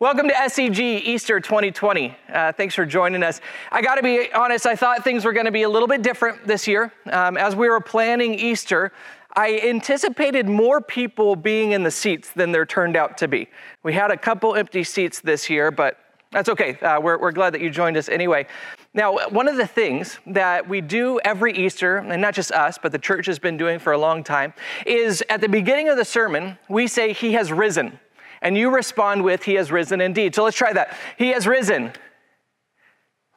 Welcome 0.00 0.28
to 0.28 0.34
SEG 0.34 0.80
Easter 0.80 1.40
2020. 1.40 2.16
Uh, 2.32 2.52
thanks 2.52 2.74
for 2.74 2.86
joining 2.86 3.22
us. 3.22 3.42
I 3.70 3.82
got 3.82 3.96
to 3.96 4.02
be 4.02 4.32
honest, 4.32 4.64
I 4.64 4.74
thought 4.74 5.04
things 5.04 5.26
were 5.26 5.34
going 5.34 5.44
to 5.44 5.52
be 5.52 5.64
a 5.64 5.68
little 5.68 5.86
bit 5.86 6.00
different 6.00 6.46
this 6.46 6.66
year. 6.66 6.90
Um, 7.12 7.36
as 7.36 7.54
we 7.54 7.68
were 7.68 7.82
planning 7.82 8.32
Easter, 8.32 8.92
I 9.36 9.60
anticipated 9.62 10.48
more 10.48 10.80
people 10.80 11.36
being 11.36 11.72
in 11.72 11.82
the 11.82 11.90
seats 11.90 12.30
than 12.30 12.50
there 12.50 12.64
turned 12.64 12.96
out 12.96 13.18
to 13.18 13.28
be. 13.28 13.48
We 13.82 13.92
had 13.92 14.10
a 14.10 14.16
couple 14.16 14.54
empty 14.54 14.84
seats 14.84 15.20
this 15.20 15.50
year, 15.50 15.70
but 15.70 15.98
that's 16.30 16.48
okay. 16.48 16.78
Uh, 16.78 16.98
we're, 16.98 17.18
we're 17.18 17.32
glad 17.32 17.52
that 17.52 17.60
you 17.60 17.68
joined 17.68 17.98
us 17.98 18.08
anyway. 18.08 18.46
Now, 18.94 19.28
one 19.28 19.48
of 19.48 19.58
the 19.58 19.66
things 19.66 20.18
that 20.28 20.66
we 20.66 20.80
do 20.80 21.20
every 21.26 21.52
Easter, 21.52 21.98
and 21.98 22.22
not 22.22 22.32
just 22.32 22.52
us, 22.52 22.78
but 22.82 22.92
the 22.92 22.98
church 22.98 23.26
has 23.26 23.38
been 23.38 23.58
doing 23.58 23.78
for 23.78 23.92
a 23.92 23.98
long 23.98 24.24
time, 24.24 24.54
is 24.86 25.22
at 25.28 25.42
the 25.42 25.48
beginning 25.48 25.90
of 25.90 25.98
the 25.98 26.06
sermon, 26.06 26.56
we 26.70 26.86
say, 26.86 27.12
He 27.12 27.34
has 27.34 27.52
risen 27.52 28.00
and 28.42 28.56
you 28.56 28.74
respond 28.74 29.24
with, 29.24 29.44
He 29.44 29.54
has 29.54 29.70
risen 29.70 30.00
indeed. 30.00 30.34
So 30.34 30.44
let's 30.44 30.56
try 30.56 30.72
that. 30.72 30.96
He 31.18 31.28
has 31.28 31.46
risen. 31.46 31.92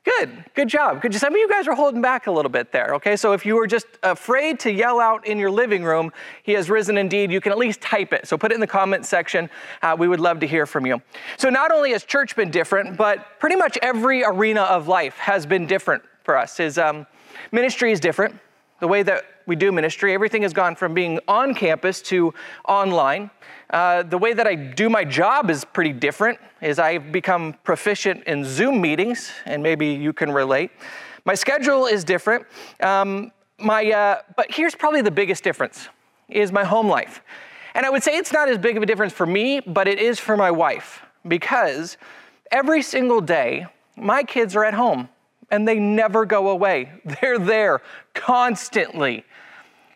Good, 0.03 0.43
good 0.53 0.67
job. 0.67 1.01
Good. 1.01 1.15
Some 1.15 1.33
of 1.33 1.39
you 1.39 1.47
guys 1.47 1.65
are 1.65 1.75
holding 1.75 2.01
back 2.01 2.27
a 2.27 2.31
little 2.31 2.51
bit 2.51 2.73
there, 2.73 2.93
okay? 2.95 3.15
So 3.15 3.31
if 3.31 3.45
you 3.45 3.55
were 3.55 3.67
just 3.67 3.87
afraid 4.03 4.59
to 4.61 4.71
yell 4.71 4.99
out 4.99 5.25
in 5.25 5.39
your 5.39 5.49
living 5.49 5.85
room, 5.85 6.11
He 6.43 6.51
has 6.53 6.69
risen 6.69 6.97
indeed, 6.97 7.31
you 7.31 7.39
can 7.39 7.53
at 7.53 7.57
least 7.57 7.79
type 7.79 8.11
it. 8.11 8.27
So 8.27 8.37
put 8.37 8.51
it 8.51 8.55
in 8.55 8.61
the 8.61 8.67
comment 8.67 9.05
section. 9.05 9.49
Uh, 9.81 9.95
we 9.97 10.09
would 10.09 10.19
love 10.19 10.41
to 10.41 10.47
hear 10.47 10.65
from 10.65 10.85
you. 10.85 11.01
So 11.37 11.49
not 11.49 11.71
only 11.71 11.91
has 11.91 12.03
church 12.03 12.35
been 12.35 12.51
different, 12.51 12.97
but 12.97 13.39
pretty 13.39 13.55
much 13.55 13.77
every 13.81 14.25
arena 14.25 14.63
of 14.63 14.89
life 14.89 15.15
has 15.19 15.45
been 15.45 15.67
different 15.67 16.03
for 16.23 16.37
us. 16.37 16.57
His 16.57 16.77
um, 16.77 17.07
ministry 17.53 17.93
is 17.93 18.01
different. 18.01 18.37
The 18.83 18.87
way 18.89 19.01
that 19.03 19.23
we 19.45 19.55
do 19.55 19.71
ministry, 19.71 20.13
everything 20.13 20.41
has 20.41 20.51
gone 20.51 20.75
from 20.75 20.93
being 20.93 21.17
on 21.25 21.55
campus 21.55 22.01
to 22.01 22.33
online. 22.67 23.29
Uh, 23.69 24.03
the 24.03 24.17
way 24.17 24.33
that 24.33 24.45
I 24.45 24.55
do 24.55 24.89
my 24.89 25.05
job 25.05 25.49
is 25.49 25.63
pretty 25.63 25.93
different, 25.93 26.37
is 26.61 26.79
I've 26.79 27.09
become 27.13 27.53
proficient 27.63 28.25
in 28.25 28.43
Zoom 28.43 28.81
meetings, 28.81 29.31
and 29.45 29.63
maybe 29.63 29.87
you 29.87 30.11
can 30.11 30.33
relate. 30.33 30.69
My 31.23 31.33
schedule 31.33 31.85
is 31.85 32.03
different. 32.03 32.45
Um, 32.81 33.31
my, 33.57 33.89
uh, 33.89 34.17
but 34.35 34.47
here's 34.51 34.75
probably 34.75 35.01
the 35.01 35.11
biggest 35.11 35.45
difference, 35.45 35.87
is 36.27 36.51
my 36.51 36.65
home 36.65 36.89
life. 36.89 37.21
And 37.75 37.85
I 37.85 37.89
would 37.89 38.03
say 38.03 38.17
it's 38.17 38.33
not 38.33 38.49
as 38.49 38.57
big 38.57 38.75
of 38.75 38.83
a 38.83 38.85
difference 38.85 39.13
for 39.13 39.25
me, 39.25 39.61
but 39.61 39.87
it 39.87 39.97
is 39.97 40.19
for 40.19 40.35
my 40.35 40.51
wife, 40.51 41.03
because 41.25 41.95
every 42.51 42.81
single 42.81 43.21
day, 43.21 43.65
my 43.95 44.23
kids 44.23 44.57
are 44.57 44.65
at 44.65 44.73
home 44.73 45.07
and 45.51 45.67
they 45.67 45.79
never 45.79 46.25
go 46.25 46.49
away. 46.49 46.91
They're 47.21 47.39
there 47.39 47.81
constantly. 48.13 49.25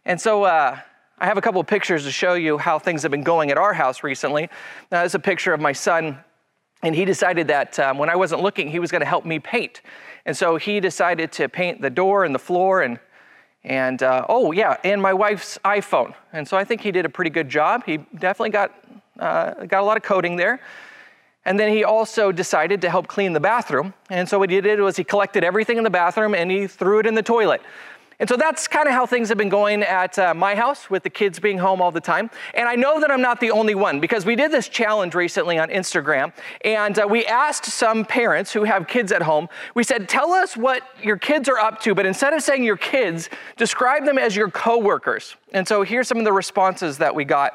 And 0.05 0.19
so 0.19 0.43
uh, 0.43 0.79
I 1.19 1.25
have 1.25 1.37
a 1.37 1.41
couple 1.41 1.59
of 1.59 1.67
pictures 1.67 2.03
to 2.05 2.11
show 2.11 2.35
you 2.35 2.57
how 2.57 2.79
things 2.79 3.01
have 3.01 3.11
been 3.11 3.23
going 3.23 3.51
at 3.51 3.57
our 3.57 3.73
house 3.73 4.03
recently. 4.03 4.49
Now, 4.91 5.03
this 5.03 5.11
is 5.11 5.15
a 5.15 5.19
picture 5.19 5.53
of 5.53 5.59
my 5.59 5.73
son, 5.73 6.19
and 6.83 6.95
he 6.95 7.05
decided 7.05 7.47
that 7.47 7.79
um, 7.79 7.97
when 7.97 8.09
I 8.09 8.15
wasn't 8.15 8.41
looking, 8.41 8.69
he 8.69 8.79
was 8.79 8.91
going 8.91 9.01
to 9.01 9.07
help 9.07 9.25
me 9.25 9.39
paint. 9.39 9.81
And 10.25 10.35
so 10.35 10.57
he 10.57 10.79
decided 10.79 11.31
to 11.33 11.49
paint 11.49 11.81
the 11.81 11.89
door 11.89 12.23
and 12.23 12.35
the 12.35 12.39
floor 12.39 12.81
and 12.81 12.99
and 13.63 14.01
uh, 14.01 14.25
oh 14.29 14.53
yeah, 14.53 14.77
and 14.85 15.01
my 15.01 15.13
wife's 15.13 15.57
iPhone. 15.65 16.13
And 16.31 16.47
so 16.47 16.55
I 16.55 16.63
think 16.63 16.79
he 16.79 16.91
did 16.91 17.05
a 17.05 17.09
pretty 17.09 17.31
good 17.31 17.49
job. 17.49 17.83
He 17.85 17.97
definitely 17.97 18.51
got 18.51 18.73
uh, 19.19 19.65
got 19.65 19.81
a 19.81 19.85
lot 19.85 19.97
of 19.97 20.03
coating 20.03 20.37
there. 20.37 20.61
And 21.47 21.57
then 21.57 21.71
he 21.71 21.85
also 21.85 22.33
decided 22.33 22.81
to 22.81 22.89
help 22.89 23.07
clean 23.07 23.31
the 23.31 23.39
bathroom. 23.39 23.93
And 24.09 24.27
so 24.27 24.37
what 24.37 24.49
he 24.49 24.59
did 24.59 24.81
was 24.81 24.97
he 24.97 25.05
collected 25.05 25.45
everything 25.45 25.77
in 25.77 25.85
the 25.85 25.89
bathroom 25.89 26.35
and 26.35 26.51
he 26.51 26.67
threw 26.67 26.99
it 26.99 27.05
in 27.05 27.15
the 27.15 27.23
toilet. 27.23 27.61
And 28.19 28.27
so 28.27 28.35
that's 28.35 28.67
kind 28.67 28.85
of 28.85 28.93
how 28.93 29.05
things 29.05 29.29
have 29.29 29.37
been 29.37 29.47
going 29.47 29.81
at 29.81 30.19
uh, 30.19 30.33
my 30.33 30.55
house 30.55 30.89
with 30.89 31.03
the 31.03 31.09
kids 31.09 31.39
being 31.39 31.57
home 31.57 31.81
all 31.81 31.91
the 31.91 32.01
time. 32.01 32.29
And 32.53 32.67
I 32.67 32.75
know 32.75 32.99
that 32.99 33.09
I'm 33.09 33.21
not 33.21 33.39
the 33.39 33.51
only 33.51 33.75
one 33.75 34.01
because 34.01 34.25
we 34.25 34.35
did 34.35 34.51
this 34.51 34.67
challenge 34.67 35.15
recently 35.15 35.57
on 35.57 35.69
Instagram 35.69 36.33
and 36.65 36.99
uh, 36.99 37.07
we 37.09 37.25
asked 37.25 37.67
some 37.67 38.03
parents 38.03 38.51
who 38.51 38.65
have 38.65 38.85
kids 38.85 39.13
at 39.13 39.21
home, 39.21 39.47
we 39.73 39.85
said, 39.85 40.09
tell 40.09 40.33
us 40.33 40.57
what 40.57 40.81
your 41.01 41.17
kids 41.17 41.47
are 41.47 41.59
up 41.59 41.79
to, 41.83 41.95
but 41.95 42.05
instead 42.05 42.33
of 42.33 42.43
saying 42.43 42.65
your 42.65 42.75
kids, 42.75 43.29
describe 43.55 44.03
them 44.03 44.17
as 44.17 44.35
your 44.35 44.51
coworkers. 44.51 45.37
And 45.53 45.65
so 45.65 45.83
here's 45.83 46.09
some 46.09 46.17
of 46.17 46.25
the 46.25 46.33
responses 46.33 46.97
that 46.97 47.15
we 47.15 47.23
got. 47.23 47.53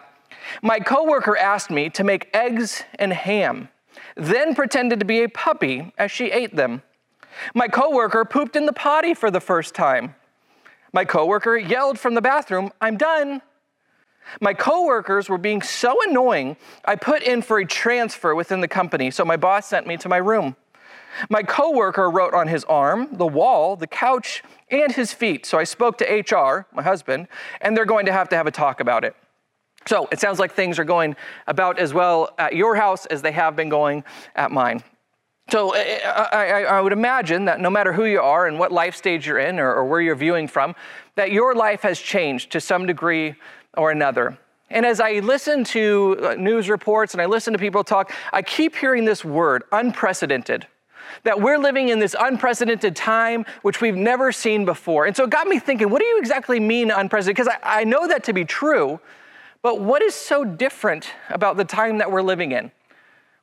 My 0.63 0.81
coworker 0.81 1.37
asked 1.37 1.71
me 1.71 1.91
to 1.91 2.05
make 2.05 2.29
eggs 2.35 2.85
and 2.99 3.13
ham, 3.13 3.69
then 4.17 4.55
pretended 4.55 5.01
to 5.01 5.07
be 5.07 5.23
a 5.23 5.29
puppy 5.29 5.93
as 5.99 6.11
she 6.11 6.31
ate 6.31 6.57
them. 6.57 6.83
My 7.55 7.69
coworker 7.69 8.25
pooped 8.25 8.57
in 8.57 8.67
the 8.67 8.73
potty 8.73 9.15
for 9.15 9.31
the 9.31 9.41
first 9.41 9.75
time. 9.75 10.15
My 10.93 11.05
coworker 11.05 11.57
yelled 11.57 11.99
from 11.99 12.15
the 12.15 12.21
bathroom, 12.21 12.71
I'm 12.81 12.97
done. 12.97 13.41
My 14.41 14.55
coworkers 14.55 15.29
were 15.29 15.39
being 15.39 15.63
so 15.63 15.99
annoying, 16.09 16.57
I 16.85 16.97
put 16.97 17.23
in 17.23 17.43
for 17.43 17.59
a 17.59 17.67
transfer 17.67 18.35
within 18.35 18.61
the 18.61 18.69
company, 18.69 19.11
so 19.11 19.25
my 19.25 19.37
boss 19.37 19.67
sent 19.67 19.87
me 19.87 19.97
to 19.99 20.09
my 20.09 20.19
room. 20.19 20.57
My 21.29 21.43
coworker 21.43 22.09
wrote 22.11 22.35
on 22.35 22.49
his 22.49 22.65
arm, 22.65 23.09
the 23.13 23.27
wall, 23.27 23.77
the 23.77 23.87
couch, 23.87 24.43
and 24.71 24.93
his 24.93 25.13
feet. 25.13 25.45
So 25.45 25.59
I 25.59 25.65
spoke 25.65 25.99
to 25.99 26.05
HR, 26.05 26.67
my 26.75 26.83
husband, 26.83 27.29
and 27.61 27.77
they're 27.77 27.85
going 27.85 28.07
to 28.07 28.13
have 28.13 28.29
to 28.31 28.37
have 28.37 28.47
a 28.47 28.51
talk 28.51 28.81
about 28.81 29.05
it. 29.05 29.15
So 29.87 30.09
it 30.13 30.21
sounds 30.21 30.39
like 30.39 30.53
things 30.53 30.79
are 30.79 30.85
going 30.85 31.17
about 31.47 31.79
as 31.79 31.93
well 31.93 32.35
at 32.39 32.55
your 32.55 32.77
house 32.77 33.07
as 33.07 33.23
they 33.23 33.33
have 33.33 33.57
been 33.57 33.69
going 33.69 34.05
at 34.35 34.51
mine. 34.51 34.83
So 35.51 35.75
I, 35.75 36.01
I, 36.33 36.63
I, 36.63 36.81
would 36.81 36.93
imagine 36.93 37.45
that 37.47 37.61
no 37.61 37.69
matter 37.69 37.93
who 37.93 38.05
you 38.05 38.21
are 38.21 38.47
and 38.47 38.59
what 38.59 38.71
life 38.71 38.95
stage 38.95 39.27
you're 39.27 39.41
in 39.41 39.59
or, 39.59 39.75
or 39.75 39.85
where 39.85 40.01
you're 40.01 40.15
viewing 40.15 40.47
from, 40.47 40.75
that 41.17 41.33
your 41.33 41.55
life 41.55 41.83
has 41.83 41.99
changed 42.01 42.53
to 42.53 42.61
some 42.61 42.87
degree 42.87 43.35
or 43.77 43.91
another. 43.91 44.39
And 44.71 44.87
as 44.87 45.01
I 45.01 45.19
listen 45.19 45.65
to 45.65 46.17
uh, 46.23 46.35
news 46.35 46.71
reports 46.71 47.13
and 47.13 47.21
I 47.21 47.27
listen 47.27 47.53
to 47.53 47.59
people 47.59 47.85
talk, 47.85 48.13
I 48.33 48.41
keep 48.41 48.75
hearing 48.75 49.05
this 49.05 49.25
word, 49.25 49.65
unprecedented. 49.73 50.67
That 51.25 51.41
we're 51.41 51.59
living 51.59 51.91
in 51.91 51.99
this 51.99 52.17
unprecedented 52.19 52.97
time 52.97 53.45
which 53.61 53.83
we've 53.83 53.97
never 53.97 54.33
seen 54.33 54.65
before. 54.65 55.05
And 55.05 55.15
so 55.15 55.25
it 55.25 55.31
got 55.31 55.47
me 55.47 55.59
thinking, 55.59 55.91
what 55.91 56.01
do 56.01 56.07
you 56.07 56.19
exactly 56.19 56.59
mean 56.59 56.91
unprecedented? 56.91 57.37
Because 57.37 57.59
I, 57.63 57.81
I 57.81 57.85
know 57.85 58.09
that 58.09 58.25
to 58.25 58.33
be 58.33 58.47
true, 58.47 58.99
but 59.63 59.81
what 59.81 60.03
is 60.03 60.15
so 60.15 60.45
different 60.45 61.09
about 61.31 61.57
the 61.57 61.65
time 61.65 61.99
that 61.99 62.11
we're 62.11 62.23
living 62.23 62.53
in? 62.53 62.71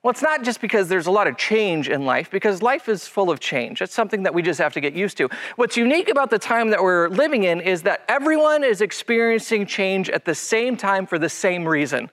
Well, 0.01 0.11
it's 0.11 0.21
not 0.21 0.43
just 0.43 0.61
because 0.61 0.87
there's 0.87 1.07
a 1.07 1.11
lot 1.11 1.27
of 1.27 1.37
change 1.37 1.89
in 1.89 2.05
life, 2.05 2.31
because 2.31 2.61
life 2.61 2.87
is 2.87 3.05
full 3.05 3.29
of 3.29 3.41
change. 3.41 3.81
It's 3.81 3.93
something 3.93 4.23
that 4.23 4.33
we 4.33 4.41
just 4.41 4.57
have 4.59 4.71
to 4.73 4.81
get 4.81 4.93
used 4.93 5.17
to. 5.17 5.27
What's 5.57 5.75
unique 5.75 6.09
about 6.09 6.29
the 6.29 6.39
time 6.39 6.69
that 6.69 6.81
we're 6.81 7.09
living 7.09 7.43
in 7.43 7.59
is 7.59 7.81
that 7.81 8.05
everyone 8.07 8.63
is 8.63 8.79
experiencing 8.79 9.65
change 9.65 10.09
at 10.09 10.23
the 10.23 10.35
same 10.35 10.77
time 10.77 11.05
for 11.05 11.19
the 11.19 11.27
same 11.27 11.67
reason. 11.67 12.09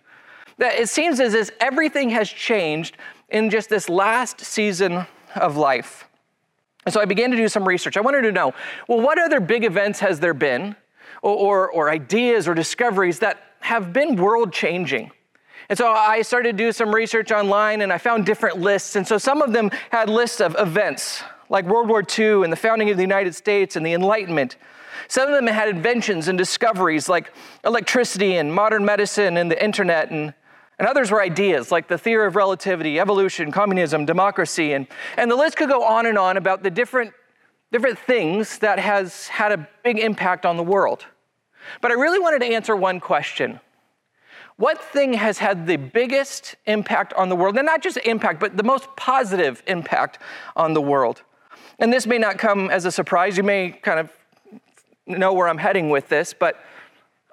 That 0.59 0.75
it 0.75 0.89
seems 0.89 1.21
as 1.21 1.35
if 1.35 1.51
everything 1.61 2.11
has 2.11 2.29
changed 2.29 2.97
in 3.29 3.51
just 3.51 3.69
this 3.69 3.89
last 3.89 4.41
season 4.41 5.07
of 5.37 5.57
life. 5.57 6.09
And 6.87 6.93
so 6.93 7.01
I 7.01 7.05
began 7.05 7.31
to 7.31 7.37
do 7.37 7.47
some 7.47 7.67
research. 7.67 7.97
I 7.97 8.01
wanted 8.01 8.23
to 8.23 8.33
know 8.33 8.53
well, 8.89 9.01
what 9.01 9.19
other 9.19 9.39
big 9.39 9.65
events 9.65 10.01
has 10.01 10.19
there 10.19 10.35
been, 10.35 10.75
or, 11.23 11.35
or, 11.35 11.71
or 11.71 11.91
ideas 11.91 12.49
or 12.49 12.55
discoveries 12.55 13.21
that 13.21 13.43
have 13.67 13.93
been 13.93 14.15
world 14.15 14.53
changing? 14.53 15.11
And 15.69 15.77
so 15.77 15.89
I 15.89 16.23
started 16.23 16.57
to 16.57 16.65
do 16.65 16.71
some 16.71 16.95
research 16.95 17.33
online 17.33 17.81
and 17.81 17.93
I 17.93 17.99
found 17.99 18.25
different 18.25 18.59
lists. 18.59 18.95
And 18.95 19.07
so 19.07 19.19
some 19.19 19.43
of 19.43 19.53
them 19.53 19.71
had 19.91 20.09
lists 20.09 20.41
of 20.41 20.55
events 20.59 21.25
like 21.49 21.65
World 21.65 21.89
War 21.89 22.05
II 22.17 22.45
and 22.45 22.53
the 22.53 22.57
founding 22.57 22.91
of 22.91 22.97
the 22.97 23.03
United 23.03 23.35
States 23.35 23.75
and 23.75 23.85
the 23.85 23.93
Enlightenment. 23.93 24.57
Some 25.09 25.29
of 25.29 25.35
them 25.35 25.49
had 25.49 25.69
inventions 25.69 26.29
and 26.29 26.39
discoveries 26.39 27.09
like 27.09 27.33
electricity 27.65 28.37
and 28.37 28.55
modern 28.55 28.85
medicine 28.85 29.37
and 29.37 29.51
the 29.51 29.63
internet. 29.63 30.13
And, 30.13 30.33
and 30.79 30.87
others 30.87 31.11
were 31.11 31.21
ideas 31.21 31.73
like 31.73 31.89
the 31.89 31.99
theory 31.99 32.29
of 32.29 32.37
relativity, 32.37 33.01
evolution, 33.01 33.51
communism, 33.51 34.07
democracy. 34.07 34.75
And, 34.75 34.87
and 35.17 35.29
the 35.29 35.37
list 35.37 35.57
could 35.57 35.69
go 35.69 35.83
on 35.83 36.07
and 36.07 36.17
on 36.17 36.37
about 36.37 36.63
the 36.63 36.71
different, 36.71 37.13
different 37.73 37.99
things 37.99 38.59
that 38.59 38.79
has 38.79 39.27
had 39.27 39.51
a 39.51 39.69
big 39.83 39.99
impact 39.99 40.47
on 40.47 40.57
the 40.57 40.63
world. 40.63 41.05
But 41.81 41.91
I 41.91 41.95
really 41.95 42.19
wanted 42.19 42.41
to 42.41 42.47
answer 42.47 42.75
one 42.77 43.01
question 43.01 43.61
what 44.57 44.83
thing 44.83 45.13
has 45.13 45.39
had 45.39 45.67
the 45.67 45.77
biggest 45.77 46.57
impact 46.65 47.13
on 47.13 47.29
the 47.29 47.37
world? 47.37 47.59
And 47.59 47.67
not 47.67 47.83
just 47.83 47.99
impact, 47.99 48.41
but 48.41 48.57
the 48.57 48.63
most 48.63 48.89
positive 48.97 49.63
impact 49.67 50.19
on 50.57 50.73
the 50.73 50.81
world. 50.81 51.23
And 51.79 51.93
this 51.93 52.07
may 52.07 52.17
not 52.17 52.39
come 52.39 52.71
as 52.71 52.87
a 52.87 52.93
surprise. 52.93 53.37
You 53.37 53.43
may 53.43 53.71
kind 53.71 54.01
of 54.01 54.11
know 55.07 55.35
where 55.35 55.47
I'm 55.47 55.59
heading 55.59 55.91
with 55.91 56.09
this, 56.09 56.33
but 56.33 56.59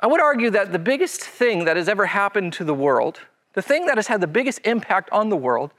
I 0.01 0.07
would 0.07 0.19
argue 0.19 0.49
that 0.49 0.73
the 0.73 0.79
biggest 0.79 1.21
thing 1.21 1.63
that 1.63 1.77
has 1.77 1.87
ever 1.87 2.05
happened 2.05 2.51
to 2.53 2.65
the 2.65 2.73
world, 2.73 3.21
the 3.53 3.61
thing 3.61 3.85
that 3.85 3.97
has 3.97 4.07
had 4.07 4.19
the 4.19 4.27
biggest 4.27 4.59
impact 4.65 5.09
on 5.13 5.29
the 5.29 5.37
world, 5.37 5.71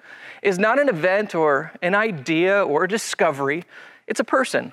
is 0.43 0.59
not 0.59 0.81
an 0.81 0.89
event 0.89 1.35
or 1.35 1.73
an 1.83 1.95
idea 1.95 2.63
or 2.63 2.85
a 2.85 2.89
discovery, 2.89 3.65
it's 4.07 4.21
a 4.21 4.25
person 4.25 4.73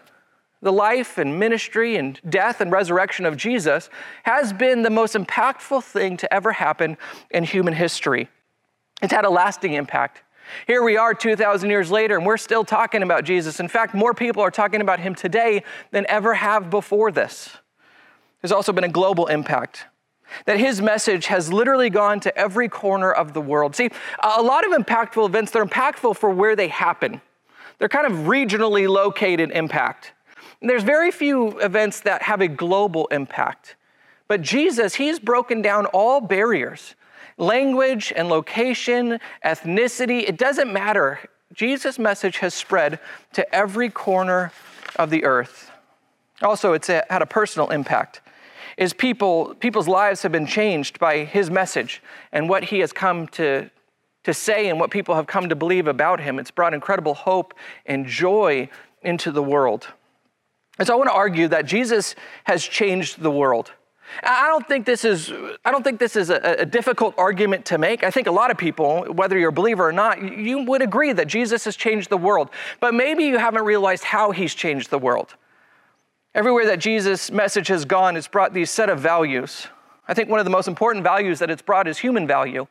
the 0.61 0.71
life 0.71 1.17
and 1.17 1.39
ministry 1.39 1.95
and 1.95 2.19
death 2.29 2.61
and 2.61 2.71
resurrection 2.71 3.25
of 3.25 3.35
Jesus 3.35 3.89
has 4.23 4.53
been 4.53 4.83
the 4.83 4.89
most 4.89 5.15
impactful 5.15 5.83
thing 5.83 6.17
to 6.17 6.31
ever 6.33 6.51
happen 6.51 6.97
in 7.31 7.43
human 7.43 7.73
history. 7.73 8.29
It's 9.01 9.11
had 9.11 9.25
a 9.25 9.29
lasting 9.29 9.73
impact. 9.73 10.21
Here 10.67 10.83
we 10.83 10.97
are 10.97 11.13
2,000 11.13 11.69
years 11.69 11.89
later, 11.89 12.17
and 12.17 12.25
we're 12.25 12.37
still 12.37 12.63
talking 12.63 13.03
about 13.03 13.23
Jesus. 13.23 13.59
In 13.59 13.67
fact, 13.67 13.93
more 13.93 14.13
people 14.13 14.43
are 14.43 14.51
talking 14.51 14.81
about 14.81 14.99
him 14.99 15.15
today 15.15 15.63
than 15.91 16.05
ever 16.09 16.33
have 16.33 16.69
before 16.69 17.11
this. 17.11 17.57
There's 18.41 18.51
also 18.51 18.73
been 18.73 18.83
a 18.83 18.89
global 18.89 19.27
impact. 19.27 19.85
that 20.45 20.57
his 20.57 20.81
message 20.81 21.27
has 21.27 21.51
literally 21.51 21.89
gone 21.89 22.19
to 22.21 22.37
every 22.37 22.69
corner 22.69 23.11
of 23.11 23.33
the 23.33 23.41
world. 23.41 23.75
See, 23.75 23.89
a 24.21 24.41
lot 24.41 24.65
of 24.65 24.71
impactful 24.71 25.25
events, 25.25 25.51
they're 25.51 25.65
impactful 25.65 26.17
for 26.17 26.29
where 26.29 26.55
they 26.55 26.67
happen. 26.67 27.21
They're 27.77 27.89
kind 27.89 28.05
of 28.05 28.27
regionally 28.27 28.87
located 28.87 29.51
impact. 29.51 30.13
There's 30.61 30.83
very 30.83 31.11
few 31.11 31.59
events 31.59 32.01
that 32.01 32.21
have 32.23 32.41
a 32.41 32.47
global 32.47 33.07
impact. 33.07 33.75
But 34.27 34.41
Jesus, 34.41 34.95
he's 34.95 35.19
broken 35.19 35.61
down 35.61 35.85
all 35.87 36.21
barriers 36.21 36.95
language 37.37 38.13
and 38.15 38.27
location, 38.29 39.19
ethnicity, 39.43 40.27
it 40.27 40.37
doesn't 40.37 40.71
matter. 40.71 41.19
Jesus' 41.53 41.97
message 41.97 42.37
has 42.37 42.53
spread 42.53 42.99
to 43.33 43.55
every 43.55 43.89
corner 43.89 44.51
of 44.97 45.09
the 45.09 45.23
earth. 45.23 45.71
Also, 46.43 46.73
it's 46.73 46.87
had 46.87 47.21
a 47.21 47.25
personal 47.25 47.69
impact 47.69 48.21
is 48.77 48.93
people, 48.93 49.55
people's 49.59 49.87
lives 49.87 50.23
have 50.23 50.31
been 50.31 50.47
changed 50.47 50.99
by 50.99 51.23
his 51.23 51.49
message 51.49 52.01
and 52.31 52.49
what 52.49 52.63
he 52.63 52.79
has 52.79 52.91
come 52.91 53.27
to, 53.27 53.69
to 54.23 54.33
say 54.33 54.69
and 54.69 54.79
what 54.79 54.91
people 54.91 55.15
have 55.15 55.27
come 55.27 55.49
to 55.49 55.55
believe 55.55 55.87
about 55.87 56.19
him. 56.19 56.39
It's 56.39 56.51
brought 56.51 56.73
incredible 56.73 57.13
hope 57.13 57.53
and 57.85 58.05
joy 58.05 58.69
into 59.03 59.31
the 59.31 59.43
world. 59.43 59.87
And 60.81 60.87
so 60.87 60.95
I 60.95 60.97
want 60.97 61.11
to 61.11 61.13
argue 61.13 61.47
that 61.49 61.67
Jesus 61.67 62.15
has 62.45 62.63
changed 62.63 63.21
the 63.21 63.29
world. 63.29 63.71
I 64.23 64.47
don't 64.47 64.67
think 64.67 64.87
this 64.87 65.05
is, 65.05 65.31
I 65.63 65.69
don't 65.69 65.83
think 65.83 65.99
this 65.99 66.15
is 66.15 66.31
a, 66.31 66.55
a, 66.57 66.65
difficult 66.65 67.13
argument 67.19 67.65
to 67.65 67.77
make. 67.77 68.03
I 68.03 68.09
think 68.09 68.25
a 68.25 68.31
lot 68.31 68.49
of 68.49 68.57
people, 68.57 69.03
whether 69.13 69.37
you're 69.37 69.49
a 69.49 69.53
believer 69.53 69.87
or 69.87 69.91
not, 69.91 70.19
you 70.23 70.65
would 70.65 70.81
agree 70.81 71.13
that 71.13 71.27
Jesus 71.27 71.65
has 71.65 71.75
changed 71.75 72.09
the 72.09 72.17
world. 72.17 72.49
But 72.79 72.95
maybe 72.95 73.25
you 73.25 73.37
haven't 73.37 73.63
realized 73.63 74.05
how 74.05 74.31
he's 74.31 74.55
changed 74.55 74.89
the 74.89 74.97
world. 74.97 75.35
Everywhere 76.33 76.65
that 76.65 76.79
Jesus' 76.79 77.29
message 77.29 77.67
has 77.67 77.85
gone, 77.85 78.17
it's 78.17 78.27
brought 78.27 78.51
these 78.51 78.71
set 78.71 78.89
of 78.89 78.99
values. 78.99 79.67
I 80.07 80.15
think 80.15 80.29
one 80.29 80.39
of 80.39 80.45
the 80.45 80.51
most 80.51 80.67
important 80.67 81.03
values 81.03 81.37
that 81.37 81.51
it's 81.51 81.61
brought 81.61 81.87
is 81.87 81.99
human 81.99 82.25
value. 82.25 82.65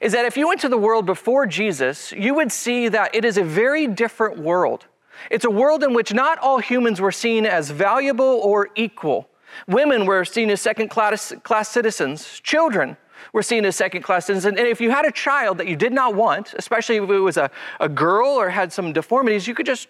Is 0.00 0.12
that 0.12 0.26
if 0.26 0.36
you 0.36 0.46
went 0.46 0.60
to 0.60 0.68
the 0.68 0.78
world 0.78 1.06
before 1.06 1.48
Jesus, 1.48 2.12
you 2.12 2.34
would 2.34 2.52
see 2.52 2.86
that 2.86 3.12
it 3.16 3.24
is 3.24 3.36
a 3.36 3.42
very 3.42 3.88
different 3.88 4.38
world. 4.38 4.86
It's 5.30 5.44
a 5.44 5.50
world 5.50 5.82
in 5.82 5.94
which 5.94 6.12
not 6.12 6.38
all 6.38 6.58
humans 6.58 7.00
were 7.00 7.12
seen 7.12 7.46
as 7.46 7.70
valuable 7.70 8.24
or 8.24 8.70
equal. 8.74 9.28
Women 9.66 10.06
were 10.06 10.24
seen 10.24 10.50
as 10.50 10.60
second 10.60 10.88
class, 10.88 11.32
class 11.42 11.68
citizens. 11.68 12.40
Children 12.40 12.96
were 13.32 13.42
seen 13.42 13.64
as 13.64 13.76
second 13.76 14.02
class 14.02 14.26
citizens. 14.26 14.58
And 14.58 14.66
if 14.66 14.80
you 14.80 14.90
had 14.90 15.04
a 15.04 15.12
child 15.12 15.58
that 15.58 15.68
you 15.68 15.76
did 15.76 15.92
not 15.92 16.14
want, 16.14 16.54
especially 16.54 16.96
if 16.96 17.08
it 17.08 17.18
was 17.18 17.36
a, 17.36 17.50
a 17.80 17.88
girl 17.88 18.28
or 18.28 18.50
had 18.50 18.72
some 18.72 18.92
deformities, 18.92 19.46
you 19.46 19.54
could 19.54 19.66
just 19.66 19.88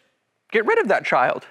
get 0.51 0.67
rid 0.67 0.79
of 0.79 0.89
that 0.89 1.05
child. 1.05 1.47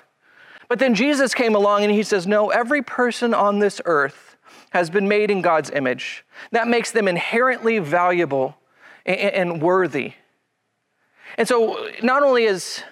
But 0.68 0.80
then 0.80 0.96
Jesus 0.96 1.34
came 1.34 1.56
along 1.56 1.84
and 1.84 1.92
he 1.92 2.04
says, 2.04 2.28
No, 2.28 2.50
every 2.50 2.82
person 2.82 3.34
on 3.34 3.60
this 3.60 3.82
earth 3.86 4.38
has 4.72 4.90
been 4.90 5.08
made 5.08 5.30
in 5.30 5.42
God's 5.42 5.70
image. 5.70 6.24
That 6.52 6.68
makes 6.68 6.92
them 6.92 7.08
inherently 7.08 7.80
valuable 7.80 8.58
and 9.06 9.62
worthy. 9.62 10.14
And 11.38 11.48
so, 11.48 11.90
not 12.04 12.24
only 12.24 12.44
is 12.44 12.84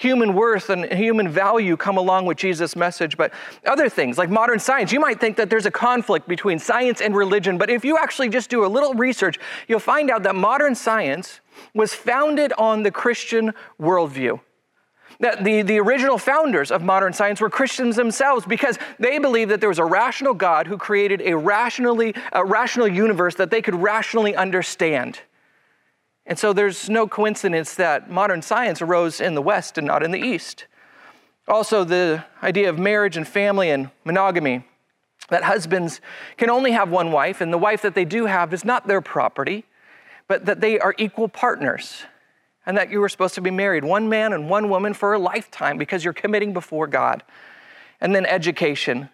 human 0.00 0.32
worth 0.32 0.70
and 0.70 0.90
human 0.90 1.28
value 1.28 1.76
come 1.76 1.98
along 1.98 2.24
with 2.24 2.38
Jesus' 2.38 2.74
message, 2.74 3.18
but 3.18 3.34
other 3.66 3.86
things 3.90 4.16
like 4.16 4.30
modern 4.30 4.58
science. 4.58 4.92
You 4.92 4.98
might 4.98 5.20
think 5.20 5.36
that 5.36 5.50
there's 5.50 5.66
a 5.66 5.70
conflict 5.70 6.26
between 6.26 6.58
science 6.58 7.02
and 7.02 7.14
religion, 7.14 7.58
but 7.58 7.68
if 7.68 7.84
you 7.84 7.98
actually 7.98 8.30
just 8.30 8.48
do 8.48 8.64
a 8.64 8.66
little 8.66 8.94
research, 8.94 9.38
you'll 9.68 9.78
find 9.78 10.10
out 10.10 10.22
that 10.22 10.34
modern 10.34 10.74
science 10.74 11.40
was 11.74 11.92
founded 11.92 12.54
on 12.54 12.82
the 12.82 12.90
Christian 12.90 13.52
worldview 13.78 14.40
that 15.18 15.44
the, 15.44 15.60
the 15.60 15.78
original 15.78 16.16
founders 16.16 16.70
of 16.70 16.82
modern 16.82 17.12
science 17.12 17.42
were 17.42 17.50
Christians 17.50 17.94
themselves 17.96 18.46
because 18.46 18.78
they 18.98 19.18
believed 19.18 19.50
that 19.50 19.60
there 19.60 19.68
was 19.68 19.78
a 19.78 19.84
rational 19.84 20.32
God 20.32 20.66
who 20.66 20.78
created 20.78 21.20
a 21.20 21.36
rationally 21.36 22.14
a 22.32 22.42
rational 22.42 22.88
universe 22.88 23.34
that 23.34 23.50
they 23.50 23.60
could 23.60 23.74
rationally 23.74 24.34
understand. 24.34 25.20
And 26.30 26.38
so 26.38 26.52
there's 26.52 26.88
no 26.88 27.08
coincidence 27.08 27.74
that 27.74 28.08
modern 28.08 28.40
science 28.40 28.80
arose 28.80 29.20
in 29.20 29.34
the 29.34 29.42
West 29.42 29.76
and 29.76 29.86
not 29.88 30.04
in 30.04 30.12
the 30.12 30.20
East. 30.20 30.66
Also, 31.48 31.82
the 31.82 32.24
idea 32.40 32.70
of 32.70 32.78
marriage 32.78 33.16
and 33.16 33.26
family 33.26 33.68
and 33.68 33.90
monogamy 34.04 34.64
that 35.28 35.42
husbands 35.42 36.00
can 36.36 36.48
only 36.48 36.70
have 36.70 36.88
one 36.88 37.10
wife, 37.10 37.40
and 37.40 37.52
the 37.52 37.58
wife 37.58 37.82
that 37.82 37.96
they 37.96 38.04
do 38.04 38.26
have 38.26 38.54
is 38.54 38.64
not 38.64 38.86
their 38.86 39.00
property, 39.00 39.64
but 40.28 40.46
that 40.46 40.60
they 40.60 40.78
are 40.78 40.94
equal 40.98 41.28
partners 41.28 42.04
and 42.64 42.76
that 42.76 42.92
you 42.92 43.00
were 43.00 43.08
supposed 43.08 43.34
to 43.34 43.40
be 43.40 43.50
married, 43.50 43.82
one 43.82 44.08
man 44.08 44.32
and 44.32 44.48
one 44.48 44.68
woman 44.68 44.94
for 44.94 45.14
a 45.14 45.18
lifetime 45.18 45.78
because 45.78 46.04
you're 46.04 46.12
committing 46.12 46.52
before 46.52 46.86
God. 46.86 47.24
And 48.00 48.14
then 48.14 48.24
education 48.24 49.08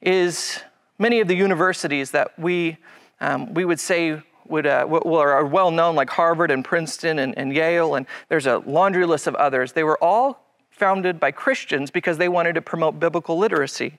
is 0.00 0.60
many 1.00 1.18
of 1.18 1.26
the 1.26 1.34
universities 1.34 2.12
that 2.12 2.38
we, 2.38 2.76
um, 3.20 3.54
we 3.54 3.64
would 3.64 3.80
say 3.80 4.22
would, 4.48 4.66
uh, 4.66 4.86
are 4.88 5.46
well 5.46 5.70
known, 5.70 5.94
like 5.94 6.10
Harvard 6.10 6.50
and 6.50 6.64
Princeton 6.64 7.18
and, 7.18 7.36
and 7.36 7.52
Yale, 7.52 7.94
and 7.94 8.06
there's 8.28 8.46
a 8.46 8.58
laundry 8.58 9.06
list 9.06 9.26
of 9.26 9.34
others. 9.36 9.72
They 9.72 9.84
were 9.84 10.02
all 10.02 10.44
founded 10.70 11.18
by 11.18 11.32
Christians 11.32 11.90
because 11.90 12.18
they 12.18 12.28
wanted 12.28 12.54
to 12.54 12.62
promote 12.62 13.00
biblical 13.00 13.36
literacy. 13.36 13.98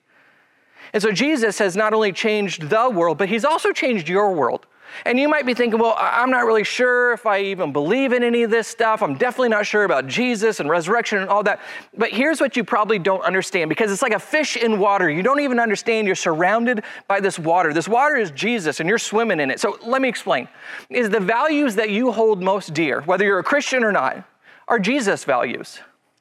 And 0.94 1.04
so 1.04 1.12
Jesus 1.12 1.60
has 1.60 1.76
not 1.76 1.94
only 1.94 2.12
changed 2.12 2.70
the 2.70 2.90
world, 2.90 3.18
but 3.18 3.30
he's 3.30 3.46
also 3.46 3.72
changed 3.72 4.10
your 4.10 4.34
world. 4.34 4.66
And 5.06 5.20
you 5.20 5.28
might 5.30 5.46
be 5.46 5.54
thinking, 5.54 5.80
well, 5.80 5.96
I'm 5.98 6.30
not 6.30 6.46
really 6.46 6.64
sure 6.64 7.14
if 7.14 7.26
I 7.26 7.42
even 7.42 7.72
believe 7.72 8.14
in 8.14 8.24
any 8.24 8.44
of 8.44 8.52
this 8.52 8.68
stuff. 8.68 9.02
I'm 9.02 9.16
definitely 9.16 9.50
not 9.50 9.66
sure 9.66 9.84
about 9.84 10.08
Jesus 10.08 10.60
and 10.60 10.70
resurrection 10.70 11.20
and 11.20 11.30
all 11.30 11.44
that. 11.44 11.62
But 11.98 12.12
here's 12.12 12.42
what 12.42 12.58
you 12.58 12.64
probably 12.64 13.00
don't 13.00 13.24
understand 13.24 13.70
because 13.70 13.92
it's 13.92 14.02
like 14.02 14.14
a 14.14 14.20
fish 14.20 14.58
in 14.58 14.80
water. 14.80 15.10
You 15.10 15.24
don't 15.24 15.40
even 15.40 15.60
understand 15.60 16.08
you're 16.08 16.16
surrounded 16.16 16.84
by 17.08 17.20
this 17.20 17.40
water. 17.40 17.74
This 17.74 17.88
water 17.88 18.16
is 18.16 18.32
Jesus 18.32 18.80
and 18.80 18.90
you're 18.90 18.98
swimming 18.98 19.40
in 19.40 19.52
it. 19.52 19.60
So 19.60 19.78
let 19.86 20.02
me 20.02 20.10
explain. 20.10 20.48
Is 20.90 21.10
the 21.10 21.20
values 21.20 21.76
that 21.76 21.90
you 21.90 22.12
hold 22.12 22.42
most 22.42 22.74
dear, 22.74 23.02
whether 23.02 23.26
you're 23.26 23.40
a 23.40 23.44
Christian 23.44 23.84
or 23.84 23.92
not, 23.92 24.24
are 24.68 24.80
Jesus 24.80 25.24
values. 25.24 25.80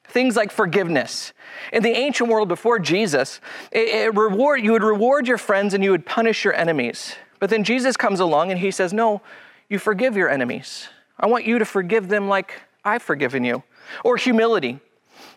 Things 0.08 0.36
like 0.36 0.50
forgiveness. 0.50 1.34
In 1.70 1.82
the 1.82 1.90
ancient 1.90 2.30
world 2.30 2.48
before 2.48 2.78
Jesus, 2.78 3.40
it, 3.70 3.88
it 3.88 4.14
reward, 4.14 4.62
you 4.62 4.72
would 4.72 4.82
reward 4.82 5.28
your 5.28 5.36
friends 5.36 5.74
and 5.74 5.84
you 5.84 5.90
would 5.90 6.06
punish 6.06 6.44
your 6.44 6.54
enemies. 6.54 7.14
But 7.38 7.50
then 7.50 7.64
Jesus 7.64 7.96
comes 7.96 8.20
along 8.20 8.50
and 8.50 8.60
he 8.60 8.70
says, 8.70 8.92
No, 8.92 9.22
you 9.68 9.78
forgive 9.78 10.16
your 10.16 10.28
enemies. 10.28 10.88
I 11.18 11.26
want 11.26 11.46
you 11.46 11.58
to 11.58 11.64
forgive 11.64 12.08
them 12.08 12.28
like 12.28 12.54
I've 12.84 13.02
forgiven 13.02 13.44
you. 13.44 13.62
Or 14.04 14.16
humility. 14.16 14.80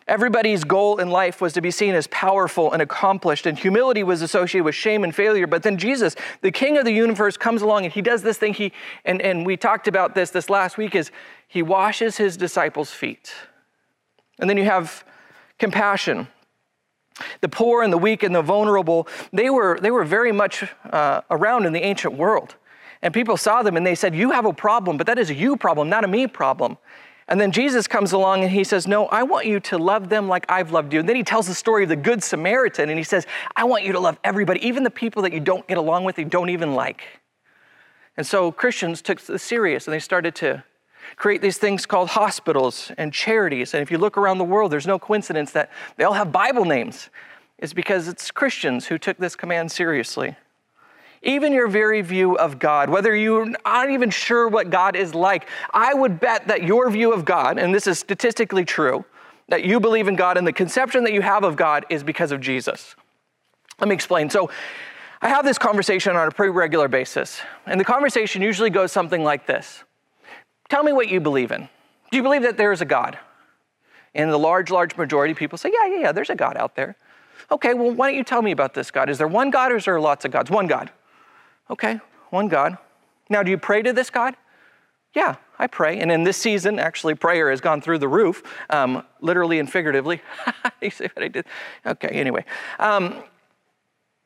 Everybody's 0.07 0.63
goal 0.63 0.97
in 0.97 1.09
life 1.09 1.41
was 1.41 1.53
to 1.53 1.61
be 1.61 1.71
seen 1.71 1.95
as 1.95 2.07
powerful 2.07 2.71
and 2.73 2.81
accomplished, 2.81 3.45
and 3.45 3.57
humility 3.57 4.03
was 4.03 4.21
associated 4.21 4.65
with 4.65 4.75
shame 4.75 5.03
and 5.03 5.13
failure. 5.13 5.47
But 5.47 5.63
then 5.63 5.77
Jesus, 5.77 6.15
the 6.41 6.51
King 6.51 6.77
of 6.77 6.85
the 6.85 6.91
universe, 6.91 7.37
comes 7.37 7.61
along 7.61 7.85
and 7.85 7.93
he 7.93 8.01
does 8.01 8.21
this 8.21 8.37
thing. 8.37 8.53
He 8.53 8.73
and, 9.05 9.21
and 9.21 9.45
we 9.45 9.57
talked 9.57 9.87
about 9.87 10.15
this 10.15 10.31
this 10.31 10.49
last 10.49 10.77
week 10.77 10.95
is 10.95 11.11
he 11.47 11.61
washes 11.61 12.17
his 12.17 12.35
disciples' 12.35 12.91
feet. 12.91 13.33
And 14.39 14.49
then 14.49 14.57
you 14.57 14.65
have 14.65 15.03
compassion. 15.59 16.27
The 17.41 17.49
poor 17.49 17.83
and 17.83 17.91
the 17.91 17.97
weak 17.97 18.23
and 18.23 18.33
the 18.33 18.41
vulnerable, 18.41 19.07
they 19.31 19.49
were, 19.49 19.79
they 19.81 19.91
were 19.91 20.03
very 20.03 20.31
much 20.31 20.63
uh, 20.91 21.21
around 21.29 21.65
in 21.65 21.73
the 21.73 21.83
ancient 21.83 22.15
world. 22.15 22.55
And 23.01 23.13
people 23.13 23.37
saw 23.37 23.63
them 23.63 23.77
and 23.77 23.85
they 23.85 23.95
said, 23.95 24.15
You 24.15 24.31
have 24.31 24.45
a 24.45 24.53
problem, 24.53 24.97
but 24.97 25.07
that 25.07 25.17
is 25.17 25.29
a 25.29 25.35
you 25.35 25.57
problem, 25.57 25.89
not 25.89 26.03
a 26.03 26.07
me 26.07 26.27
problem. 26.27 26.77
And 27.27 27.39
then 27.39 27.51
Jesus 27.51 27.87
comes 27.87 28.11
along 28.11 28.43
and 28.43 28.51
he 28.51 28.63
says, 28.63 28.87
No, 28.87 29.07
I 29.07 29.23
want 29.23 29.45
you 29.45 29.59
to 29.61 29.77
love 29.77 30.09
them 30.09 30.27
like 30.27 30.45
I've 30.49 30.71
loved 30.71 30.93
you. 30.93 30.99
And 30.99 31.07
then 31.07 31.15
he 31.15 31.23
tells 31.23 31.47
the 31.47 31.55
story 31.55 31.83
of 31.83 31.89
the 31.89 31.95
Good 31.95 32.23
Samaritan 32.23 32.89
and 32.89 32.97
he 32.97 33.03
says, 33.03 33.25
I 33.55 33.63
want 33.63 33.83
you 33.85 33.93
to 33.93 33.99
love 33.99 34.19
everybody, 34.23 34.65
even 34.67 34.83
the 34.83 34.89
people 34.89 35.21
that 35.23 35.33
you 35.33 35.39
don't 35.39 35.67
get 35.67 35.77
along 35.77 36.03
with, 36.03 36.19
you 36.19 36.25
don't 36.25 36.49
even 36.49 36.75
like. 36.75 37.03
And 38.17 38.27
so 38.27 38.51
Christians 38.51 39.01
took 39.01 39.21
this 39.21 39.41
serious 39.41 39.87
and 39.87 39.93
they 39.93 39.99
started 39.99 40.35
to 40.35 40.63
create 41.15 41.41
these 41.41 41.57
things 41.57 41.85
called 41.85 42.09
hospitals 42.09 42.91
and 42.97 43.13
charities. 43.13 43.73
And 43.73 43.81
if 43.81 43.91
you 43.91 43.97
look 43.97 44.17
around 44.17 44.37
the 44.37 44.43
world, 44.43 44.71
there's 44.71 44.87
no 44.87 44.99
coincidence 44.99 45.51
that 45.51 45.71
they 45.97 46.03
all 46.03 46.13
have 46.13 46.31
Bible 46.31 46.65
names. 46.65 47.09
It's 47.57 47.73
because 47.73 48.07
it's 48.07 48.31
Christians 48.31 48.87
who 48.87 48.97
took 48.97 49.17
this 49.17 49.35
command 49.35 49.71
seriously. 49.71 50.35
Even 51.23 51.53
your 51.53 51.67
very 51.67 52.01
view 52.01 52.35
of 52.37 52.57
God, 52.57 52.89
whether 52.89 53.15
you're 53.15 53.53
not 53.63 53.91
even 53.91 54.09
sure 54.09 54.47
what 54.47 54.71
God 54.71 54.95
is 54.95 55.13
like, 55.13 55.47
I 55.71 55.93
would 55.93 56.19
bet 56.19 56.47
that 56.47 56.63
your 56.63 56.89
view 56.89 57.13
of 57.13 57.25
God, 57.25 57.59
and 57.59 57.73
this 57.73 57.85
is 57.85 57.99
statistically 57.99 58.65
true, 58.65 59.05
that 59.47 59.63
you 59.63 59.79
believe 59.79 60.07
in 60.07 60.15
God 60.15 60.37
and 60.37 60.47
the 60.47 60.53
conception 60.53 61.03
that 61.03 61.13
you 61.13 61.21
have 61.21 61.43
of 61.43 61.55
God 61.55 61.85
is 61.89 62.03
because 62.03 62.31
of 62.31 62.41
Jesus. 62.41 62.95
Let 63.79 63.87
me 63.87 63.93
explain. 63.93 64.29
So, 64.29 64.49
I 65.23 65.29
have 65.29 65.45
this 65.45 65.59
conversation 65.59 66.15
on 66.15 66.27
a 66.27 66.31
pretty 66.31 66.49
regular 66.49 66.87
basis, 66.87 67.41
and 67.67 67.79
the 67.79 67.85
conversation 67.85 68.41
usually 68.41 68.71
goes 68.71 68.91
something 68.91 69.23
like 69.23 69.45
this 69.45 69.83
Tell 70.71 70.83
me 70.83 70.93
what 70.93 71.09
you 71.09 71.19
believe 71.19 71.51
in. 71.51 71.67
Do 72.11 72.17
you 72.17 72.23
believe 72.23 72.43
that 72.43 72.55
there 72.55 72.71
is 72.71 72.79
a 72.79 72.85
God? 72.85 73.19
And 74.15 74.31
the 74.31 74.39
large, 74.39 74.71
large 74.71 74.95
majority 74.95 75.33
of 75.33 75.37
people 75.37 75.57
say, 75.57 75.69
Yeah, 75.69 75.93
yeah, 75.93 75.99
yeah, 75.99 76.11
there's 76.13 76.29
a 76.29 76.35
God 76.35 76.55
out 76.55 76.77
there. 76.77 76.95
Okay, 77.51 77.73
well, 77.73 77.91
why 77.91 78.07
don't 78.07 78.17
you 78.17 78.23
tell 78.23 78.41
me 78.41 78.51
about 78.51 78.73
this 78.73 78.89
God? 78.89 79.09
Is 79.09 79.17
there 79.17 79.27
one 79.27 79.49
God 79.49 79.73
or 79.73 79.75
is 79.75 79.83
there 79.83 79.99
lots 79.99 80.23
of 80.23 80.31
gods? 80.31 80.49
One 80.49 80.67
God. 80.67 80.89
Okay, 81.69 81.99
one 82.29 82.47
God. 82.47 82.77
Now, 83.29 83.43
do 83.43 83.51
you 83.51 83.57
pray 83.57 83.81
to 83.81 83.91
this 83.91 84.09
God? 84.09 84.37
Yeah, 85.13 85.35
I 85.59 85.67
pray. 85.67 85.99
And 85.99 86.09
in 86.09 86.23
this 86.23 86.37
season, 86.37 86.79
actually, 86.79 87.15
prayer 87.15 87.49
has 87.49 87.59
gone 87.59 87.81
through 87.81 87.97
the 87.97 88.07
roof, 88.07 88.41
um, 88.69 89.03
literally 89.19 89.59
and 89.59 89.69
figuratively. 89.69 90.21
you 90.81 90.89
see 90.89 91.09
what 91.13 91.21
I 91.21 91.27
did? 91.27 91.47
Okay, 91.85 92.07
anyway. 92.07 92.45
Um, 92.79 93.21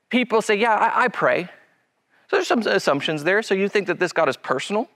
people 0.09 0.43
say, 0.43 0.53
Yeah, 0.53 0.75
I, 0.75 1.05
I 1.05 1.07
pray. 1.07 1.45
So 2.29 2.35
there's 2.35 2.47
some 2.47 2.59
assumptions 2.59 3.23
there. 3.23 3.41
So 3.41 3.55
you 3.55 3.67
think 3.67 3.87
that 3.87 3.99
this 3.99 4.13
God 4.13 4.29
is 4.29 4.37
personal, 4.37 4.87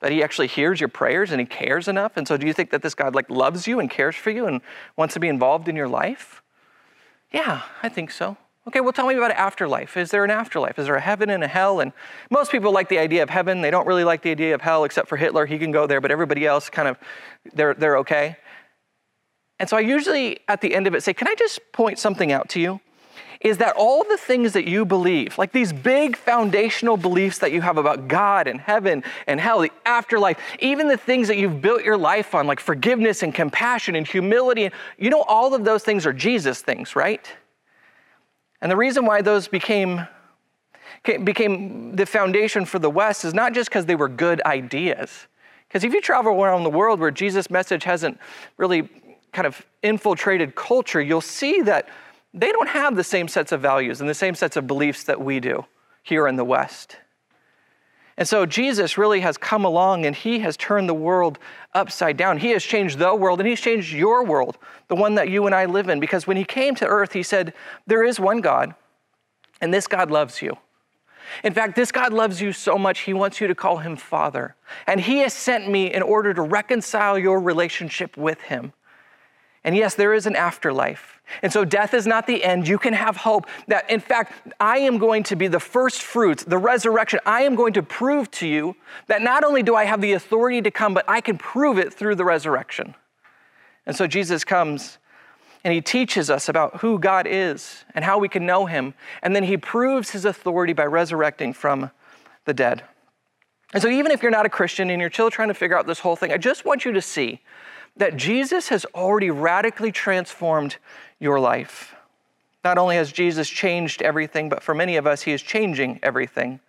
that 0.00 0.12
he 0.12 0.22
actually 0.22 0.46
hears 0.46 0.80
your 0.80 0.88
prayers 0.88 1.30
and 1.30 1.40
he 1.40 1.46
cares 1.46 1.88
enough. 1.88 2.16
And 2.16 2.26
so 2.26 2.36
do 2.36 2.46
you 2.46 2.52
think 2.52 2.70
that 2.70 2.82
this 2.82 2.94
God 2.94 3.14
like 3.14 3.28
loves 3.28 3.66
you 3.66 3.80
and 3.80 3.90
cares 3.90 4.14
for 4.14 4.30
you 4.30 4.46
and 4.46 4.60
wants 4.96 5.14
to 5.14 5.20
be 5.20 5.28
involved 5.28 5.68
in 5.68 5.76
your 5.76 5.88
life? 5.88 6.42
Yeah, 7.32 7.62
I 7.82 7.88
think 7.88 8.10
so. 8.10 8.36
Okay, 8.68 8.80
well, 8.80 8.92
tell 8.92 9.06
me 9.06 9.14
about 9.14 9.30
afterlife. 9.30 9.96
Is 9.96 10.10
there 10.10 10.24
an 10.24 10.30
afterlife? 10.30 10.78
Is 10.78 10.86
there 10.86 10.94
a 10.94 11.00
heaven 11.00 11.30
and 11.30 11.42
a 11.42 11.48
hell? 11.48 11.80
And 11.80 11.92
most 12.30 12.52
people 12.52 12.70
like 12.70 12.90
the 12.90 12.98
idea 12.98 13.22
of 13.22 13.30
heaven. 13.30 13.62
They 13.62 13.70
don't 13.70 13.86
really 13.86 14.04
like 14.04 14.20
the 14.22 14.30
idea 14.30 14.54
of 14.54 14.60
hell, 14.60 14.84
except 14.84 15.08
for 15.08 15.16
Hitler. 15.16 15.46
He 15.46 15.58
can 15.58 15.72
go 15.72 15.86
there, 15.86 16.02
but 16.02 16.10
everybody 16.10 16.46
else 16.46 16.68
kind 16.68 16.86
of, 16.86 16.98
they're, 17.54 17.72
they're 17.72 17.96
okay. 17.98 18.36
And 19.58 19.68
so 19.68 19.76
I 19.76 19.80
usually, 19.80 20.40
at 20.48 20.60
the 20.60 20.74
end 20.74 20.86
of 20.86 20.94
it, 20.94 21.02
say, 21.02 21.14
Can 21.14 21.28
I 21.28 21.34
just 21.34 21.60
point 21.72 21.98
something 21.98 22.30
out 22.30 22.50
to 22.50 22.60
you? 22.60 22.80
Is 23.40 23.58
that 23.58 23.76
all 23.76 24.02
the 24.02 24.16
things 24.16 24.52
that 24.54 24.66
you 24.66 24.84
believe, 24.84 25.38
like 25.38 25.52
these 25.52 25.72
big 25.72 26.16
foundational 26.16 26.96
beliefs 26.96 27.38
that 27.38 27.52
you 27.52 27.60
have 27.60 27.78
about 27.78 28.08
God 28.08 28.48
and 28.48 28.60
heaven 28.60 29.04
and 29.28 29.40
hell, 29.40 29.60
the 29.60 29.70
afterlife, 29.86 30.38
even 30.58 30.88
the 30.88 30.96
things 30.96 31.28
that 31.28 31.36
you've 31.36 31.62
built 31.62 31.84
your 31.84 31.96
life 31.96 32.34
on, 32.34 32.48
like 32.48 32.58
forgiveness 32.58 33.22
and 33.22 33.32
compassion 33.32 33.94
and 33.94 34.06
humility, 34.06 34.70
you 34.98 35.10
know, 35.10 35.22
all 35.22 35.54
of 35.54 35.64
those 35.64 35.84
things 35.84 36.04
are 36.04 36.12
Jesus 36.12 36.62
things, 36.62 36.96
right? 36.96 37.32
And 38.60 38.72
the 38.72 38.76
reason 38.76 39.06
why 39.06 39.22
those 39.22 39.46
became, 39.46 40.06
became 41.04 41.94
the 41.94 42.06
foundation 42.06 42.64
for 42.64 42.80
the 42.80 42.90
West 42.90 43.24
is 43.24 43.34
not 43.34 43.52
just 43.52 43.70
because 43.70 43.86
they 43.86 43.94
were 43.94 44.08
good 44.08 44.42
ideas. 44.42 45.28
Because 45.68 45.84
if 45.84 45.92
you 45.92 46.00
travel 46.00 46.32
around 46.42 46.64
the 46.64 46.70
world 46.70 46.98
where 46.98 47.12
Jesus' 47.12 47.50
message 47.50 47.84
hasn't 47.84 48.18
really 48.56 48.88
kind 49.32 49.46
of 49.46 49.64
infiltrated 49.82 50.56
culture, 50.56 51.00
you'll 51.00 51.20
see 51.20 51.62
that 51.62 51.88
they 52.34 52.52
don't 52.52 52.68
have 52.68 52.96
the 52.96 53.04
same 53.04 53.28
sets 53.28 53.52
of 53.52 53.60
values 53.60 54.00
and 54.00 54.08
the 54.08 54.14
same 54.14 54.34
sets 54.34 54.56
of 54.56 54.66
beliefs 54.66 55.04
that 55.04 55.20
we 55.20 55.40
do 55.40 55.64
here 56.02 56.26
in 56.26 56.36
the 56.36 56.44
West. 56.44 56.96
And 58.18 58.26
so 58.26 58.46
Jesus 58.46 58.98
really 58.98 59.20
has 59.20 59.38
come 59.38 59.64
along 59.64 60.04
and 60.04 60.14
he 60.14 60.40
has 60.40 60.56
turned 60.56 60.88
the 60.88 60.94
world 60.94 61.38
upside 61.72 62.16
down. 62.16 62.38
He 62.38 62.50
has 62.50 62.64
changed 62.64 62.98
the 62.98 63.14
world 63.14 63.38
and 63.38 63.48
he's 63.48 63.60
changed 63.60 63.92
your 63.92 64.24
world, 64.24 64.58
the 64.88 64.96
one 64.96 65.14
that 65.14 65.28
you 65.28 65.46
and 65.46 65.54
I 65.54 65.66
live 65.66 65.88
in. 65.88 66.00
Because 66.00 66.26
when 66.26 66.36
he 66.36 66.44
came 66.44 66.74
to 66.76 66.86
earth, 66.86 67.12
he 67.12 67.22
said, 67.22 67.54
There 67.86 68.02
is 68.02 68.18
one 68.18 68.40
God, 68.40 68.74
and 69.60 69.72
this 69.72 69.86
God 69.86 70.10
loves 70.10 70.42
you. 70.42 70.58
In 71.44 71.52
fact, 71.54 71.76
this 71.76 71.92
God 71.92 72.12
loves 72.12 72.40
you 72.40 72.52
so 72.52 72.76
much, 72.76 73.00
he 73.00 73.12
wants 73.12 73.40
you 73.40 73.46
to 73.46 73.54
call 73.54 73.78
him 73.78 73.96
Father. 73.96 74.56
And 74.86 75.00
he 75.00 75.18
has 75.18 75.32
sent 75.32 75.70
me 75.70 75.92
in 75.92 76.02
order 76.02 76.34
to 76.34 76.42
reconcile 76.42 77.18
your 77.18 77.40
relationship 77.40 78.16
with 78.16 78.40
him. 78.40 78.72
And 79.68 79.76
yes, 79.76 79.94
there 79.94 80.14
is 80.14 80.24
an 80.24 80.34
afterlife. 80.34 81.20
And 81.42 81.52
so 81.52 81.62
death 81.62 81.92
is 81.92 82.06
not 82.06 82.26
the 82.26 82.42
end. 82.42 82.66
You 82.66 82.78
can 82.78 82.94
have 82.94 83.18
hope 83.18 83.46
that, 83.66 83.90
in 83.90 84.00
fact, 84.00 84.32
I 84.58 84.78
am 84.78 84.96
going 84.96 85.24
to 85.24 85.36
be 85.36 85.46
the 85.46 85.60
first 85.60 86.00
fruits, 86.00 86.42
the 86.42 86.56
resurrection. 86.56 87.20
I 87.26 87.42
am 87.42 87.54
going 87.54 87.74
to 87.74 87.82
prove 87.82 88.30
to 88.30 88.46
you 88.46 88.76
that 89.08 89.20
not 89.20 89.44
only 89.44 89.62
do 89.62 89.74
I 89.74 89.84
have 89.84 90.00
the 90.00 90.14
authority 90.14 90.62
to 90.62 90.70
come, 90.70 90.94
but 90.94 91.04
I 91.06 91.20
can 91.20 91.36
prove 91.36 91.76
it 91.76 91.92
through 91.92 92.14
the 92.14 92.24
resurrection. 92.24 92.94
And 93.84 93.94
so 93.94 94.06
Jesus 94.06 94.42
comes 94.42 94.96
and 95.64 95.74
he 95.74 95.82
teaches 95.82 96.30
us 96.30 96.48
about 96.48 96.78
who 96.78 96.98
God 96.98 97.26
is 97.28 97.84
and 97.94 98.06
how 98.06 98.18
we 98.18 98.30
can 98.30 98.46
know 98.46 98.64
him. 98.64 98.94
And 99.22 99.36
then 99.36 99.44
he 99.44 99.58
proves 99.58 100.08
his 100.12 100.24
authority 100.24 100.72
by 100.72 100.86
resurrecting 100.86 101.52
from 101.52 101.90
the 102.46 102.54
dead. 102.54 102.84
And 103.74 103.82
so, 103.82 103.90
even 103.90 104.12
if 104.12 104.22
you're 104.22 104.30
not 104.30 104.46
a 104.46 104.48
Christian 104.48 104.88
and 104.88 104.98
you're 104.98 105.12
still 105.12 105.30
trying 105.30 105.48
to 105.48 105.54
figure 105.54 105.76
out 105.76 105.86
this 105.86 105.98
whole 105.98 106.16
thing, 106.16 106.32
I 106.32 106.38
just 106.38 106.64
want 106.64 106.86
you 106.86 106.92
to 106.92 107.02
see 107.02 107.42
that 107.98 108.16
Jesus 108.16 108.68
has 108.68 108.84
already 108.94 109.30
radically 109.30 109.92
transformed 109.92 110.76
your 111.18 111.38
life. 111.38 111.94
Not 112.64 112.78
only 112.78 112.96
has 112.96 113.12
Jesus 113.12 113.48
changed 113.48 114.02
everything, 114.02 114.48
but 114.48 114.62
for 114.62 114.74
many 114.74 114.96
of 114.96 115.06
us, 115.06 115.22
He 115.22 115.32
is 115.32 115.42
changing 115.42 116.00
everything. 116.02 116.60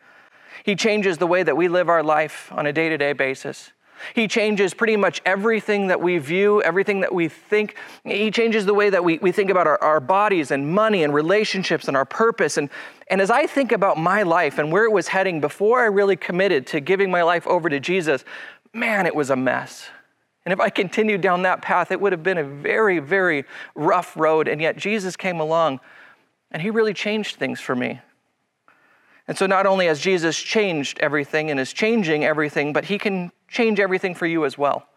He 0.64 0.76
changes 0.76 1.18
the 1.18 1.28
way 1.28 1.44
that 1.44 1.58
we 1.58 1.68
live 1.68 1.90
our 1.90 2.04
life 2.04 2.52
on 2.52 2.66
a 2.66 2.74
day 2.74 2.90
to 2.90 2.98
day 2.98 3.14
basis. 3.14 3.72
He 4.16 4.28
changes 4.28 4.74
pretty 4.74 4.96
much 4.96 5.22
everything 5.26 5.88
that 5.88 6.00
we 6.00 6.18
view, 6.20 6.62
everything 6.62 7.02
that 7.02 7.14
we 7.14 7.28
think. 7.28 7.76
He 8.06 8.32
changes 8.32 8.66
the 8.66 8.74
way 8.74 8.90
that 8.90 9.04
we, 9.04 9.18
we 9.18 9.32
think 9.32 9.50
about 9.50 9.68
our, 9.68 9.82
our 9.84 10.00
bodies 10.00 10.52
and 10.52 10.72
money 10.72 11.04
and 11.04 11.14
relationships 11.14 11.88
and 11.88 11.98
our 11.98 12.06
purpose. 12.06 12.58
And, 12.58 12.70
and 13.10 13.20
as 13.20 13.30
I 13.30 13.46
think 13.46 13.72
about 13.72 13.98
my 13.98 14.24
life 14.24 14.58
and 14.58 14.72
where 14.72 14.86
it 14.86 14.92
was 14.92 15.10
heading 15.10 15.42
before 15.42 15.82
I 15.82 15.88
really 15.88 16.16
committed 16.16 16.66
to 16.68 16.80
giving 16.80 17.12
my 17.12 17.24
life 17.24 17.46
over 17.46 17.70
to 17.70 17.80
Jesus, 17.80 18.24
man, 18.74 19.06
it 19.06 19.16
was 19.16 19.30
a 19.30 19.36
mess. 19.36 19.90
And 20.50 20.54
if 20.60 20.60
I 20.60 20.72
continued 20.72 21.22
down 21.22 21.44
that 21.44 21.62
path, 21.62 21.92
it 21.92 22.02
would 22.02 22.12
have 22.12 22.24
been 22.24 22.40
a 22.40 22.44
very, 22.44 22.98
very 22.98 23.46
rough 23.76 24.18
road. 24.18 24.48
And 24.48 24.60
yet 24.60 24.78
Jesus 24.78 25.16
came 25.16 25.40
along 25.40 25.80
and 26.50 26.60
he 26.60 26.72
really 26.72 26.96
changed 26.96 27.36
things 27.36 27.62
for 27.62 27.76
me. 27.76 28.02
And 29.28 29.38
so 29.38 29.46
not 29.46 29.68
only 29.68 29.86
has 29.86 30.00
Jesus 30.00 30.36
changed 30.36 30.98
everything 31.02 31.52
and 31.52 31.60
is 31.60 31.72
changing 31.72 32.26
everything, 32.26 32.74
but 32.74 32.86
he 32.86 32.98
can 32.98 33.32
change 33.48 33.80
everything 33.80 34.16
for 34.16 34.26
you 34.26 34.44
as 34.44 34.58
well. 34.58 34.88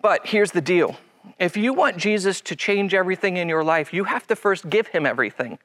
But 0.00 0.26
here's 0.26 0.52
the 0.52 0.62
deal 0.62 0.96
if 1.38 1.54
you 1.54 1.74
want 1.74 1.98
Jesus 1.98 2.40
to 2.40 2.56
change 2.56 2.94
everything 2.94 3.36
in 3.36 3.50
your 3.50 3.62
life, 3.62 3.92
you 3.92 4.04
have 4.04 4.26
to 4.28 4.34
first 4.34 4.70
give 4.70 4.86
him 4.86 5.04
everything. 5.04 5.58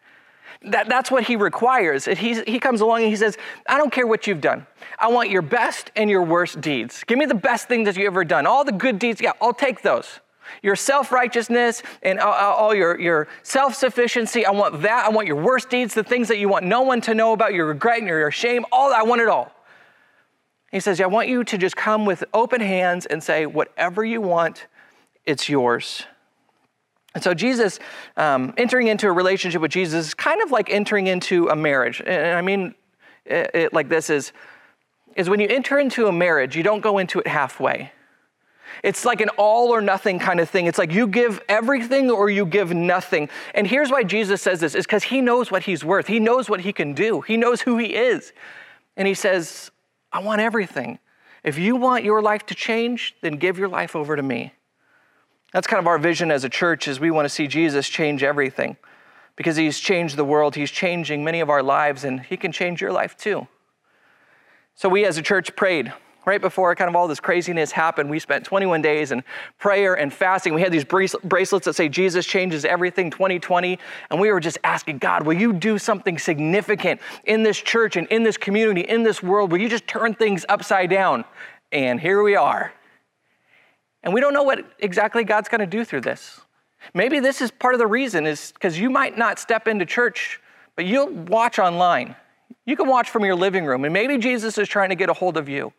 That, 0.63 0.89
that's 0.89 1.11
what 1.11 1.23
he 1.23 1.35
requires. 1.35 2.05
He, 2.05 2.41
he 2.43 2.59
comes 2.59 2.81
along 2.81 3.01
and 3.01 3.09
he 3.09 3.15
says, 3.15 3.37
I 3.67 3.77
don't 3.77 3.91
care 3.91 4.07
what 4.07 4.27
you've 4.27 4.41
done. 4.41 4.65
I 4.99 5.07
want 5.09 5.29
your 5.29 5.41
best 5.41 5.91
and 5.95 6.09
your 6.09 6.23
worst 6.23 6.61
deeds. 6.61 7.03
Give 7.05 7.17
me 7.17 7.25
the 7.25 7.35
best 7.35 7.67
thing 7.67 7.83
that 7.83 7.95
you've 7.95 8.07
ever 8.07 8.25
done. 8.25 8.45
All 8.47 8.63
the 8.63 8.71
good 8.71 8.99
deeds, 8.99 9.21
yeah, 9.21 9.33
I'll 9.41 9.53
take 9.53 9.81
those. 9.81 10.19
Your 10.63 10.75
self 10.75 11.11
righteousness 11.11 11.83
and 12.01 12.19
all, 12.19 12.33
all 12.33 12.73
your, 12.73 12.99
your 12.99 13.27
self 13.43 13.75
sufficiency, 13.75 14.45
I 14.45 14.51
want 14.51 14.81
that. 14.81 15.05
I 15.05 15.09
want 15.09 15.27
your 15.27 15.35
worst 15.35 15.69
deeds, 15.69 15.93
the 15.93 16.03
things 16.03 16.29
that 16.29 16.37
you 16.37 16.49
want 16.49 16.65
no 16.65 16.81
one 16.81 17.01
to 17.01 17.13
know 17.13 17.33
about, 17.33 17.53
your 17.53 17.67
regret 17.67 17.99
and 17.99 18.07
your 18.07 18.31
shame, 18.31 18.65
all 18.71 18.93
I 18.93 19.03
want 19.03 19.21
it 19.21 19.27
all. 19.27 19.51
He 20.71 20.79
says, 20.79 20.99
yeah, 20.99 21.05
I 21.05 21.09
want 21.09 21.27
you 21.27 21.43
to 21.43 21.57
just 21.57 21.75
come 21.75 22.05
with 22.05 22.23
open 22.33 22.61
hands 22.61 23.05
and 23.05 23.23
say, 23.23 23.45
whatever 23.45 24.03
you 24.03 24.21
want, 24.21 24.67
it's 25.25 25.47
yours. 25.47 26.03
And 27.17 27.23
so, 27.23 27.33
Jesus, 27.33 27.79
um, 28.15 28.53
entering 28.57 28.89
into 28.89 29.07
a 29.07 29.11
relationship 29.11 29.59
with 29.59 29.71
Jesus 29.71 30.09
is 30.09 30.13
kind 30.13 30.39
of 30.39 30.51
like 30.51 30.69
entering 30.69 31.07
into 31.07 31.47
a 31.47 31.55
marriage. 31.55 31.99
And 32.05 32.37
I 32.37 32.43
mean 32.43 32.75
it, 33.25 33.49
it 33.55 33.73
like 33.73 33.89
this 33.89 34.11
is, 34.11 34.33
is 35.15 35.27
when 35.27 35.39
you 35.39 35.47
enter 35.47 35.79
into 35.79 36.05
a 36.05 36.11
marriage, 36.11 36.55
you 36.55 36.61
don't 36.61 36.81
go 36.81 36.99
into 36.99 37.17
it 37.17 37.25
halfway. 37.25 37.91
It's 38.83 39.03
like 39.03 39.19
an 39.19 39.29
all 39.29 39.69
or 39.69 39.81
nothing 39.81 40.19
kind 40.19 40.39
of 40.39 40.47
thing. 40.47 40.67
It's 40.67 40.77
like 40.77 40.93
you 40.93 41.07
give 41.07 41.41
everything 41.49 42.11
or 42.11 42.29
you 42.29 42.45
give 42.45 42.71
nothing. 42.71 43.29
And 43.55 43.65
here's 43.65 43.89
why 43.89 44.03
Jesus 44.03 44.39
says 44.39 44.59
this 44.59 44.75
is 44.75 44.85
because 44.85 45.01
he 45.01 45.19
knows 45.19 45.49
what 45.49 45.63
he's 45.63 45.83
worth. 45.83 46.05
He 46.05 46.19
knows 46.19 46.47
what 46.47 46.61
he 46.61 46.71
can 46.71 46.93
do. 46.93 47.21
He 47.21 47.35
knows 47.35 47.61
who 47.61 47.79
he 47.79 47.95
is. 47.95 48.31
And 48.95 49.07
he 49.07 49.15
says, 49.15 49.71
I 50.11 50.19
want 50.19 50.39
everything. 50.39 50.99
If 51.43 51.57
you 51.57 51.77
want 51.77 52.03
your 52.03 52.21
life 52.21 52.45
to 52.45 52.53
change, 52.53 53.15
then 53.21 53.37
give 53.37 53.57
your 53.57 53.69
life 53.69 53.95
over 53.95 54.15
to 54.15 54.21
me. 54.21 54.53
That's 55.53 55.67
kind 55.67 55.79
of 55.79 55.87
our 55.87 55.97
vision 55.97 56.31
as 56.31 56.43
a 56.43 56.49
church 56.49 56.87
is 56.87 56.99
we 56.99 57.11
want 57.11 57.25
to 57.25 57.29
see 57.29 57.47
Jesus 57.47 57.87
change 57.87 58.23
everything. 58.23 58.77
Because 59.35 59.55
he's 59.55 59.79
changed 59.79 60.17
the 60.17 60.25
world, 60.25 60.55
he's 60.55 60.71
changing 60.71 61.23
many 61.23 61.39
of 61.39 61.49
our 61.49 61.61
lives 61.61 62.03
and 62.03 62.21
he 62.21 62.37
can 62.37 62.51
change 62.51 62.81
your 62.81 62.91
life 62.91 63.15
too. 63.15 63.47
So 64.75 64.89
we 64.89 65.05
as 65.05 65.17
a 65.17 65.21
church 65.21 65.55
prayed 65.55 65.93
right 66.27 66.41
before 66.41 66.75
kind 66.75 66.89
of 66.89 66.95
all 66.95 67.07
this 67.07 67.21
craziness 67.21 67.71
happened, 67.71 68.09
we 68.09 68.19
spent 68.19 68.43
21 68.43 68.81
days 68.81 69.11
in 69.13 69.23
prayer 69.57 69.97
and 69.97 70.13
fasting. 70.13 70.53
We 70.53 70.61
had 70.61 70.73
these 70.73 70.83
bracelets 70.83 71.65
that 71.65 71.73
say 71.73 71.87
Jesus 71.87 72.25
changes 72.25 72.65
everything 72.65 73.09
2020. 73.09 73.79
And 74.11 74.19
we 74.19 74.29
were 74.29 74.41
just 74.41 74.57
asking 74.63 74.97
God, 74.97 75.25
will 75.25 75.37
you 75.37 75.53
do 75.53 75.79
something 75.79 76.19
significant 76.19 76.99
in 77.23 77.43
this 77.43 77.57
church 77.57 77.95
and 77.95 78.07
in 78.09 78.23
this 78.23 78.35
community, 78.35 78.81
in 78.81 79.03
this 79.03 79.23
world? 79.23 79.51
Will 79.51 79.61
you 79.61 79.69
just 79.69 79.87
turn 79.87 80.13
things 80.13 80.45
upside 80.49 80.89
down? 80.89 81.23
And 81.71 81.99
here 81.99 82.21
we 82.21 82.35
are. 82.35 82.73
And 84.07 84.13
we 84.13 84.21
don't 84.21 84.33
know 84.33 84.43
what 84.43 84.63
exactly 84.79 85.25
God's 85.25 85.49
going 85.49 85.59
to 85.59 85.67
do 85.67 85.83
through 85.83 85.99
this. 85.99 86.39
Maybe 86.93 87.19
this 87.19 87.41
is 87.41 87.51
part 87.51 87.73
of 87.73 87.79
the 87.79 87.87
reason 87.87 88.25
is 88.25 88.53
because 88.53 88.79
you 88.79 88.89
might 88.89 89.17
not 89.17 89.37
step 89.37 89.67
into 89.67 89.85
church, 89.85 90.39
but 90.77 90.85
you'll 90.85 91.09
watch 91.09 91.59
online. 91.59 92.15
You 92.65 92.77
can 92.77 92.87
watch 92.87 93.09
from 93.09 93.25
your 93.25 93.35
living 93.35 93.65
room, 93.65 93.83
and 93.83 93.93
maybe 93.93 94.17
Jesus 94.17 94.57
is 94.57 94.69
trying 94.69 94.91
to 94.91 94.95
get 94.95 95.09
a 95.09 95.13
hold 95.13 95.35
of 95.35 95.49
you. 95.49 95.73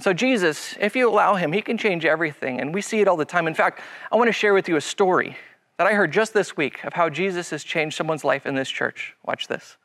So, 0.00 0.12
Jesus, 0.12 0.76
if 0.78 0.94
you 0.94 1.08
allow 1.08 1.34
him, 1.34 1.50
he 1.50 1.62
can 1.62 1.78
change 1.78 2.04
everything, 2.04 2.60
and 2.60 2.74
we 2.74 2.82
see 2.82 3.00
it 3.00 3.08
all 3.08 3.16
the 3.16 3.24
time. 3.24 3.46
In 3.46 3.54
fact, 3.54 3.80
I 4.12 4.16
want 4.16 4.28
to 4.28 4.32
share 4.32 4.52
with 4.52 4.68
you 4.68 4.76
a 4.76 4.80
story 4.82 5.34
that 5.78 5.86
I 5.86 5.94
heard 5.94 6.12
just 6.12 6.34
this 6.34 6.58
week 6.58 6.84
of 6.84 6.92
how 6.92 7.08
Jesus 7.08 7.48
has 7.48 7.64
changed 7.64 7.96
someone's 7.96 8.22
life 8.22 8.44
in 8.44 8.54
this 8.54 8.68
church. 8.68 9.14
Watch 9.24 9.48
this. 9.48 9.78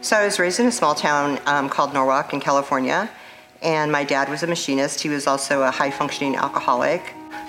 So 0.00 0.16
I 0.16 0.24
was 0.24 0.38
raised 0.38 0.60
in 0.60 0.66
a 0.66 0.72
small 0.72 0.94
town 0.94 1.40
um, 1.46 1.68
called 1.68 1.92
Norwalk 1.92 2.32
in 2.32 2.40
California, 2.40 3.10
and 3.62 3.90
my 3.90 4.04
dad 4.04 4.28
was 4.28 4.42
a 4.42 4.46
machinist. 4.46 5.00
He 5.00 5.08
was 5.08 5.26
also 5.26 5.62
a 5.62 5.70
high 5.70 5.90
functioning 5.90 6.36
alcoholic, 6.36 7.02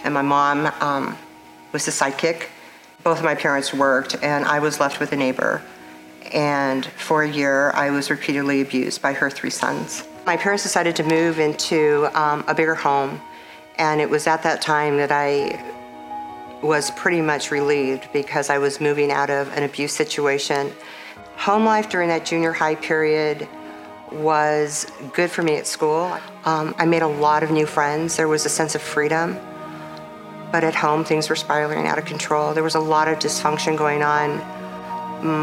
and 0.04 0.14
my 0.14 0.22
mom 0.22 0.66
um, 0.82 1.18
was 1.72 1.88
a 1.88 1.92
sidekick. 1.92 2.48
Both 3.04 3.20
of 3.20 3.26
my 3.26 3.36
parents 3.36 3.74
worked, 3.74 4.16
and 4.24 4.46
I 4.46 4.60
was 4.60 4.80
left 4.80 5.00
with 5.00 5.12
a 5.12 5.16
neighbor. 5.16 5.62
And 6.34 6.86
for 6.86 7.24
a 7.24 7.30
year, 7.30 7.72
I 7.72 7.92
was 7.92 8.10
repeatedly 8.10 8.62
abused 8.62 9.02
by 9.02 9.14
her 9.14 9.30
three 9.30 9.50
sons. 9.50 10.04
My 10.26 10.36
parents 10.36 10.64
decided 10.64 10.96
to 10.98 11.04
move 11.04 11.40
into 11.40 12.10
um, 12.14 12.44
a 12.48 12.56
bigger 12.56 12.76
home, 12.76 13.22
and 13.78 14.02
it 14.02 14.10
was 14.10 14.26
at 14.26 14.44
that 14.44 14.62
time 14.62 14.98
that 14.98 15.12
I 15.12 15.64
was 16.62 16.92
pretty 16.92 17.22
much 17.22 17.52
relieved 17.52 18.10
because 18.12 18.50
I 18.50 18.58
was 18.58 18.82
moving 18.82 19.12
out 19.12 19.30
of 19.30 19.56
an 19.56 19.64
abuse 19.64 19.94
situation. 19.94 20.72
Home 21.38 21.66
life 21.66 21.88
during 21.88 22.10
that 22.10 22.26
junior 22.26 22.52
high 22.52 22.76
period 22.76 23.48
was 24.12 24.92
good 25.14 25.30
for 25.30 25.44
me 25.44 25.56
at 25.56 25.68
school. 25.68 26.18
Um, 26.46 26.74
I 26.78 26.86
made 26.86 27.04
a 27.04 27.08
lot 27.08 27.44
of 27.44 27.52
new 27.52 27.66
friends. 27.66 28.18
There 28.18 28.28
was 28.28 28.46
a 28.46 28.50
sense 28.50 28.74
of 28.74 28.82
freedom. 28.82 29.38
But 30.52 30.64
at 30.64 30.74
home, 30.74 31.04
things 31.04 31.30
were 31.30 31.36
spiraling 31.36 31.88
out 31.88 32.00
of 32.00 32.06
control. 32.06 32.54
There 32.54 32.64
was 32.64 32.76
a 32.76 32.80
lot 32.80 33.08
of 33.08 33.20
dysfunction 33.20 33.78
going 33.78 34.02
on. 34.02 34.38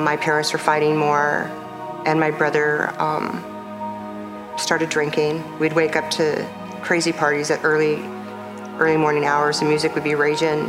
My 0.05 0.17
parents 0.17 0.53
were 0.53 0.59
fighting 0.59 0.97
more, 0.97 1.51
and 2.07 2.19
my 2.19 2.31
brother 2.31 2.91
um, 3.01 3.45
started 4.59 4.89
drinking. 4.89 5.59
We'd 5.59 5.75
wake 5.75 5.95
up 5.95 6.11
to 6.13 6.49
crazy 6.83 7.13
parties 7.13 7.51
at 7.51 7.65
early, 7.65 8.03
early 8.79 8.97
morning 8.97 9.27
hours. 9.27 9.61
The 9.61 9.67
music 9.67 9.95
would 9.95 10.05
be 10.05 10.15
raging. 10.15 10.65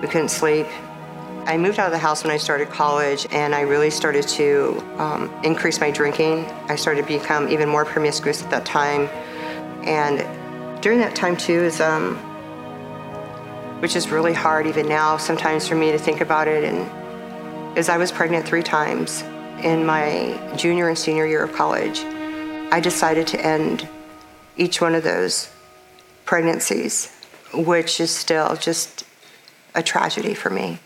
We 0.00 0.08
couldn't 0.08 0.30
sleep. 0.30 0.66
I 1.46 1.58
moved 1.58 1.78
out 1.78 1.86
of 1.86 1.92
the 1.92 1.98
house 1.98 2.24
when 2.24 2.30
I 2.30 2.38
started 2.38 2.70
college, 2.70 3.26
and 3.30 3.54
I 3.54 3.60
really 3.60 3.90
started 3.90 4.26
to 4.28 4.82
um, 4.96 5.30
increase 5.44 5.78
my 5.78 5.90
drinking. 5.90 6.46
I 6.68 6.76
started 6.76 7.02
to 7.02 7.18
become 7.18 7.50
even 7.50 7.68
more 7.68 7.84
promiscuous 7.84 8.42
at 8.42 8.50
that 8.50 8.64
time, 8.64 9.08
and 9.86 10.24
during 10.82 10.98
that 11.00 11.14
time 11.14 11.36
too 11.36 11.64
is, 11.64 11.82
um, 11.82 12.16
which 13.80 13.94
is 13.94 14.08
really 14.08 14.32
hard 14.32 14.66
even 14.66 14.88
now 14.88 15.18
sometimes 15.18 15.68
for 15.68 15.74
me 15.74 15.92
to 15.92 15.98
think 15.98 16.22
about 16.22 16.48
it, 16.48 16.64
and 16.64 17.76
is 17.76 17.90
I 17.90 17.98
was 17.98 18.10
pregnant 18.10 18.46
three 18.46 18.62
times 18.62 19.22
in 19.62 19.84
my 19.84 20.38
junior 20.56 20.88
and 20.88 20.96
senior 20.96 21.26
year 21.26 21.42
of 21.42 21.52
college. 21.52 22.00
I 22.72 22.80
decided 22.80 23.26
to 23.28 23.46
end 23.46 23.86
each 24.56 24.80
one 24.80 24.94
of 24.94 25.04
those 25.04 25.50
pregnancies, 26.24 27.14
which 27.52 28.00
is 28.00 28.10
still 28.10 28.56
just 28.56 29.04
a 29.74 29.82
tragedy 29.82 30.32
for 30.32 30.48
me. 30.48 30.78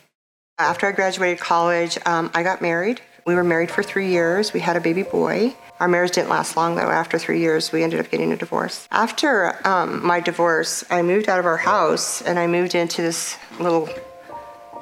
After 0.59 0.88
I 0.88 0.93
graduated 0.93 1.38
college, 1.38 1.99
um, 2.05 2.33
I 2.35 2.43
got 2.43 2.61
married. 2.61 3.00
We 3.25 3.37
were 3.37 3.45
married 3.45 3.71
for 3.71 3.85
three 3.85 4.09
years. 4.09 4.53
We 4.53 4.59
had 4.59 4.77
a 4.77 4.81
baby 4.81 5.05
boy. 5.05 5.55
Our 5.79 5.87
marriage 5.87 6.11
didn't 6.12 6.31
last 6.31 6.57
long, 6.57 6.75
though. 6.75 6.91
After 6.91 7.17
three 7.17 7.38
years, 7.38 7.71
we 7.71 7.85
ended 7.85 8.00
up 8.00 8.11
getting 8.11 8.33
a 8.33 8.37
divorce. 8.37 8.88
After 8.91 9.65
um, 9.65 10.05
my 10.05 10.19
divorce, 10.19 10.83
I 10.91 11.03
moved 11.03 11.29
out 11.29 11.38
of 11.38 11.47
our 11.47 11.59
house 11.59 12.23
and 12.23 12.41
I 12.41 12.49
moved 12.49 12.75
into 12.75 13.03
this 13.03 13.37
little 13.61 13.88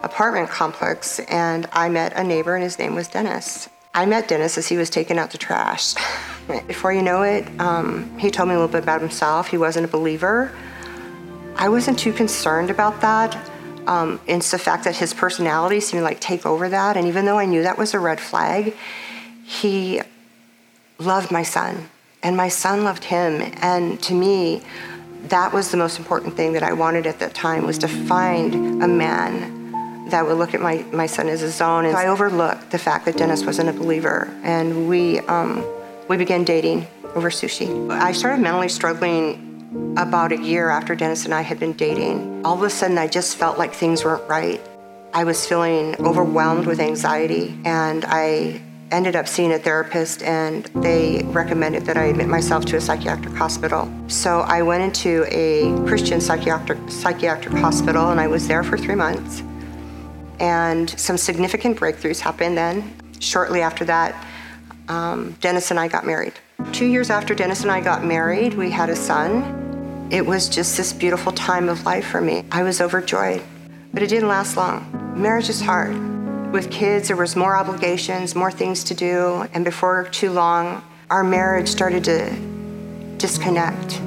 apartment 0.02 0.48
complex, 0.48 1.18
and 1.20 1.66
I 1.72 1.90
met 1.90 2.14
a 2.16 2.24
neighbor, 2.24 2.54
and 2.54 2.62
his 2.62 2.78
name 2.78 2.94
was 2.94 3.08
Dennis. 3.08 3.68
I 3.92 4.06
met 4.06 4.28
Dennis 4.28 4.56
as 4.56 4.68
he 4.68 4.78
was 4.78 4.88
taking 4.88 5.18
out 5.18 5.30
the 5.30 5.38
trash. 5.38 5.94
Before 6.66 6.92
you 6.92 7.02
know 7.02 7.22
it, 7.22 7.44
um, 7.60 8.18
he 8.18 8.30
told 8.30 8.48
me 8.48 8.54
a 8.54 8.58
little 8.58 8.72
bit 8.72 8.82
about 8.82 9.00
himself. 9.02 9.48
He 9.48 9.58
wasn't 9.58 9.84
a 9.84 9.88
believer. 9.88 10.56
I 11.56 11.68
wasn't 11.68 11.98
too 11.98 12.12
concerned 12.12 12.70
about 12.70 13.00
that. 13.02 13.36
Um, 13.86 14.20
it's 14.26 14.50
the 14.50 14.58
fact 14.58 14.84
that 14.84 14.96
his 14.96 15.14
personality 15.14 15.80
seemed 15.80 16.00
to 16.00 16.04
like 16.04 16.20
take 16.20 16.44
over 16.44 16.68
that. 16.68 16.96
And 16.96 17.06
even 17.06 17.24
though 17.24 17.38
I 17.38 17.44
knew 17.44 17.62
that 17.62 17.78
was 17.78 17.94
a 17.94 18.00
red 18.00 18.20
flag, 18.20 18.74
he 19.44 20.00
loved 20.98 21.30
my 21.30 21.42
son, 21.42 21.88
and 22.22 22.36
my 22.36 22.48
son 22.48 22.84
loved 22.84 23.04
him. 23.04 23.52
And 23.62 24.02
to 24.02 24.14
me, 24.14 24.62
that 25.28 25.52
was 25.52 25.70
the 25.70 25.76
most 25.76 25.98
important 25.98 26.34
thing 26.34 26.52
that 26.54 26.62
I 26.62 26.72
wanted 26.72 27.06
at 27.06 27.18
that 27.20 27.34
time 27.34 27.66
was 27.66 27.78
to 27.78 27.88
find 27.88 28.82
a 28.82 28.88
man 28.88 30.08
that 30.10 30.24
would 30.24 30.38
look 30.38 30.54
at 30.54 30.60
my, 30.60 30.84
my 30.92 31.06
son 31.06 31.28
as 31.28 31.40
his 31.40 31.60
own. 31.60 31.84
And 31.84 31.96
I 31.96 32.06
overlooked 32.06 32.70
the 32.70 32.78
fact 32.78 33.04
that 33.06 33.16
Dennis 33.16 33.44
wasn't 33.44 33.68
a 33.68 33.72
believer, 33.72 34.28
and 34.42 34.88
we 34.88 35.20
um, 35.20 35.64
we 36.08 36.16
began 36.16 36.44
dating 36.44 36.86
over 37.14 37.30
sushi. 37.30 37.90
I 37.90 38.12
started 38.12 38.40
mentally 38.40 38.68
struggling 38.68 39.45
about 39.96 40.32
a 40.32 40.38
year 40.38 40.70
after 40.70 40.94
Dennis 40.94 41.24
and 41.24 41.34
I 41.34 41.42
had 41.42 41.58
been 41.58 41.72
dating, 41.72 42.44
all 42.44 42.54
of 42.54 42.62
a 42.62 42.70
sudden 42.70 42.98
I 42.98 43.06
just 43.06 43.36
felt 43.36 43.58
like 43.58 43.72
things 43.72 44.04
weren't 44.04 44.28
right. 44.28 44.60
I 45.12 45.24
was 45.24 45.46
feeling 45.46 45.96
overwhelmed 46.00 46.66
with 46.66 46.78
anxiety, 46.78 47.58
and 47.64 48.04
I 48.06 48.60
ended 48.90 49.16
up 49.16 49.26
seeing 49.26 49.52
a 49.52 49.58
therapist, 49.58 50.22
and 50.22 50.64
they 50.76 51.22
recommended 51.26 51.86
that 51.86 51.96
I 51.96 52.04
admit 52.04 52.28
myself 52.28 52.64
to 52.66 52.76
a 52.76 52.80
psychiatric 52.80 53.34
hospital. 53.34 53.90
So 54.08 54.40
I 54.40 54.62
went 54.62 54.82
into 54.82 55.24
a 55.28 55.74
Christian 55.86 56.20
psychiatric, 56.20 56.78
psychiatric 56.90 57.54
hospital, 57.54 58.10
and 58.10 58.20
I 58.20 58.26
was 58.26 58.46
there 58.46 58.62
for 58.62 58.76
three 58.76 58.94
months. 58.94 59.42
And 60.38 60.90
some 60.90 61.16
significant 61.16 61.78
breakthroughs 61.78 62.20
happened 62.20 62.58
then. 62.58 62.94
Shortly 63.18 63.62
after 63.62 63.84
that, 63.86 64.14
um, 64.88 65.32
Dennis 65.40 65.70
and 65.70 65.80
I 65.80 65.88
got 65.88 66.04
married. 66.04 66.34
Two 66.76 66.84
years 66.84 67.08
after 67.08 67.34
Dennis 67.34 67.62
and 67.62 67.70
I 67.70 67.80
got 67.80 68.04
married, 68.04 68.52
we 68.52 68.70
had 68.70 68.90
a 68.90 68.96
son. 68.96 70.08
It 70.10 70.26
was 70.26 70.48
just 70.48 70.76
this 70.76 70.92
beautiful 70.92 71.32
time 71.32 71.70
of 71.70 71.86
life 71.86 72.06
for 72.06 72.20
me. 72.20 72.44
I 72.52 72.62
was 72.64 72.82
overjoyed, 72.82 73.42
but 73.94 74.02
it 74.02 74.08
didn't 74.08 74.28
last 74.28 74.56
long. 74.56 75.14
Marriage 75.16 75.48
is 75.48 75.60
hard. 75.60 75.94
With 76.52 76.70
kids, 76.70 77.08
there 77.08 77.16
was 77.16 77.34
more 77.34 77.56
obligations, 77.56 78.34
more 78.34 78.50
things 78.50 78.84
to 78.84 78.94
do, 78.94 79.46
and 79.54 79.64
before 79.64 80.04
too 80.04 80.30
long, 80.30 80.82
our 81.08 81.24
marriage 81.24 81.68
started 81.68 82.04
to 82.04 82.30
disconnect. 83.16 84.00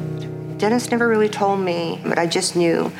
Dennis 0.59 0.91
never 0.91 1.07
really 1.07 1.29
told 1.29 1.59
me, 1.59 2.01
but 2.05 2.19
I 2.19 2.27
just 2.27 2.55
knew 2.55 2.91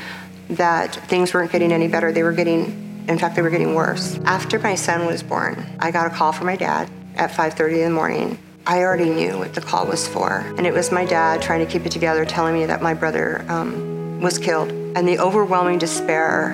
that 0.50 0.96
things 1.08 1.34
weren't 1.34 1.52
getting 1.52 1.72
any 1.72 1.88
better. 1.88 2.12
They 2.12 2.24
were 2.24 2.34
getting, 2.34 3.06
in 3.08 3.18
fact, 3.20 3.36
they 3.36 3.42
were 3.42 3.52
getting 3.52 3.76
worse. 3.76 4.20
After 4.26 4.58
my 4.58 4.76
son 4.76 5.06
was 5.06 5.22
born, 5.22 5.64
I 5.80 5.92
got 5.92 6.08
a 6.08 6.10
call 6.10 6.34
from 6.34 6.48
my 6.48 6.56
dad 6.56 6.90
at 7.16 7.32
5:30 7.32 7.82
in 7.82 7.90
the 7.90 7.96
morning 7.96 8.38
I 8.70 8.84
already 8.84 9.10
knew 9.10 9.40
what 9.40 9.56
the 9.56 9.62
call 9.62 9.88
was 9.88 10.08
for. 10.08 10.42
And 10.56 10.68
it 10.68 10.72
was 10.72 10.92
my 10.92 11.04
dad 11.04 11.42
trying 11.42 11.66
to 11.66 11.72
keep 11.72 11.88
it 11.88 11.92
together, 11.92 12.24
telling 12.24 12.54
me 12.54 12.68
that 12.68 12.84
my 12.84 12.94
brother 12.94 13.44
um, 13.50 14.22
was 14.22 14.38
killed. 14.38 14.70
And 14.96 15.08
the 15.08 15.18
overwhelming 15.18 15.80
despair 15.80 16.52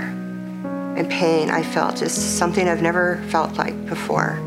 and 0.96 1.10
pain 1.10 1.50
I 1.50 1.62
felt 1.62 2.02
is 2.02 2.14
something 2.14 2.70
I've 2.70 2.82
never 2.82 3.22
felt 3.28 3.58
like 3.58 3.86
before. 3.88 4.40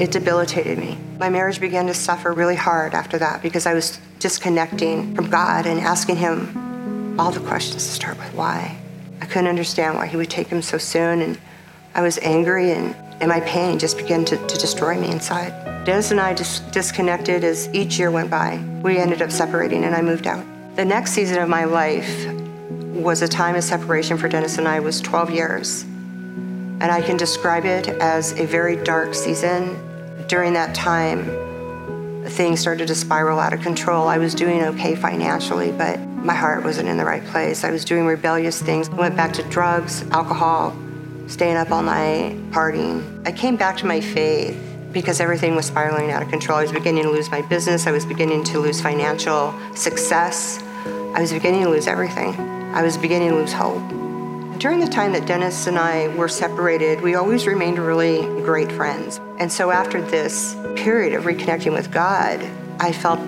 It 0.00 0.10
debilitated 0.10 0.78
me. 0.78 0.98
My 1.20 1.28
marriage 1.28 1.60
began 1.60 1.86
to 1.86 1.94
suffer 1.94 2.32
really 2.32 2.56
hard 2.56 2.92
after 2.92 3.18
that 3.18 3.40
because 3.40 3.66
I 3.66 3.74
was 3.74 4.00
disconnecting 4.18 5.14
from 5.14 5.30
God 5.30 5.64
and 5.64 5.78
asking 5.78 6.16
Him 6.16 7.20
all 7.20 7.30
the 7.30 7.38
questions 7.38 7.86
to 7.86 7.92
start 7.92 8.18
with 8.18 8.34
why. 8.34 8.76
I 9.20 9.26
couldn't 9.26 9.46
understand 9.46 9.94
why 9.94 10.08
He 10.08 10.16
would 10.16 10.30
take 10.30 10.48
him 10.48 10.60
so 10.60 10.76
soon, 10.76 11.22
and 11.22 11.38
I 11.94 12.02
was 12.02 12.18
angry 12.18 12.72
and 12.72 12.96
and 13.20 13.28
my 13.28 13.38
pain 13.42 13.78
just 13.78 13.96
began 13.96 14.24
to, 14.24 14.36
to 14.36 14.58
destroy 14.58 14.98
me 14.98 15.08
inside. 15.08 15.61
Dennis 15.84 16.12
and 16.12 16.20
I 16.20 16.32
just 16.32 16.70
disconnected 16.70 17.42
as 17.42 17.68
each 17.74 17.98
year 17.98 18.12
went 18.12 18.30
by. 18.30 18.62
We 18.84 18.98
ended 18.98 19.20
up 19.20 19.32
separating 19.32 19.82
and 19.82 19.96
I 19.96 20.00
moved 20.00 20.28
out. 20.28 20.44
The 20.76 20.84
next 20.84 21.10
season 21.10 21.42
of 21.42 21.48
my 21.48 21.64
life 21.64 22.24
was 22.70 23.20
a 23.20 23.26
time 23.26 23.56
of 23.56 23.64
separation 23.64 24.16
for 24.16 24.28
Dennis 24.28 24.58
and 24.58 24.68
I 24.68 24.78
was 24.78 25.00
12 25.00 25.32
years. 25.32 25.82
And 25.82 26.84
I 26.84 27.02
can 27.02 27.16
describe 27.16 27.64
it 27.64 27.88
as 27.88 28.38
a 28.38 28.46
very 28.46 28.76
dark 28.76 29.12
season. 29.12 29.76
During 30.28 30.52
that 30.52 30.72
time, 30.72 31.24
things 32.26 32.60
started 32.60 32.86
to 32.86 32.94
spiral 32.94 33.40
out 33.40 33.52
of 33.52 33.60
control. 33.60 34.06
I 34.06 34.18
was 34.18 34.36
doing 34.36 34.62
okay 34.62 34.94
financially, 34.94 35.72
but 35.72 35.98
my 35.98 36.34
heart 36.34 36.62
wasn't 36.62 36.90
in 36.90 36.96
the 36.96 37.04
right 37.04 37.24
place. 37.26 37.64
I 37.64 37.72
was 37.72 37.84
doing 37.84 38.06
rebellious 38.06 38.62
things. 38.62 38.88
I 38.88 38.94
went 38.94 39.16
back 39.16 39.32
to 39.32 39.42
drugs, 39.48 40.08
alcohol, 40.10 40.76
staying 41.26 41.56
up 41.56 41.72
all 41.72 41.82
night, 41.82 42.36
partying. 42.52 43.26
I 43.26 43.32
came 43.32 43.56
back 43.56 43.76
to 43.78 43.86
my 43.86 44.00
faith 44.00 44.71
because 44.92 45.20
everything 45.20 45.54
was 45.54 45.66
spiraling 45.66 46.10
out 46.10 46.22
of 46.22 46.28
control. 46.28 46.58
I 46.58 46.62
was 46.62 46.72
beginning 46.72 47.04
to 47.04 47.10
lose 47.10 47.30
my 47.30 47.42
business, 47.42 47.86
I 47.86 47.92
was 47.92 48.04
beginning 48.04 48.44
to 48.44 48.58
lose 48.58 48.80
financial 48.80 49.54
success, 49.74 50.62
I 51.14 51.20
was 51.20 51.32
beginning 51.32 51.62
to 51.64 51.68
lose 51.68 51.86
everything. 51.86 52.34
I 52.74 52.82
was 52.82 52.96
beginning 52.96 53.28
to 53.30 53.34
lose 53.34 53.52
hope. 53.52 53.82
During 54.58 54.80
the 54.80 54.88
time 54.88 55.12
that 55.12 55.26
Dennis 55.26 55.66
and 55.66 55.78
I 55.78 56.08
were 56.16 56.28
separated, 56.28 57.02
we 57.02 57.16
always 57.16 57.46
remained 57.46 57.78
really 57.78 58.22
great 58.42 58.72
friends. 58.72 59.20
And 59.38 59.52
so 59.52 59.70
after 59.70 60.00
this 60.00 60.54
period 60.74 61.12
of 61.12 61.24
reconnecting 61.24 61.72
with 61.72 61.90
God, 61.90 62.40
I 62.80 62.92
felt 62.92 63.18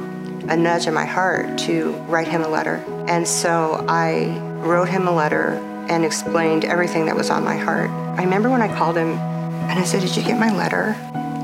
a 0.49 0.57
nudge 0.57 0.87
in 0.87 0.95
my 0.95 1.05
heart 1.05 1.59
to 1.59 1.93
write 2.09 2.29
him 2.29 2.43
a 2.43 2.49
letter. 2.49 2.77
And 3.07 3.29
so 3.29 3.85
I 3.87 4.39
wrote 4.63 4.89
him 4.89 5.07
a 5.07 5.13
letter 5.13 5.51
and 5.91 6.07
explained 6.07 6.65
everything 6.65 7.05
that 7.07 7.17
was 7.17 7.29
on 7.29 7.45
my 7.45 7.57
heart. 7.57 7.91
I 7.91 8.23
remember 8.25 8.49
when 8.49 8.63
I 8.63 8.75
called 8.75 8.97
him 8.97 9.13
and 9.13 9.79
I 9.79 9.85
said, 9.85 10.01
Did 10.01 10.17
you 10.17 10.23
get 10.23 10.39
my 10.39 10.51
letter? 10.57 10.97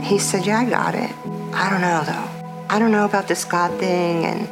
He 0.03 0.19
said, 0.19 0.47
Yeah, 0.47 0.59
I 0.59 0.69
got 0.69 0.95
it. 0.95 1.11
I 1.55 1.71
don't 1.71 1.81
know 1.81 2.03
though. 2.05 2.67
I 2.69 2.79
don't 2.79 2.93
know 2.93 3.05
about 3.05 3.29
this 3.29 3.45
God 3.45 3.79
thing 3.81 4.25
and 4.25 4.49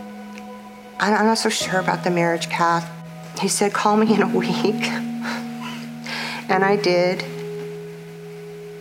I'm 1.01 1.27
not 1.27 1.39
so 1.39 1.49
sure 1.49 1.79
about 1.79 2.03
the 2.03 2.11
marriage 2.11 2.49
path. 2.49 2.91
He 3.41 3.49
said, 3.49 3.73
Call 3.73 3.97
me 3.97 4.13
in 4.13 4.23
a 4.23 4.29
week. 4.29 4.51
and 6.49 6.65
I 6.65 6.77
did. 6.77 7.23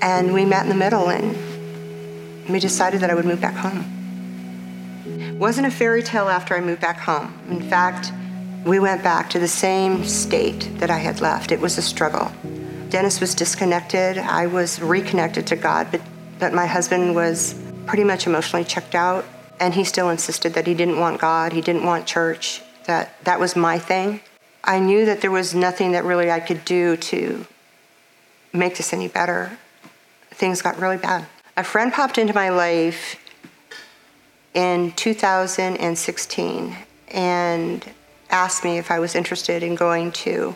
And 0.02 0.34
we 0.34 0.46
met 0.46 0.64
in 0.64 0.70
the 0.70 0.76
middle 0.76 1.10
and 1.10 1.36
we 2.50 2.60
decided 2.60 3.02
that 3.02 3.10
I 3.10 3.14
would 3.14 3.26
move 3.26 3.42
back 3.42 3.56
home. 3.56 3.86
It 5.06 5.36
wasn't 5.36 5.68
a 5.68 5.72
fairy 5.72 6.02
tale 6.02 6.30
after 6.30 6.56
I 6.56 6.62
moved 6.62 6.82
back 6.82 6.98
home. 6.98 7.38
In 7.50 7.62
fact, 7.70 8.12
we 8.66 8.80
went 8.80 9.04
back 9.04 9.30
to 9.32 9.40
the 9.40 9.48
same 9.48 10.04
state 10.04 10.72
that 10.80 10.90
I 10.90 10.98
had 10.98 11.22
left. 11.22 11.52
It 11.52 11.60
was 11.60 11.78
a 11.78 11.82
struggle. 11.82 12.32
Dennis 12.90 13.22
was 13.22 13.36
disconnected. 13.36 14.18
I 14.18 14.48
was 14.48 14.82
reconnected 14.82 15.46
to 15.48 15.56
God, 15.56 15.88
but, 15.92 16.02
but 16.40 16.54
my 16.54 16.66
husband 16.66 17.16
was 17.16 17.56
pretty 17.86 18.04
much 18.04 18.28
emotionally 18.28 18.66
checked 18.66 18.96
out. 18.96 19.26
And 19.60 19.74
he 19.74 19.84
still 19.84 20.10
insisted 20.10 20.54
that 20.54 20.68
he 20.68 20.76
didn't 20.76 21.00
want 21.00 21.20
God, 21.20 21.52
he 21.52 21.62
didn't 21.62 21.84
want 21.84 22.06
church, 22.06 22.62
that 22.86 23.24
that 23.24 23.40
was 23.40 23.56
my 23.56 23.80
thing. 23.80 24.22
I 24.64 24.80
knew 24.80 25.06
that 25.06 25.22
there 25.22 25.32
was 25.32 25.56
nothing 25.56 25.94
that 25.94 26.04
really 26.04 26.30
I 26.30 26.40
could 26.40 26.64
do 26.64 26.98
to 26.98 27.46
make 28.54 28.78
this 28.78 28.94
any 28.94 29.08
better. 29.08 29.58
Things 30.32 30.62
got 30.62 30.78
really 30.78 30.98
bad. 30.98 31.26
A 31.56 31.64
friend 31.64 31.92
popped 31.92 32.18
into 32.18 32.34
my 32.34 32.50
life 32.50 33.16
in 34.54 34.92
2016 34.92 36.76
and 37.10 37.86
asked 38.30 38.64
me 38.64 38.78
if 38.78 38.92
I 38.92 39.00
was 39.00 39.16
interested 39.16 39.64
in 39.64 39.76
going 39.76 40.12
to 40.12 40.56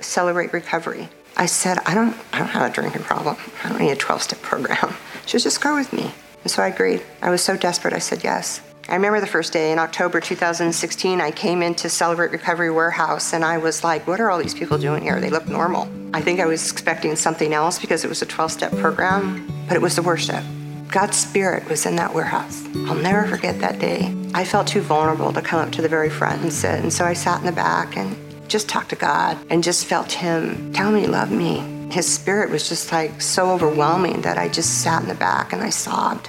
Celebrate 0.00 0.52
Recovery. 0.52 1.08
I 1.36 1.46
said, 1.46 1.78
I 1.86 1.94
don't, 1.94 2.16
I 2.32 2.38
don't 2.38 2.48
have 2.48 2.70
a 2.70 2.72
drinking 2.72 3.02
problem. 3.02 3.36
I 3.64 3.68
don't 3.68 3.80
need 3.80 3.90
a 3.90 3.96
12 3.96 4.22
step 4.22 4.42
program. 4.42 4.94
She 5.24 5.38
said, 5.38 5.44
just 5.44 5.60
go 5.60 5.76
with 5.76 5.92
me. 5.92 6.10
And 6.42 6.50
so 6.50 6.64
I 6.64 6.66
agreed. 6.66 7.00
I 7.22 7.30
was 7.30 7.42
so 7.42 7.56
desperate, 7.56 7.94
I 7.94 8.00
said 8.00 8.24
yes. 8.24 8.60
I 8.88 8.94
remember 8.96 9.20
the 9.20 9.26
first 9.28 9.52
day 9.52 9.70
in 9.70 9.78
October 9.78 10.20
2016, 10.20 11.20
I 11.20 11.30
came 11.30 11.62
into 11.62 11.88
Celebrate 11.88 12.32
Recovery 12.32 12.72
Warehouse 12.72 13.32
and 13.32 13.44
I 13.44 13.58
was 13.58 13.84
like, 13.84 14.06
what 14.08 14.20
are 14.20 14.30
all 14.30 14.42
these 14.42 14.52
people 14.52 14.78
doing 14.78 15.04
here? 15.04 15.20
They 15.20 15.30
look 15.30 15.46
normal. 15.46 15.88
I 16.12 16.20
think 16.20 16.40
I 16.40 16.46
was 16.46 16.72
expecting 16.72 17.14
something 17.14 17.54
else 17.54 17.78
because 17.78 18.04
it 18.04 18.08
was 18.08 18.20
a 18.20 18.26
12 18.26 18.50
step 18.50 18.72
program, 18.78 19.48
but 19.68 19.76
it 19.76 19.80
was 19.80 19.94
the 19.94 20.02
worship. 20.02 20.42
God's 20.88 21.16
Spirit 21.16 21.66
was 21.70 21.86
in 21.86 21.96
that 21.96 22.12
warehouse. 22.12 22.66
I'll 22.86 22.96
never 22.96 23.26
forget 23.26 23.60
that 23.60 23.78
day. 23.78 24.14
I 24.34 24.44
felt 24.44 24.66
too 24.66 24.82
vulnerable 24.82 25.32
to 25.32 25.40
come 25.40 25.60
up 25.60 25.72
to 25.72 25.82
the 25.82 25.88
very 25.88 26.10
front 26.10 26.42
and 26.42 26.52
sit, 26.52 26.80
and 26.80 26.92
so 26.92 27.06
I 27.06 27.14
sat 27.14 27.40
in 27.40 27.46
the 27.46 27.52
back 27.52 27.96
and 27.96 28.14
just 28.52 28.68
talked 28.68 28.90
to 28.90 28.96
God 28.96 29.38
and 29.48 29.64
just 29.64 29.86
felt 29.86 30.12
Him 30.12 30.74
tell 30.74 30.92
me 30.92 31.00
He 31.00 31.06
loved 31.06 31.32
me. 31.32 31.60
His 31.90 32.06
Spirit 32.06 32.50
was 32.50 32.68
just 32.68 32.92
like 32.92 33.22
so 33.22 33.50
overwhelming 33.50 34.20
that 34.20 34.36
I 34.36 34.48
just 34.48 34.82
sat 34.82 35.02
in 35.02 35.08
the 35.08 35.14
back 35.14 35.54
and 35.54 35.62
I 35.62 35.70
sobbed. 35.70 36.28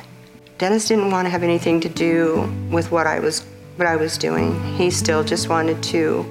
Dennis 0.57 0.87
didn't 0.87 1.11
want 1.11 1.25
to 1.25 1.29
have 1.29 1.43
anything 1.43 1.81
to 1.81 1.89
do 1.89 2.49
with 2.71 2.91
what 2.91 3.07
I 3.07 3.19
was 3.19 3.41
what 3.75 3.89
I 3.89 3.97
was 3.97 4.17
doing. 4.17 4.61
He 4.75 4.89
still 4.89 5.23
just 5.23 5.49
wanted 5.49 5.83
to 5.83 6.25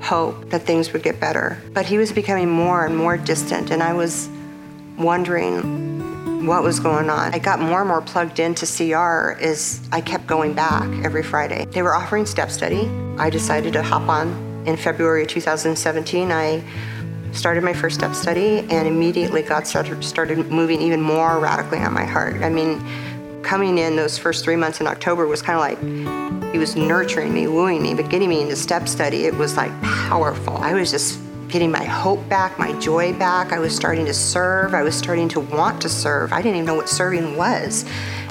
hope 0.00 0.48
that 0.48 0.62
things 0.62 0.92
would 0.94 1.02
get 1.02 1.20
better. 1.20 1.62
But 1.74 1.84
he 1.84 1.98
was 1.98 2.10
becoming 2.10 2.48
more 2.48 2.86
and 2.86 2.96
more 2.96 3.18
distant 3.18 3.70
and 3.70 3.82
I 3.82 3.92
was 3.92 4.30
wondering 4.96 6.46
what 6.46 6.62
was 6.62 6.80
going 6.80 7.10
on. 7.10 7.34
I 7.34 7.38
got 7.38 7.60
more 7.60 7.80
and 7.80 7.88
more 7.88 8.00
plugged 8.00 8.38
into 8.38 8.64
CR 8.64 9.38
as 9.42 9.86
I 9.92 10.00
kept 10.00 10.26
going 10.26 10.54
back 10.54 10.88
every 11.04 11.22
Friday. 11.22 11.66
They 11.66 11.82
were 11.82 11.94
offering 11.94 12.24
step 12.24 12.50
study. 12.50 12.88
I 13.18 13.28
decided 13.28 13.74
to 13.74 13.82
hop 13.82 14.08
on 14.08 14.53
in 14.66 14.76
February 14.76 15.26
2017. 15.26 16.30
I 16.30 16.62
started 17.32 17.64
my 17.64 17.72
first 17.72 17.96
step 17.96 18.14
study 18.14 18.60
and 18.70 18.86
immediately 18.86 19.42
God 19.42 19.66
started, 19.66 20.02
started 20.04 20.50
moving 20.50 20.80
even 20.80 21.00
more 21.00 21.38
radically 21.38 21.78
on 21.78 21.92
my 21.92 22.04
heart. 22.04 22.36
I 22.42 22.48
mean, 22.48 22.82
coming 23.42 23.78
in 23.78 23.96
those 23.96 24.16
first 24.16 24.44
three 24.44 24.56
months 24.56 24.80
in 24.80 24.86
October 24.86 25.26
was 25.26 25.42
kind 25.42 25.56
of 25.56 25.60
like 25.60 26.52
he 26.52 26.58
was 26.58 26.76
nurturing 26.76 27.34
me, 27.34 27.46
wooing 27.46 27.82
me, 27.82 27.94
but 27.94 28.08
getting 28.08 28.28
me 28.28 28.40
into 28.40 28.56
step 28.56 28.88
study, 28.88 29.26
it 29.26 29.34
was 29.34 29.56
like 29.56 29.72
powerful. 29.82 30.56
I 30.58 30.72
was 30.74 30.90
just 30.90 31.20
getting 31.48 31.70
my 31.70 31.84
hope 31.84 32.26
back, 32.28 32.58
my 32.58 32.72
joy 32.80 33.12
back. 33.12 33.52
I 33.52 33.58
was 33.58 33.74
starting 33.74 34.06
to 34.06 34.14
serve. 34.14 34.74
I 34.74 34.82
was 34.82 34.96
starting 34.96 35.28
to 35.30 35.40
want 35.40 35.80
to 35.82 35.88
serve. 35.88 36.32
I 36.32 36.42
didn't 36.42 36.56
even 36.56 36.66
know 36.66 36.74
what 36.74 36.88
serving 36.88 37.36
was. 37.36 37.84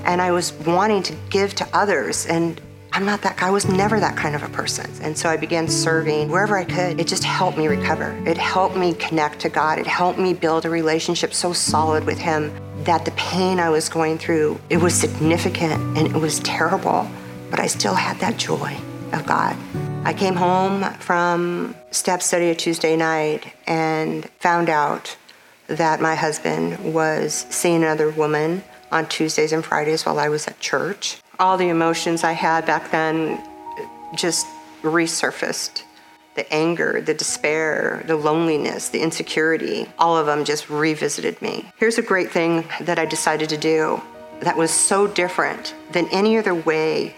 And 0.04 0.22
I 0.22 0.32
was 0.32 0.52
wanting 0.52 1.04
to 1.04 1.16
give 1.30 1.54
to 1.56 1.68
others. 1.74 2.26
And 2.26 2.60
I'm 2.96 3.06
not 3.06 3.24
that 3.24 3.38
guy. 3.38 3.48
I 3.48 3.50
was 3.50 3.68
never 3.68 4.00
that 4.00 4.16
kind 4.16 4.36
of 4.36 4.44
a 4.44 4.50
person. 4.50 4.88
And 5.02 5.18
so 5.18 5.28
I 5.28 5.36
began 5.36 5.68
serving 5.68 6.30
wherever 6.30 6.56
I 6.56 6.64
could. 6.64 7.00
It 7.00 7.08
just 7.08 7.24
helped 7.24 7.58
me 7.58 7.68
recover. 7.68 8.12
It 8.28 8.38
helped 8.38 8.78
me 8.78 8.94
connect 8.94 9.40
to 9.40 9.50
God. 9.50 9.80
It 9.80 9.88
helped 9.88 10.20
me 10.20 10.36
build 10.36 10.66
a 10.66 10.70
relationship 10.70 11.34
so 11.34 11.54
solid 11.54 12.06
with 12.06 12.20
Him 12.20 12.54
that 12.84 13.04
the 13.04 13.10
pain 13.12 13.60
I 13.60 13.72
was 13.72 13.90
going 13.90 14.20
through, 14.20 14.60
it 14.70 14.78
was 14.78 14.94
significant 14.94 15.74
and 15.98 16.06
it 16.06 16.14
was 16.14 16.40
terrible, 16.42 17.10
but 17.50 17.60
I 17.60 17.66
still 17.66 17.96
had 17.96 18.20
that 18.20 18.38
joy 18.38 18.78
of 19.12 19.26
God. 19.26 19.58
I 20.06 20.14
came 20.14 20.36
home 20.36 20.84
from 21.00 21.76
step 21.90 22.22
study 22.22 22.50
a 22.50 22.56
Tuesday 22.56 22.96
night 22.96 23.54
and 23.66 24.30
found 24.40 24.70
out 24.70 25.18
that 25.66 26.00
my 26.00 26.14
husband 26.14 26.94
was 26.94 27.48
seeing 27.50 27.78
another 27.78 28.12
woman 28.12 28.64
on 28.92 29.08
Tuesdays 29.08 29.52
and 29.52 29.66
Fridays 29.66 30.06
while 30.06 30.20
I 30.20 30.30
was 30.30 30.48
at 30.48 30.60
church. 30.60 31.23
All 31.40 31.58
the 31.58 31.70
emotions 31.70 32.24
I 32.24 32.34
had 32.34 32.66
back 32.66 32.92
then 32.92 33.44
just 34.16 34.46
resurfaced 34.82 35.84
the 36.36 36.52
anger, 36.52 37.02
the 37.02 37.14
despair, 37.14 38.04
the 38.08 38.16
loneliness, 38.16 38.90
the 38.90 39.02
insecurity, 39.02 39.88
all 40.00 40.18
of 40.18 40.26
them 40.26 40.44
just 40.44 40.70
revisited 40.70 41.42
me. 41.42 41.72
Here's 41.78 41.98
a 41.98 42.02
great 42.02 42.32
thing 42.32 42.66
that 42.82 42.98
I 42.98 43.06
decided 43.06 43.50
to 43.50 43.58
do 43.58 44.02
that 44.42 44.58
was 44.58 44.72
so 44.72 45.08
different 45.08 45.76
than 45.92 46.08
any 46.12 46.38
other 46.38 46.56
way 46.56 47.16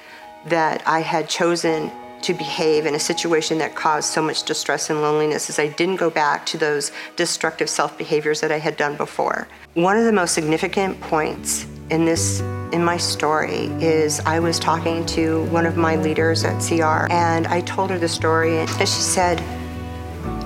that 0.48 0.84
I 0.86 1.00
had 1.00 1.30
chosen 1.30 1.92
to 2.22 2.34
behave 2.34 2.86
in 2.86 2.96
a 2.96 3.00
situation 3.00 3.58
that 3.60 3.76
caused 3.76 4.10
so 4.10 4.22
much 4.22 4.44
distress 4.44 4.90
and 4.90 5.02
loneliness 5.02 5.50
is 5.50 5.60
I 5.60 5.68
didn't 5.68 5.98
go 5.98 6.10
back 6.10 6.46
to 6.48 6.58
those 6.58 6.92
destructive 7.16 7.70
self 7.70 7.98
behaviors 7.98 8.42
that 8.42 8.52
I 8.52 8.60
had 8.60 8.78
done 8.78 8.98
before. 8.98 9.48
One 9.76 9.98
of 9.98 10.06
the 10.06 10.12
most 10.12 10.34
significant 10.34 11.00
points 11.02 11.68
in 11.90 12.06
this 12.06 12.40
in 12.72 12.84
my 12.84 12.98
story 12.98 13.66
is 13.80 14.20
I 14.22 14.40
was 14.40 14.60
talking 14.60 15.06
to 15.08 15.44
one 15.46 15.66
of 15.66 15.78
my 15.78 15.96
leaders 15.96 16.44
at 16.44 16.60
CR 16.62 17.12
and 17.12 17.48
I 17.48 17.62
told 17.62 17.92
her 17.92 18.00
the 18.00 18.08
story 18.08 18.58
and 18.58 18.70
she 18.70 18.88
said, 18.88 19.38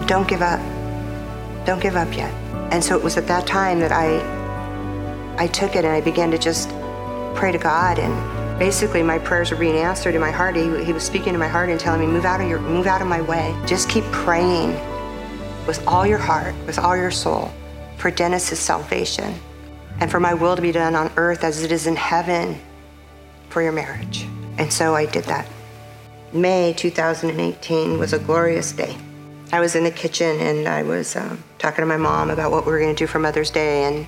"Don't 0.06 0.28
give 0.28 0.41
up. 0.41 0.60
Don't 1.65 1.82
give 1.82 1.95
up 1.95 2.15
yet." 2.15 2.34
And 2.71 2.84
so 2.84 2.97
it 2.97 3.04
was 3.04 3.17
at 3.17 3.28
that 3.28 3.47
time 3.47 3.80
that 3.80 3.91
I 3.91 4.19
I 5.38 5.47
took 5.47 5.75
it 5.75 5.86
and 5.86 5.93
I 5.93 6.02
began 6.02 6.30
to 6.32 6.38
just 6.38 6.69
pray 7.36 7.52
to 7.52 7.58
God 7.58 7.97
and 7.99 8.60
basically 8.60 9.02
my 9.02 9.17
prayers 9.17 9.52
were 9.52 9.58
being 9.58 9.78
answered 9.78 10.13
in 10.13 10.21
my 10.21 10.32
heart. 10.32 10.58
He, 10.58 10.84
he 10.84 10.91
was 10.91 11.04
speaking 11.04 11.32
to 11.32 11.39
my 11.39 11.47
heart 11.47 11.69
and 11.69 11.80
telling 11.80 12.02
me, 12.02 12.08
"Move 12.08 12.25
out 12.25 12.41
of 12.41 12.49
your 12.49 12.60
move 12.60 12.86
out 12.86 13.02
of 13.02 13.08
my 13.08 13.21
way. 13.21 13.56
Just 13.65 13.88
keep 13.89 14.04
praying 14.12 14.71
with 15.65 15.82
all 15.88 16.06
your 16.06 16.17
heart, 16.17 16.54
with 16.67 16.78
all 16.78 16.97
your 16.97 17.12
soul 17.12 17.52
for 17.97 18.12
Dennis's 18.12 18.60
salvation." 18.60 19.34
And 19.99 20.09
for 20.09 20.19
my 20.19 20.33
will 20.33 20.55
to 20.55 20.62
be 20.62 20.71
done 20.71 20.95
on 20.95 21.12
earth 21.17 21.43
as 21.43 21.63
it 21.63 21.71
is 21.71 21.88
in 21.88 21.95
heaven 21.95 22.59
for 23.49 23.62
your 23.62 23.71
marriage. 23.71 24.25
And 24.57 24.71
so 24.71 24.95
I 24.95 25.05
did 25.05 25.25
that. 25.25 25.47
May 26.31 26.73
2018 26.73 27.97
was 27.97 28.13
a 28.13 28.19
glorious 28.19 28.71
day. 28.71 28.95
I 29.51 29.59
was 29.59 29.75
in 29.75 29.83
the 29.83 29.91
kitchen 29.91 30.39
and 30.39 30.67
I 30.67 30.83
was 30.83 31.15
um, 31.15 31.43
talking 31.57 31.81
to 31.81 31.88
my 31.88 31.97
mom 31.97 32.29
about 32.29 32.51
what 32.51 32.65
we 32.65 32.71
were 32.71 32.79
going 32.79 32.95
to 32.95 33.03
do 33.03 33.07
for 33.07 33.19
Mother's 33.19 33.49
Day. 33.49 33.83
And 33.85 34.07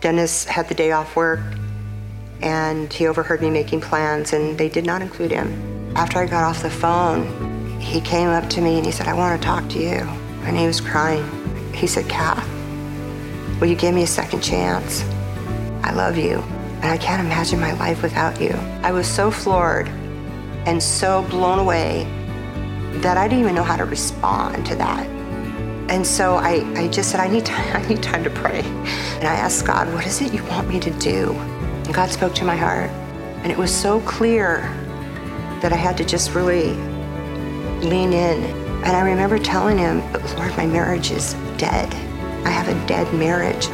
Dennis 0.00 0.44
had 0.44 0.68
the 0.68 0.74
day 0.74 0.92
off 0.92 1.16
work 1.16 1.40
and 2.40 2.92
he 2.92 3.06
overheard 3.06 3.40
me 3.40 3.50
making 3.50 3.80
plans, 3.80 4.32
and 4.32 4.56
they 4.56 4.68
did 4.68 4.86
not 4.86 5.02
include 5.02 5.32
him. 5.32 5.96
After 5.96 6.20
I 6.20 6.26
got 6.26 6.44
off 6.44 6.62
the 6.62 6.70
phone, 6.70 7.80
he 7.80 8.00
came 8.00 8.28
up 8.28 8.48
to 8.50 8.60
me 8.60 8.76
and 8.76 8.86
he 8.86 8.92
said, 8.92 9.08
I 9.08 9.14
want 9.14 9.40
to 9.40 9.44
talk 9.44 9.68
to 9.70 9.78
you. 9.80 10.06
And 10.44 10.56
he 10.56 10.66
was 10.66 10.80
crying. 10.80 11.24
He 11.74 11.86
said, 11.86 12.08
Kath, 12.08 12.48
will 13.60 13.66
you 13.66 13.74
give 13.74 13.94
me 13.94 14.04
a 14.04 14.06
second 14.06 14.40
chance? 14.40 15.02
I 15.88 15.92
love 15.92 16.18
you, 16.18 16.40
and 16.82 16.84
I 16.84 16.98
can't 16.98 17.24
imagine 17.24 17.58
my 17.58 17.72
life 17.72 18.02
without 18.02 18.38
you. 18.42 18.50
I 18.82 18.92
was 18.92 19.08
so 19.08 19.30
floored 19.30 19.88
and 20.66 20.82
so 20.82 21.22
blown 21.30 21.58
away 21.58 22.04
that 23.00 23.16
I 23.16 23.26
didn't 23.26 23.40
even 23.42 23.54
know 23.54 23.62
how 23.62 23.76
to 23.76 23.86
respond 23.86 24.66
to 24.66 24.74
that. 24.74 25.06
And 25.88 26.06
so 26.06 26.34
I, 26.34 26.70
I 26.76 26.88
just 26.88 27.10
said, 27.10 27.20
I 27.20 27.28
need, 27.28 27.46
time, 27.46 27.74
I 27.82 27.88
need 27.88 28.02
time 28.02 28.22
to 28.22 28.28
pray. 28.28 28.60
And 28.60 29.26
I 29.26 29.32
asked 29.32 29.64
God, 29.66 29.90
what 29.94 30.06
is 30.06 30.20
it 30.20 30.34
you 30.34 30.44
want 30.44 30.68
me 30.68 30.78
to 30.78 30.90
do? 30.90 31.32
And 31.32 31.94
God 31.94 32.10
spoke 32.10 32.34
to 32.34 32.44
my 32.44 32.54
heart. 32.54 32.90
And 33.42 33.50
it 33.50 33.56
was 33.56 33.74
so 33.74 34.00
clear 34.02 34.60
that 35.62 35.72
I 35.72 35.76
had 35.76 35.96
to 35.96 36.04
just 36.04 36.34
really 36.34 36.74
lean 37.80 38.12
in. 38.12 38.44
And 38.84 38.88
I 38.88 39.00
remember 39.00 39.38
telling 39.38 39.78
him, 39.78 40.02
but 40.12 40.22
Lord, 40.36 40.54
my 40.54 40.66
marriage 40.66 41.10
is 41.10 41.32
dead. 41.56 41.90
I 42.44 42.50
have 42.50 42.68
a 42.68 42.86
dead 42.86 43.10
marriage. 43.14 43.68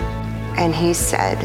And 0.57 0.73
he 0.73 0.95
said, 0.95 1.45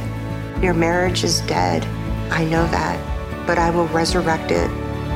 your 0.61 0.73
marriage 0.73 1.23
is 1.23 1.41
dead. 1.41 1.85
I 2.31 2.43
know 2.43 2.67
that. 2.67 3.47
But 3.47 3.57
I 3.57 3.69
will 3.69 3.87
resurrect 3.87 4.51
it 4.51 4.69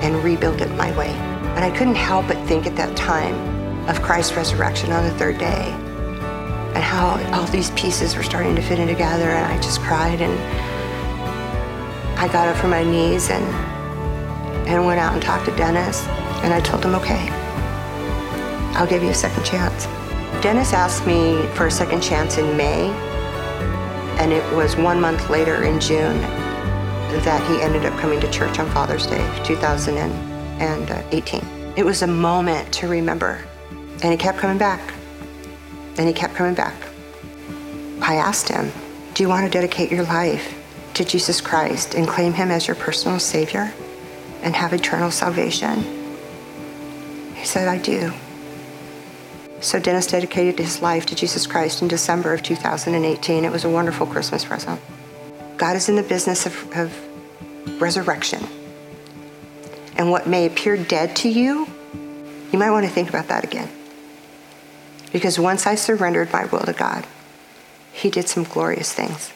and 0.04 0.24
rebuild 0.24 0.62
it 0.62 0.72
my 0.76 0.96
way. 0.98 1.10
And 1.10 1.64
I 1.64 1.70
couldn't 1.70 1.96
help 1.96 2.28
but 2.28 2.48
think 2.48 2.66
at 2.66 2.76
that 2.78 2.96
time 2.96 3.36
of 3.90 4.02
Christ's 4.02 4.36
resurrection 4.36 4.92
on 4.92 5.04
the 5.04 5.12
third 5.12 5.38
day 5.38 5.72
and 6.74 6.84
how 6.84 7.22
all 7.34 7.46
these 7.48 7.70
pieces 7.72 8.16
were 8.16 8.24
starting 8.24 8.56
to 8.56 8.62
fit 8.62 8.80
in 8.80 8.88
together. 8.88 9.30
And 9.30 9.46
I 9.46 9.58
just 9.58 9.82
cried 9.82 10.22
and 10.22 10.34
I 12.18 12.28
got 12.32 12.48
up 12.48 12.58
from 12.58 12.72
my 12.72 12.84
knees 12.84 13.30
and, 13.30 13.44
and 14.68 14.86
went 14.86 15.00
out 15.00 15.14
and 15.14 15.22
talked 15.22 15.46
to 15.46 15.56
Dennis. 15.56 16.08
And 16.44 16.54
I 16.54 16.62
told 16.62 16.84
him, 16.84 16.96
okay, 16.96 17.28
I'll 18.76 18.88
give 18.88 19.04
you 19.04 19.10
a 19.10 19.14
second 19.14 19.44
chance. 19.46 19.86
Dennis 20.42 20.74
asked 20.74 21.06
me 21.06 21.46
for 21.54 21.68
a 21.68 21.72
second 21.72 22.02
chance 22.02 22.38
in 22.38 22.58
May 22.58 22.90
and 24.20 24.32
it 24.32 24.44
was 24.56 24.76
one 24.76 25.02
month 25.02 25.30
later 25.30 25.64
in 25.64 25.80
June 25.80 26.20
that 27.22 27.46
he 27.50 27.62
ended 27.62 27.86
up 27.86 27.98
coming 28.00 28.20
to 28.20 28.30
church 28.32 28.60
on 28.60 28.70
Father's 28.72 29.06
Day, 29.08 29.26
2018. 29.44 31.42
It 31.76 31.86
was 31.86 32.02
a 32.02 32.08
moment 32.08 32.74
to 32.74 32.88
remember. 32.88 33.44
And 34.02 34.12
he 34.12 34.18
kept 34.18 34.38
coming 34.40 34.58
back. 34.58 34.94
And 35.98 36.08
he 36.08 36.14
kept 36.14 36.36
coming 36.36 36.54
back. 36.56 36.76
I 38.02 38.16
asked 38.16 38.50
him, 38.50 38.72
Do 39.14 39.24
you 39.24 39.30
want 39.30 39.46
to 39.46 39.52
dedicate 39.52 39.92
your 39.92 40.04
life 40.04 40.60
to 40.96 41.06
Jesus 41.06 41.40
Christ 41.40 41.96
and 41.96 42.08
claim 42.08 42.34
him 42.34 42.52
as 42.52 42.68
your 42.68 42.76
personal 42.76 43.20
Savior 43.20 43.74
and 44.42 44.56
have 44.56 44.74
eternal 44.74 45.12
salvation? 45.12 45.84
He 47.36 47.46
said, 47.46 47.68
I 47.68 47.78
do. 47.78 48.12
So 49.64 49.80
Dennis 49.80 50.08
dedicated 50.08 50.60
his 50.60 50.82
life 50.82 51.06
to 51.06 51.16
Jesus 51.16 51.48
Christ 51.48 51.82
in 51.82 51.88
December 51.88 52.34
of 52.34 52.44
2018. 52.44 53.46
It 53.46 53.52
was 53.52 53.64
a 53.64 53.70
wonderful 53.70 54.06
Christmas 54.06 54.44
present. 54.44 54.80
God 55.56 55.78
is 55.78 55.88
in 55.88 55.96
the 55.96 56.04
business 56.04 56.46
of, 56.46 56.78
of 56.78 57.82
resurrection. 57.82 58.46
And 59.96 60.12
what 60.12 60.28
may 60.28 60.46
appear 60.48 60.76
dead 60.76 61.16
to 61.18 61.30
you, 61.30 61.66
you 62.52 62.60
might 62.60 62.72
want 62.72 62.86
to 62.86 62.92
think 62.92 63.08
about 63.08 63.30
that 63.30 63.46
again. 63.46 63.70
Because 65.14 65.40
once 65.40 65.66
I 65.66 65.76
surrendered 65.76 66.34
my 66.34 66.44
will 66.44 66.66
to 66.66 66.74
God, 66.74 67.08
He 67.94 68.10
did 68.10 68.28
some 68.28 68.44
glorious 68.44 68.92
things. 68.92 69.32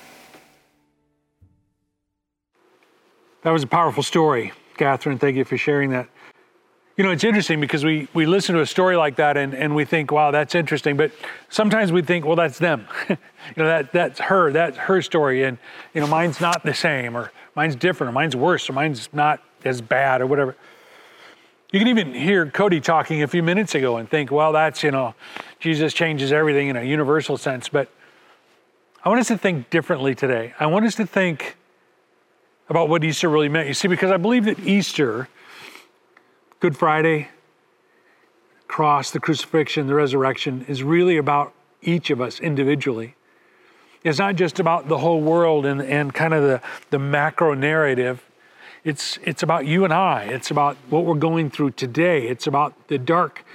That 3.44 3.52
was 3.52 3.64
a 3.64 3.68
powerful 3.68 4.04
story, 4.04 4.52
Catherine. 4.76 5.20
Thank 5.20 5.38
you 5.38 5.46
for 5.46 5.58
sharing 5.58 5.92
that. 5.92 6.10
You 6.98 7.04
know, 7.04 7.12
it's 7.12 7.24
interesting 7.24 7.62
because 7.62 7.86
we, 7.86 8.08
we 8.16 8.26
listen 8.26 8.56
to 8.56 8.62
a 8.62 8.66
story 8.66 8.96
like 8.96 9.18
that 9.18 9.38
and, 9.38 9.54
and 9.54 9.76
we 9.76 9.86
think, 9.86 10.12
wow, 10.12 10.32
that's 10.32 10.56
interesting. 10.56 10.98
But 10.98 11.12
sometimes 11.48 11.92
we 11.92 12.02
think, 12.02 12.26
well, 12.26 12.36
that's 12.36 12.58
them. 12.58 12.88
you 13.10 13.18
know, 13.56 13.68
that, 13.68 13.92
that's 13.92 14.20
her, 14.20 14.52
that's 14.52 14.78
her 14.78 15.04
story. 15.04 15.44
And, 15.44 15.60
you 15.94 16.02
know, 16.02 16.08
mine's 16.08 16.42
not 16.42 16.64
the 16.64 16.74
same 16.74 17.16
or 17.16 17.32
mine's 17.56 17.76
different 17.76 18.10
or 18.10 18.14
mine's 18.14 18.36
worse 18.36 18.68
or 18.68 18.74
mine's 18.74 19.10
not 19.14 19.44
as 19.64 19.80
bad 19.80 20.22
or 20.22 20.26
whatever. 20.26 20.56
You 21.72 21.80
can 21.80 21.88
even 21.88 22.16
hear 22.16 22.50
Cody 22.50 22.82
talking 22.82 23.22
a 23.22 23.28
few 23.28 23.44
minutes 23.44 23.76
ago 23.76 23.98
and 23.98 24.10
think, 24.10 24.32
well, 24.32 24.52
that's, 24.52 24.82
you 24.82 24.90
know, 24.90 25.14
Jesus 25.60 25.94
changes 25.94 26.32
everything 26.32 26.70
in 26.70 26.78
a 26.78 26.84
universal 26.84 27.38
sense. 27.38 27.70
But 27.70 27.92
I 29.04 29.10
want 29.10 29.22
us 29.22 29.28
to 29.28 29.38
think 29.38 29.70
differently 29.70 30.16
today. 30.16 30.56
I 30.60 30.66
want 30.66 30.86
us 30.86 30.96
to 30.96 31.06
think 31.06 31.58
about 32.70 32.90
what 32.90 33.04
Easter 33.04 33.30
really 33.30 33.50
meant. 33.50 33.68
You 33.68 33.76
see, 33.76 33.88
because 33.88 34.10
I 34.10 34.18
believe 34.18 34.46
that 34.46 34.60
Easter, 34.62 35.30
Good 36.60 36.76
Friday, 36.76 37.30
cross, 38.68 39.12
the 39.12 39.20
crucifixion, 39.20 39.86
the 39.86 39.94
resurrection, 39.94 40.66
is 40.68 40.82
really 40.82 41.18
about 41.18 41.54
each 41.84 42.10
of 42.10 42.20
us 42.20 42.40
individually. 42.40 43.14
It's 44.04 44.18
not 44.18 44.38
just 44.38 44.60
about 44.60 44.88
the 44.88 44.98
whole 44.98 45.22
world 45.22 45.68
and, 45.68 45.84
and 45.84 46.12
kind 46.12 46.34
of 46.34 46.42
the, 46.42 46.62
the 46.90 46.98
macro 46.98 47.54
narrative. 47.54 48.24
It's, 48.84 49.20
it's 49.24 49.44
about 49.44 49.68
you 49.68 49.84
and 49.84 49.94
I. 49.94 50.24
It's 50.24 50.50
about 50.50 50.78
what 50.90 51.06
we're 51.06 51.14
going 51.14 51.52
through 51.52 51.72
today. 51.72 52.28
It's 52.28 52.48
about 52.48 52.88
the 52.88 52.98
dark 52.98 53.46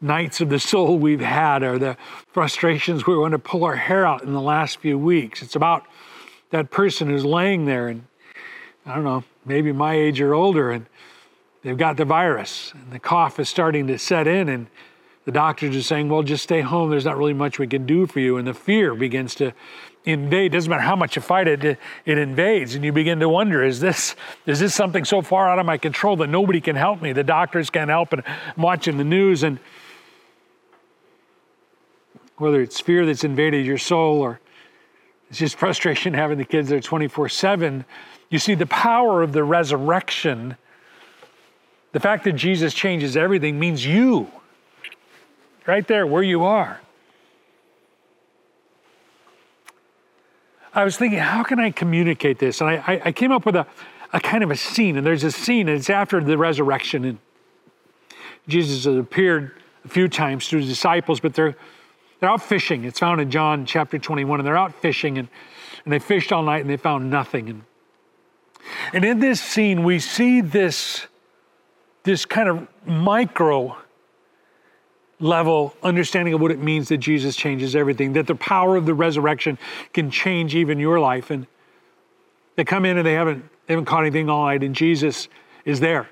nights 0.00 0.40
of 0.40 0.48
the 0.48 0.58
soul 0.58 0.98
we've 0.98 1.20
had 1.20 1.62
or 1.62 1.78
the 1.78 1.96
frustrations 2.32 3.06
we 3.06 3.16
want 3.16 3.32
to 3.32 3.38
pull 3.38 3.62
our 3.62 3.76
hair 3.76 4.04
out 4.04 4.24
in 4.24 4.32
the 4.32 4.42
last 4.42 4.80
few 4.80 4.98
weeks. 4.98 5.42
It's 5.42 5.54
about 5.54 5.86
that 6.50 6.72
person 6.72 7.06
who's 7.06 7.24
laying 7.24 7.66
there 7.66 7.86
and 7.86 8.04
I 8.84 8.96
don't 8.96 9.04
know, 9.04 9.22
maybe 9.44 9.70
my 9.70 9.94
age 9.94 10.20
or 10.20 10.34
older, 10.34 10.70
and 10.72 10.86
they've 11.62 11.76
got 11.76 11.96
the 11.96 12.04
virus, 12.04 12.72
and 12.74 12.92
the 12.92 12.98
cough 12.98 13.38
is 13.38 13.48
starting 13.48 13.86
to 13.88 13.98
set 13.98 14.26
in, 14.26 14.48
and 14.48 14.68
the 15.28 15.32
doctors 15.32 15.76
are 15.76 15.82
saying, 15.82 16.08
well, 16.08 16.22
just 16.22 16.42
stay 16.42 16.62
home. 16.62 16.88
There's 16.88 17.04
not 17.04 17.18
really 17.18 17.34
much 17.34 17.58
we 17.58 17.66
can 17.66 17.84
do 17.84 18.06
for 18.06 18.18
you. 18.18 18.38
And 18.38 18.48
the 18.48 18.54
fear 18.54 18.94
begins 18.94 19.34
to 19.34 19.52
invade. 20.06 20.52
Doesn't 20.52 20.70
matter 20.70 20.80
how 20.80 20.96
much 20.96 21.16
you 21.16 21.20
fight 21.20 21.46
it, 21.46 21.62
it 21.62 22.18
invades. 22.18 22.74
And 22.74 22.82
you 22.82 22.92
begin 22.92 23.20
to 23.20 23.28
wonder, 23.28 23.62
is 23.62 23.78
this, 23.78 24.16
is 24.46 24.58
this 24.58 24.74
something 24.74 25.04
so 25.04 25.20
far 25.20 25.50
out 25.50 25.58
of 25.58 25.66
my 25.66 25.76
control 25.76 26.16
that 26.16 26.28
nobody 26.28 26.62
can 26.62 26.76
help 26.76 27.02
me? 27.02 27.12
The 27.12 27.24
doctors 27.24 27.68
can't 27.68 27.90
help. 27.90 28.14
And 28.14 28.22
I'm 28.26 28.62
watching 28.62 28.96
the 28.96 29.04
news 29.04 29.42
and 29.42 29.58
whether 32.38 32.62
it's 32.62 32.80
fear 32.80 33.04
that's 33.04 33.22
invaded 33.22 33.66
your 33.66 33.76
soul 33.76 34.20
or 34.22 34.40
it's 35.28 35.40
just 35.40 35.56
frustration 35.56 36.14
having 36.14 36.38
the 36.38 36.44
kids 36.46 36.70
there 36.70 36.80
24 36.80 37.28
7, 37.28 37.84
you 38.30 38.38
see, 38.38 38.54
the 38.54 38.64
power 38.64 39.22
of 39.22 39.32
the 39.32 39.44
resurrection, 39.44 40.56
the 41.92 42.00
fact 42.00 42.24
that 42.24 42.32
Jesus 42.32 42.74
changes 42.74 43.16
everything 43.16 43.58
means 43.58 43.84
you, 43.84 44.30
right 45.66 45.86
there 45.86 46.06
where 46.06 46.22
you 46.22 46.44
are. 46.44 46.80
I 50.74 50.84
was 50.84 50.96
thinking, 50.96 51.18
how 51.18 51.42
can 51.42 51.58
I 51.58 51.70
communicate 51.70 52.38
this? 52.38 52.60
And 52.60 52.70
I, 52.70 53.00
I 53.06 53.12
came 53.12 53.32
up 53.32 53.46
with 53.46 53.56
a, 53.56 53.66
a 54.12 54.20
kind 54.20 54.44
of 54.44 54.50
a 54.50 54.56
scene, 54.56 54.96
and 54.96 55.06
there's 55.06 55.24
a 55.24 55.32
scene, 55.32 55.68
and 55.68 55.78
it's 55.78 55.90
after 55.90 56.22
the 56.22 56.38
resurrection, 56.38 57.04
and 57.04 57.18
Jesus 58.46 58.84
has 58.84 58.96
appeared 58.96 59.60
a 59.84 59.88
few 59.88 60.08
times 60.08 60.48
to 60.48 60.58
his 60.58 60.68
disciples, 60.68 61.20
but 61.20 61.34
they're 61.34 61.56
they're 62.20 62.30
out 62.30 62.42
fishing. 62.42 62.84
It's 62.84 62.98
found 62.98 63.20
in 63.20 63.30
John 63.30 63.64
chapter 63.64 63.96
21, 63.96 64.40
and 64.40 64.46
they're 64.46 64.56
out 64.56 64.74
fishing, 64.74 65.18
and, 65.18 65.28
and 65.84 65.92
they 65.92 66.00
fished 66.00 66.32
all 66.32 66.42
night 66.42 66.62
and 66.62 66.68
they 66.68 66.76
found 66.76 67.10
nothing. 67.10 67.48
And 67.48 67.62
and 68.92 69.04
in 69.04 69.20
this 69.20 69.40
scene, 69.40 69.84
we 69.84 69.98
see 69.98 70.40
this, 70.40 71.06
this 72.04 72.24
kind 72.24 72.48
of 72.48 72.68
micro 72.86 73.76
level 75.20 75.74
understanding 75.82 76.34
of 76.34 76.40
what 76.40 76.50
it 76.50 76.58
means 76.58 76.88
that 76.88 76.98
Jesus 76.98 77.34
changes 77.34 77.74
everything, 77.74 78.12
that 78.12 78.26
the 78.26 78.34
power 78.34 78.76
of 78.76 78.86
the 78.86 78.94
resurrection 78.94 79.58
can 79.92 80.10
change 80.10 80.54
even 80.54 80.78
your 80.78 81.00
life. 81.00 81.30
And 81.30 81.46
they 82.56 82.64
come 82.64 82.84
in 82.84 82.96
and 82.96 83.06
they 83.06 83.14
haven't, 83.14 83.44
they 83.66 83.74
haven't 83.74 83.86
caught 83.86 84.02
anything 84.02 84.28
all 84.30 84.46
night, 84.46 84.62
and 84.62 84.74
Jesus 84.74 85.28
is 85.64 85.80
there. 85.80 86.08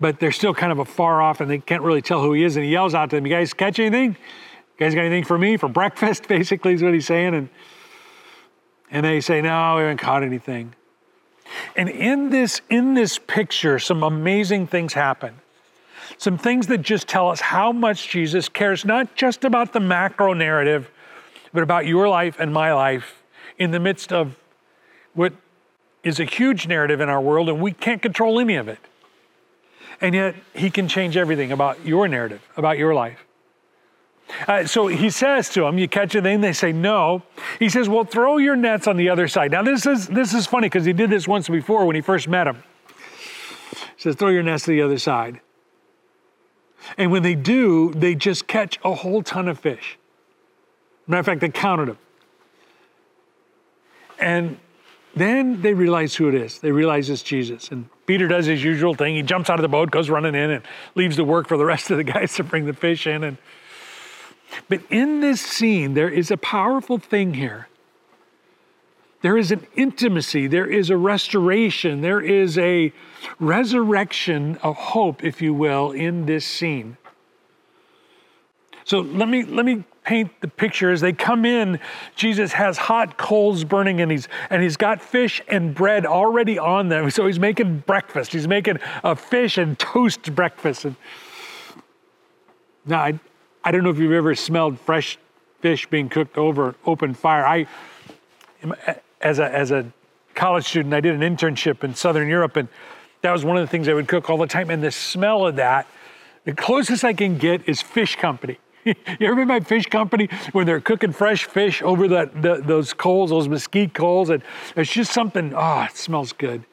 But 0.00 0.20
they're 0.20 0.32
still 0.32 0.54
kind 0.54 0.70
of 0.70 0.78
a 0.78 0.84
far 0.84 1.20
off 1.20 1.40
and 1.40 1.50
they 1.50 1.58
can't 1.58 1.82
really 1.82 2.02
tell 2.02 2.20
who 2.22 2.32
he 2.32 2.44
is. 2.44 2.56
And 2.56 2.64
he 2.64 2.70
yells 2.70 2.94
out 2.94 3.10
to 3.10 3.16
them, 3.16 3.26
You 3.26 3.32
guys 3.32 3.52
catch 3.52 3.78
anything? 3.80 4.10
You 4.10 4.78
guys 4.78 4.94
got 4.94 5.00
anything 5.00 5.24
for 5.24 5.36
me 5.36 5.56
for 5.56 5.68
breakfast? 5.68 6.28
Basically, 6.28 6.74
is 6.74 6.82
what 6.82 6.94
he's 6.94 7.06
saying. 7.06 7.34
And, 7.34 7.48
and 8.90 9.04
they 9.04 9.20
say, 9.20 9.40
No, 9.40 9.76
we 9.76 9.82
haven't 9.82 9.98
caught 9.98 10.22
anything. 10.22 10.74
And 11.76 11.88
in 11.88 12.30
this, 12.30 12.60
in 12.68 12.94
this 12.94 13.18
picture, 13.18 13.78
some 13.78 14.02
amazing 14.02 14.66
things 14.66 14.92
happen. 14.92 15.34
Some 16.16 16.38
things 16.38 16.66
that 16.68 16.78
just 16.78 17.06
tell 17.06 17.28
us 17.28 17.40
how 17.40 17.72
much 17.72 18.08
Jesus 18.08 18.48
cares, 18.48 18.84
not 18.84 19.14
just 19.14 19.44
about 19.44 19.72
the 19.72 19.80
macro 19.80 20.32
narrative, 20.32 20.90
but 21.52 21.62
about 21.62 21.86
your 21.86 22.08
life 22.08 22.36
and 22.38 22.52
my 22.52 22.72
life 22.72 23.22
in 23.58 23.70
the 23.70 23.80
midst 23.80 24.12
of 24.12 24.36
what 25.14 25.32
is 26.02 26.20
a 26.20 26.24
huge 26.24 26.66
narrative 26.66 27.00
in 27.00 27.08
our 27.08 27.20
world, 27.20 27.48
and 27.48 27.60
we 27.60 27.72
can't 27.72 28.00
control 28.00 28.38
any 28.40 28.56
of 28.56 28.68
it. 28.68 28.78
And 30.00 30.14
yet, 30.14 30.36
He 30.54 30.70
can 30.70 30.88
change 30.88 31.16
everything 31.16 31.50
about 31.52 31.84
your 31.84 32.08
narrative, 32.08 32.42
about 32.56 32.78
your 32.78 32.94
life. 32.94 33.24
Uh, 34.46 34.64
so 34.66 34.86
he 34.86 35.10
says 35.10 35.48
to 35.50 35.62
them, 35.62 35.78
"You 35.78 35.88
catch 35.88 36.14
a 36.14 36.22
thing?" 36.22 36.40
They 36.40 36.52
say, 36.52 36.72
"No." 36.72 37.22
He 37.58 37.68
says, 37.68 37.88
"Well, 37.88 38.04
throw 38.04 38.36
your 38.36 38.56
nets 38.56 38.86
on 38.86 38.96
the 38.96 39.08
other 39.08 39.28
side." 39.28 39.50
Now 39.50 39.62
this 39.62 39.86
is 39.86 40.06
this 40.08 40.34
is 40.34 40.46
funny 40.46 40.66
because 40.66 40.84
he 40.84 40.92
did 40.92 41.10
this 41.10 41.26
once 41.26 41.48
before 41.48 41.86
when 41.86 41.96
he 41.96 42.02
first 42.02 42.28
met 42.28 42.46
him. 42.46 42.62
He 43.96 44.02
says, 44.02 44.16
"Throw 44.16 44.28
your 44.28 44.42
nets 44.42 44.64
to 44.64 44.70
the 44.70 44.82
other 44.82 44.98
side." 44.98 45.40
And 46.96 47.10
when 47.10 47.22
they 47.22 47.34
do, 47.34 47.92
they 47.94 48.14
just 48.14 48.46
catch 48.46 48.78
a 48.84 48.94
whole 48.94 49.22
ton 49.22 49.48
of 49.48 49.58
fish. 49.58 49.98
Matter 51.06 51.20
of 51.20 51.26
fact, 51.26 51.40
they 51.40 51.48
counted 51.48 51.88
them. 51.88 51.98
And 54.18 54.58
then 55.14 55.62
they 55.62 55.74
realize 55.74 56.14
who 56.14 56.28
it 56.28 56.34
is. 56.34 56.60
They 56.60 56.70
realize 56.70 57.10
it's 57.10 57.22
Jesus. 57.22 57.68
And 57.70 57.88
Peter 58.06 58.28
does 58.28 58.46
his 58.46 58.62
usual 58.62 58.94
thing. 58.94 59.16
He 59.16 59.22
jumps 59.22 59.50
out 59.50 59.58
of 59.58 59.62
the 59.62 59.68
boat, 59.68 59.90
goes 59.90 60.10
running 60.10 60.34
in, 60.34 60.50
and 60.50 60.62
leaves 60.94 61.16
the 61.16 61.24
work 61.24 61.48
for 61.48 61.56
the 61.56 61.64
rest 61.64 61.90
of 61.90 61.96
the 61.96 62.04
guys 62.04 62.34
to 62.34 62.44
bring 62.44 62.66
the 62.66 62.72
fish 62.72 63.06
in. 63.06 63.24
And 63.24 63.36
but 64.68 64.80
in 64.90 65.20
this 65.20 65.40
scene, 65.40 65.94
there 65.94 66.08
is 66.08 66.30
a 66.30 66.36
powerful 66.36 66.98
thing 66.98 67.34
here. 67.34 67.68
There 69.20 69.36
is 69.36 69.50
an 69.50 69.66
intimacy, 69.74 70.46
there 70.46 70.66
is 70.66 70.90
a 70.90 70.96
restoration, 70.96 72.02
there 72.02 72.20
is 72.20 72.56
a 72.56 72.92
resurrection 73.40 74.58
of 74.62 74.76
hope, 74.76 75.24
if 75.24 75.42
you 75.42 75.52
will, 75.52 75.90
in 75.90 76.26
this 76.26 76.46
scene. 76.46 76.96
So 78.84 79.00
let 79.00 79.28
me 79.28 79.44
let 79.44 79.66
me 79.66 79.84
paint 80.04 80.30
the 80.40 80.48
picture 80.48 80.90
as 80.90 81.02
they 81.02 81.12
come 81.12 81.44
in. 81.44 81.78
Jesus 82.16 82.52
has 82.54 82.78
hot 82.78 83.18
coals 83.18 83.64
burning, 83.64 84.00
and 84.00 84.10
he's 84.10 84.28
and 84.48 84.62
he's 84.62 84.78
got 84.78 85.02
fish 85.02 85.42
and 85.48 85.74
bread 85.74 86.06
already 86.06 86.58
on 86.58 86.88
them. 86.88 87.10
So 87.10 87.26
he's 87.26 87.38
making 87.38 87.80
breakfast. 87.80 88.32
He's 88.32 88.48
making 88.48 88.78
a 89.04 89.14
fish 89.14 89.58
and 89.58 89.78
toast 89.78 90.34
breakfast. 90.34 90.86
And 90.86 90.96
now 92.86 93.00
I, 93.00 93.20
I 93.64 93.70
don't 93.70 93.84
know 93.84 93.90
if 93.90 93.98
you've 93.98 94.12
ever 94.12 94.34
smelled 94.34 94.78
fresh 94.78 95.18
fish 95.60 95.86
being 95.86 96.08
cooked 96.08 96.38
over 96.38 96.74
open 96.86 97.14
fire. 97.14 97.44
I, 97.44 97.66
as 99.20 99.38
a, 99.38 99.52
as 99.52 99.70
a 99.70 99.90
college 100.34 100.64
student, 100.64 100.94
I 100.94 101.00
did 101.00 101.20
an 101.20 101.36
internship 101.36 101.82
in 101.84 101.94
Southern 101.94 102.28
Europe, 102.28 102.56
and 102.56 102.68
that 103.22 103.32
was 103.32 103.44
one 103.44 103.56
of 103.56 103.62
the 103.62 103.70
things 103.70 103.88
I 103.88 103.94
would 103.94 104.08
cook 104.08 104.30
all 104.30 104.38
the 104.38 104.46
time. 104.46 104.70
And 104.70 104.82
the 104.82 104.92
smell 104.92 105.46
of 105.46 105.56
that, 105.56 105.86
the 106.44 106.54
closest 106.54 107.04
I 107.04 107.12
can 107.12 107.38
get 107.38 107.68
is 107.68 107.82
fish 107.82 108.16
company. 108.16 108.58
you 108.84 108.94
ever 109.20 109.34
been 109.34 109.48
by 109.48 109.60
fish 109.60 109.86
company 109.86 110.28
when 110.52 110.66
they're 110.66 110.80
cooking 110.80 111.12
fresh 111.12 111.44
fish 111.44 111.82
over 111.82 112.06
the, 112.06 112.30
the, 112.34 112.62
those 112.64 112.94
coals, 112.94 113.30
those 113.30 113.48
mesquite 113.48 113.92
coals? 113.92 114.30
And 114.30 114.42
it's 114.76 114.92
just 114.92 115.12
something, 115.12 115.52
oh, 115.54 115.82
it 115.82 115.96
smells 115.96 116.32
good. 116.32 116.64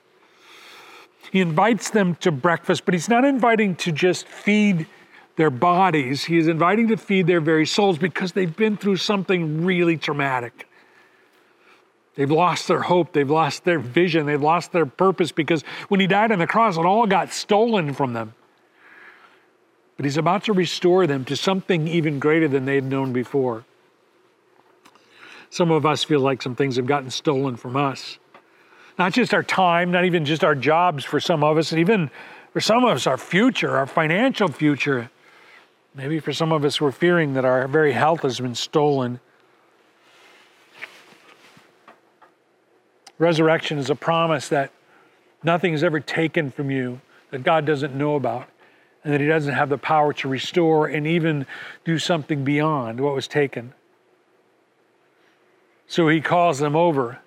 He 1.32 1.41
invites 1.41 1.89
them 1.89 2.15
to 2.15 2.32
breakfast, 2.32 2.86
but 2.86 2.93
he's 2.93 3.10
not 3.10 3.26
inviting 3.26 3.76
to 3.78 3.91
just 3.91 4.28
feed 4.28 4.86
their 5.36 5.50
bodies. 5.50 6.26
He 6.26 6.38
is 6.38 6.48
inviting 6.48 6.88
to 6.89 6.98
feed 6.98 7.28
their 7.28 7.41
very 7.41 7.65
souls 7.65 7.98
because 7.98 8.32
they've 8.32 8.56
been 8.56 8.78
through 8.78 8.98
something 8.98 9.65
really 9.65 9.98
traumatic. 9.98 10.67
They've 12.15 12.32
lost 12.32 12.69
their 12.69 12.82
hope, 12.82 13.12
they've 13.12 13.30
lost 13.30 13.65
their 13.65 13.80
vision, 13.80 14.26
they've 14.26 14.41
lost 14.41 14.71
their 14.71 14.86
purpose 14.86 15.34
because 15.34 15.63
when 15.89 16.00
he 16.00 16.08
died 16.08 16.32
on 16.32 16.39
the 16.39 16.48
cross, 16.48 16.78
it 16.78 16.86
all 16.86 17.06
got 17.08 17.34
stolen 17.34 17.93
from 17.93 18.13
them. 18.13 18.34
but 19.98 20.06
He's 20.06 20.15
about 20.15 20.45
to 20.45 20.54
restore 20.54 21.08
them 21.08 21.26
to 21.26 21.36
something 21.36 21.89
even 21.89 22.19
greater 22.19 22.48
than 22.48 22.63
they 22.63 22.76
had 22.76 22.86
known 22.86 23.12
before. 23.12 23.65
Some 25.50 25.71
of 25.71 25.86
us 25.86 26.06
feel 26.06 26.21
like 26.21 26.41
some 26.41 26.56
things 26.56 26.78
have 26.78 26.86
gotten 26.86 27.10
stolen 27.10 27.58
from 27.58 27.76
us. 27.76 28.17
Not 28.98 29.12
just 29.12 29.34
our 29.34 29.43
time, 29.43 29.91
not 29.91 30.06
even 30.06 30.24
just 30.24 30.43
our 30.43 30.56
jobs 30.56 31.04
for 31.04 31.19
some 31.19 31.43
of 31.43 31.58
us, 31.58 31.74
and 31.74 31.82
even 31.82 32.10
for 32.54 32.62
some 32.62 32.86
of 32.86 32.95
us, 32.95 33.08
our 33.08 33.17
future, 33.17 33.76
our 33.76 33.86
financial 33.86 34.48
future. 34.48 35.10
Maybe 35.95 36.19
for 36.19 36.34
some 36.34 36.51
of 36.51 36.65
us, 36.65 36.81
we're 36.81 36.91
fearing 36.91 37.34
that 37.36 37.45
our 37.45 37.67
very 37.69 37.93
health 37.93 38.21
has 38.21 38.39
been 38.39 38.55
stolen. 38.55 39.21
Resurrection 43.17 43.77
is 43.77 43.89
a 43.89 43.95
promise 43.95 44.49
that 44.49 44.71
nothing 45.41 45.73
is 45.73 45.86
ever 45.86 46.01
taken 46.01 46.51
from 46.51 46.69
you 46.69 46.99
that 47.31 47.43
God 47.43 47.65
doesn't 47.65 47.95
know 47.95 48.15
about, 48.15 48.49
and 49.05 49.13
that 49.13 49.21
He 49.21 49.27
doesn't 49.27 49.53
have 49.53 49.69
the 49.69 49.77
power 49.77 50.12
to 50.13 50.27
restore 50.27 50.88
and 50.88 51.08
even 51.08 51.45
do 51.86 51.97
something 51.97 52.43
beyond 52.43 52.99
what 52.99 53.15
was 53.15 53.27
taken. 53.27 53.73
So 55.88 56.10
He 56.10 56.19
calls 56.19 56.60
them 56.60 56.75
over. 56.75 57.19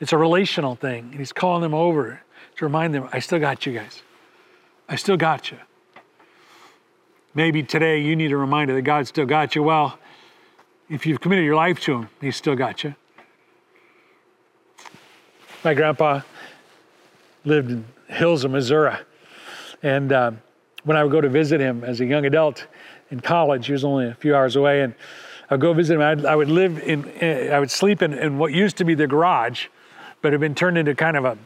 It's 0.00 0.12
a 0.12 0.18
relational 0.18 0.74
thing, 0.74 1.10
and 1.10 1.20
He's 1.20 1.32
calling 1.32 1.62
them 1.62 1.74
over 1.74 2.22
to 2.56 2.64
remind 2.64 2.92
them, 2.92 3.08
I 3.12 3.20
still 3.20 3.38
got 3.38 3.66
you 3.66 3.72
guys. 3.72 4.02
I 4.88 4.96
still 4.96 5.16
got 5.16 5.52
you. 5.52 5.58
Maybe 7.34 7.62
today 7.64 8.00
you 8.00 8.14
need 8.14 8.30
a 8.30 8.36
reminder 8.36 8.74
that 8.74 8.82
God 8.82 9.08
still 9.08 9.26
got 9.26 9.56
you. 9.56 9.62
Well, 9.62 9.98
if 10.88 11.04
you've 11.04 11.20
committed 11.20 11.44
your 11.44 11.56
life 11.56 11.80
to 11.80 11.94
Him, 11.94 12.08
He's 12.20 12.36
still 12.36 12.54
got 12.54 12.84
you. 12.84 12.94
My 15.64 15.74
grandpa 15.74 16.20
lived 17.44 17.70
in 17.70 17.84
Hills 18.08 18.44
of 18.44 18.52
Missouri. 18.52 18.94
And 19.82 20.12
um, 20.12 20.42
when 20.84 20.96
I 20.96 21.02
would 21.02 21.10
go 21.10 21.20
to 21.20 21.28
visit 21.28 21.60
him 21.60 21.84
as 21.84 22.00
a 22.00 22.06
young 22.06 22.24
adult 22.26 22.66
in 23.10 23.20
college, 23.20 23.66
he 23.66 23.72
was 23.72 23.84
only 23.84 24.08
a 24.08 24.14
few 24.14 24.34
hours 24.34 24.56
away, 24.56 24.82
and 24.82 24.94
I'd 25.50 25.60
go 25.60 25.72
visit 25.72 25.94
him. 25.94 26.02
I'd, 26.02 26.24
I 26.24 26.36
would 26.36 26.50
live 26.50 26.78
in, 26.78 27.10
I 27.50 27.58
would 27.58 27.70
sleep 27.70 28.02
in, 28.02 28.12
in 28.14 28.38
what 28.38 28.52
used 28.52 28.76
to 28.78 28.84
be 28.84 28.94
the 28.94 29.06
garage, 29.06 29.66
but 30.22 30.32
had 30.32 30.40
been 30.40 30.54
turned 30.54 30.78
into 30.78 30.94
kind 30.94 31.16
of 31.16 31.24
a 31.24 31.38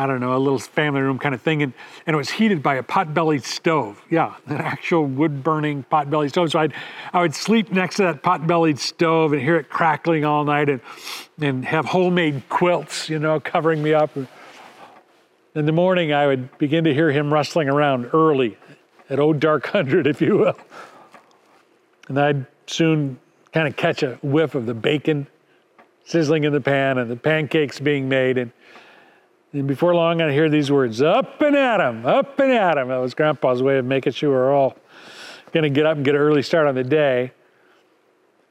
I 0.00 0.06
don't 0.06 0.20
know, 0.20 0.34
a 0.34 0.38
little 0.38 0.58
family 0.58 1.02
room 1.02 1.18
kind 1.18 1.34
of 1.34 1.42
thing. 1.42 1.62
And, 1.62 1.74
and 2.06 2.14
it 2.14 2.16
was 2.16 2.30
heated 2.30 2.62
by 2.62 2.76
a 2.76 2.82
pot-bellied 2.82 3.44
stove. 3.44 4.02
Yeah, 4.08 4.34
an 4.46 4.56
actual 4.56 5.04
wood-burning 5.04 5.82
pot-bellied 5.84 6.30
stove. 6.30 6.50
So 6.52 6.58
I'd, 6.58 6.72
I 7.12 7.20
would 7.20 7.34
sleep 7.34 7.70
next 7.70 7.96
to 7.96 8.04
that 8.04 8.22
pot-bellied 8.22 8.78
stove 8.78 9.34
and 9.34 9.42
hear 9.42 9.56
it 9.56 9.68
crackling 9.68 10.24
all 10.24 10.44
night 10.44 10.70
and, 10.70 10.80
and 11.38 11.66
have 11.66 11.84
homemade 11.84 12.48
quilts, 12.48 13.10
you 13.10 13.18
know, 13.18 13.40
covering 13.40 13.82
me 13.82 13.92
up. 13.92 14.16
In 15.54 15.66
the 15.66 15.72
morning, 15.72 16.14
I 16.14 16.26
would 16.26 16.56
begin 16.56 16.84
to 16.84 16.94
hear 16.94 17.10
him 17.10 17.30
rustling 17.30 17.68
around 17.68 18.08
early 18.14 18.56
at 19.10 19.18
Old 19.18 19.38
Dark 19.38 19.66
Hundred, 19.66 20.06
if 20.06 20.22
you 20.22 20.38
will. 20.38 20.56
And 22.08 22.18
I'd 22.18 22.46
soon 22.66 23.18
kind 23.52 23.68
of 23.68 23.76
catch 23.76 24.02
a 24.02 24.14
whiff 24.22 24.54
of 24.54 24.64
the 24.64 24.72
bacon 24.72 25.26
sizzling 26.04 26.44
in 26.44 26.52
the 26.54 26.60
pan 26.60 26.96
and 26.96 27.10
the 27.10 27.16
pancakes 27.16 27.78
being 27.78 28.08
made. 28.08 28.38
And 28.38 28.50
and 29.52 29.66
before 29.66 29.94
long, 29.94 30.20
I 30.20 30.32
hear 30.32 30.48
these 30.48 30.70
words 30.70 31.02
up 31.02 31.40
and 31.40 31.56
at 31.56 31.80
'em, 31.80 32.06
up 32.06 32.38
and 32.38 32.52
at 32.52 32.78
'em. 32.78 32.88
That 32.88 32.98
was 32.98 33.14
Grandpa's 33.14 33.62
way 33.62 33.78
of 33.78 33.84
making 33.84 34.12
sure 34.12 34.30
we're 34.30 34.54
all 34.54 34.76
going 35.52 35.64
to 35.64 35.70
get 35.70 35.86
up 35.86 35.96
and 35.96 36.04
get 36.04 36.14
an 36.14 36.20
early 36.20 36.42
start 36.42 36.66
on 36.66 36.74
the 36.74 36.84
day. 36.84 37.32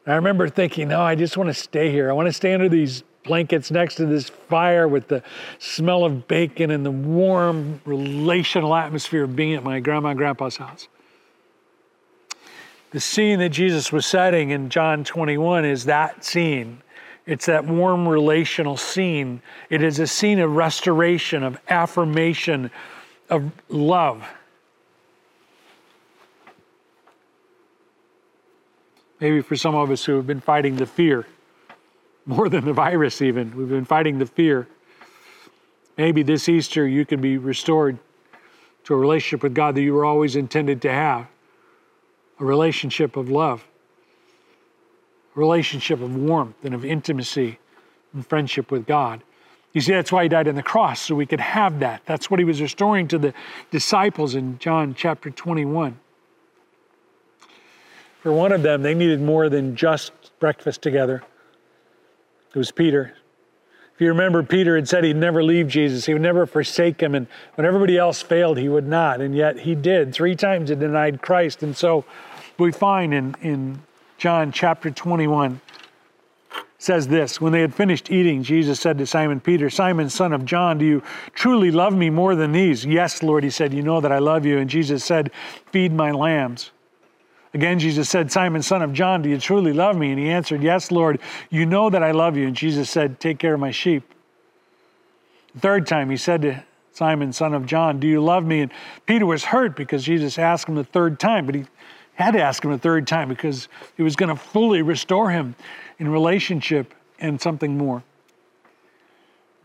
I 0.06 0.16
remember 0.16 0.50
thinking, 0.50 0.90
no, 0.90 1.02
I 1.02 1.16
just 1.16 1.38
want 1.38 1.50
to 1.50 1.54
stay 1.54 1.92
here. 1.92 2.10
I 2.10 2.14
want 2.14 2.28
to 2.28 2.34
stay 2.34 2.54
under 2.54 2.68
these 2.68 3.04
blankets 3.24 3.70
next 3.70 3.96
to 3.96 4.06
this 4.06 4.30
fire 4.30 4.88
with 4.88 5.08
the 5.08 5.22
smell 5.60 6.04
of 6.04 6.28
bacon 6.28 6.72
and 6.72 6.86
the 6.86 6.92
warm 6.92 7.80
relational 7.86 8.76
atmosphere 8.76 9.24
of 9.24 9.36
being 9.36 9.54
at 9.54 9.64
my 9.64 9.80
grandma 9.80 10.10
and 10.10 10.18
grandpa's 10.18 10.58
house. 10.58 10.88
The 12.92 13.00
scene 13.00 13.40
that 13.40 13.50
Jesus 13.50 13.92
was 13.92 14.06
setting 14.06 14.50
in 14.50 14.70
John 14.70 15.04
21 15.04 15.64
is 15.64 15.86
that 15.86 16.26
scene 16.26 16.82
it's 17.30 17.46
that 17.46 17.64
warm 17.64 18.08
relational 18.08 18.76
scene. 18.76 19.44
It 19.70 19.84
is 19.84 20.00
a 20.00 20.08
scene 20.08 20.40
of 20.40 20.56
restoration, 20.56 21.44
of 21.44 21.60
affirmation, 21.70 22.72
of 23.30 23.52
love. 23.70 24.28
Maybe 29.20 29.42
for 29.42 29.56
some 29.56 29.76
of 29.76 29.92
us 29.92 30.04
who 30.04 30.16
have 30.16 30.26
been 30.26 30.42
fighting 30.42 30.78
the 30.78 30.88
fear, 30.88 31.28
more 32.26 32.50
than 32.50 32.66
the 32.66 32.74
virus, 32.74 33.22
even, 33.22 33.56
we've 33.56 33.70
been 33.70 33.86
fighting 33.86 34.18
the 34.18 34.26
fear. 34.26 34.68
Maybe 36.00 36.24
this 36.24 36.50
Easter 36.50 36.88
you 36.88 37.06
can 37.06 37.22
be 37.22 37.38
restored 37.38 38.00
to 38.86 38.96
a 38.96 38.98
relationship 38.98 39.44
with 39.44 39.54
God 39.54 39.76
that 39.76 39.84
you 39.84 39.94
were 39.94 40.06
always 40.06 40.36
intended 40.36 40.82
to 40.82 40.92
have 40.92 41.28
a 42.40 42.46
relationship 42.46 43.16
of 43.18 43.30
love 43.30 43.64
relationship 45.40 46.02
of 46.02 46.14
warmth 46.16 46.64
and 46.64 46.76
of 46.76 46.84
intimacy 46.84 47.58
and 48.14 48.28
friendship 48.28 48.72
with 48.72 48.86
God. 48.86 49.24
You 49.74 49.82
see, 49.82 49.94
that's 49.94 50.12
why 50.12 50.24
he 50.24 50.30
died 50.30 50.48
on 50.48 50.56
the 50.56 50.64
cross, 50.64 51.00
so 51.00 51.16
we 51.16 51.26
could 51.26 51.40
have 51.40 51.80
that. 51.80 52.02
That's 52.06 52.30
what 52.30 52.40
he 52.40 52.44
was 52.44 52.62
restoring 52.62 53.08
to 53.10 53.18
the 53.18 53.34
disciples 53.72 54.36
in 54.36 54.60
John 54.60 54.94
chapter 54.96 55.30
21. 55.30 55.98
For 58.22 58.34
one 58.34 58.52
of 58.52 58.64
them, 58.64 58.82
they 58.82 58.94
needed 58.94 59.22
more 59.22 59.48
than 59.48 59.76
just 59.76 60.12
breakfast 60.40 60.82
together. 60.82 61.24
It 62.54 62.58
was 62.58 62.72
Peter. 62.72 63.14
If 63.94 64.02
you 64.02 64.10
remember, 64.10 64.44
Peter 64.44 64.76
had 64.76 64.90
said 64.90 65.04
he'd 65.04 65.16
never 65.16 65.44
leave 65.44 65.68
Jesus, 65.68 66.06
he 66.06 66.14
would 66.14 66.22
never 66.22 66.46
forsake 66.46 67.00
him, 67.00 67.16
and 67.16 67.28
when 67.56 67.66
everybody 67.66 67.98
else 67.98 68.22
failed, 68.22 68.58
he 68.58 68.68
would 68.68 68.88
not. 68.88 69.22
And 69.22 69.36
yet 69.36 69.60
he 69.60 69.76
did. 69.76 70.14
Three 70.14 70.36
times 70.36 70.70
he 70.70 70.76
denied 70.76 71.22
Christ. 71.22 71.64
And 71.64 71.78
so 71.78 72.04
we 72.58 72.72
find 72.72 73.14
in, 73.14 73.36
in 73.42 73.82
John 74.20 74.52
chapter 74.52 74.92
21 74.92 75.62
says 76.78 77.08
this 77.08 77.40
When 77.40 77.54
they 77.54 77.62
had 77.62 77.74
finished 77.74 78.12
eating, 78.12 78.44
Jesus 78.44 78.80
said 78.80 78.98
to 78.98 79.08
Simon 79.08 79.40
Peter, 79.40 79.70
Simon, 79.70 80.10
son 80.10 80.34
of 80.34 80.44
John, 80.44 80.78
do 80.78 80.86
you 80.86 81.02
truly 81.34 81.72
love 81.72 81.96
me 81.96 82.10
more 82.10 82.36
than 82.36 82.52
these? 82.52 82.86
Yes, 82.86 83.24
Lord, 83.24 83.46
he 83.46 83.50
said, 83.50 83.74
You 83.74 83.82
know 83.82 84.02
that 84.02 84.12
I 84.12 84.20
love 84.20 84.46
you. 84.46 84.58
And 84.58 84.70
Jesus 84.70 85.06
said, 85.06 85.32
Feed 85.72 85.94
my 85.94 86.12
lambs. 86.12 86.72
Again, 87.54 87.80
Jesus 87.80 88.10
said, 88.10 88.30
Simon, 88.32 88.62
son 88.62 88.82
of 88.82 88.94
John, 88.94 89.22
do 89.22 89.30
you 89.30 89.40
truly 89.40 89.74
love 89.74 89.98
me? 89.98 90.12
And 90.12 90.20
he 90.20 90.30
answered, 90.30 90.62
Yes, 90.62 90.92
Lord, 90.92 91.20
you 91.50 91.66
know 91.66 91.90
that 91.90 92.04
I 92.04 92.12
love 92.12 92.36
you. 92.36 92.46
And 92.46 92.56
Jesus 92.56 92.90
said, 92.90 93.22
Take 93.22 93.40
care 93.40 93.54
of 93.54 93.60
my 93.62 93.72
sheep. 93.72 94.04
The 95.56 95.62
third 95.62 95.88
time, 95.88 96.10
he 96.10 96.18
said 96.18 96.42
to 96.42 96.64
Simon, 96.92 97.32
son 97.32 97.54
of 97.54 97.66
John, 97.66 98.02
Do 98.02 98.08
you 98.08 98.22
love 98.22 98.46
me? 98.46 98.60
And 98.60 98.72
Peter 99.06 99.26
was 99.26 99.46
hurt 99.46 99.78
because 99.78 100.04
Jesus 100.04 100.38
asked 100.38 100.68
him 100.68 100.76
the 100.76 100.84
third 100.84 101.22
time, 101.22 101.46
but 101.46 101.56
he 101.56 101.66
had 102.20 102.32
to 102.32 102.42
ask 102.42 102.64
him 102.64 102.72
a 102.72 102.78
third 102.78 103.08
time 103.08 103.30
because 103.30 103.70
he 103.96 104.04
was 104.04 104.16
going 104.16 104.30
to 104.30 104.36
fully 104.36 104.82
restore 104.82 105.32
him 105.32 105.56
in 106.00 106.10
relationship 106.10 106.94
and 107.20 107.40
something 107.40 107.78
more. 107.78 108.04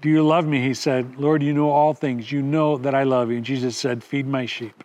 Do 0.01 0.09
you 0.09 0.23
love 0.23 0.47
me? 0.47 0.61
He 0.61 0.75
said. 0.75 1.17
Lord, 1.17 1.43
you 1.43 1.53
know 1.53 1.71
all 1.71 1.95
things. 1.95 2.31
You 2.31 2.43
know 2.43 2.79
that 2.79 2.95
I 2.95 3.03
love 3.05 3.31
you. 3.31 3.39
And 3.39 3.45
Jesus 3.45 3.77
said, 3.77 4.05
Feed 4.05 4.27
my 4.27 4.47
sheep. 4.47 4.85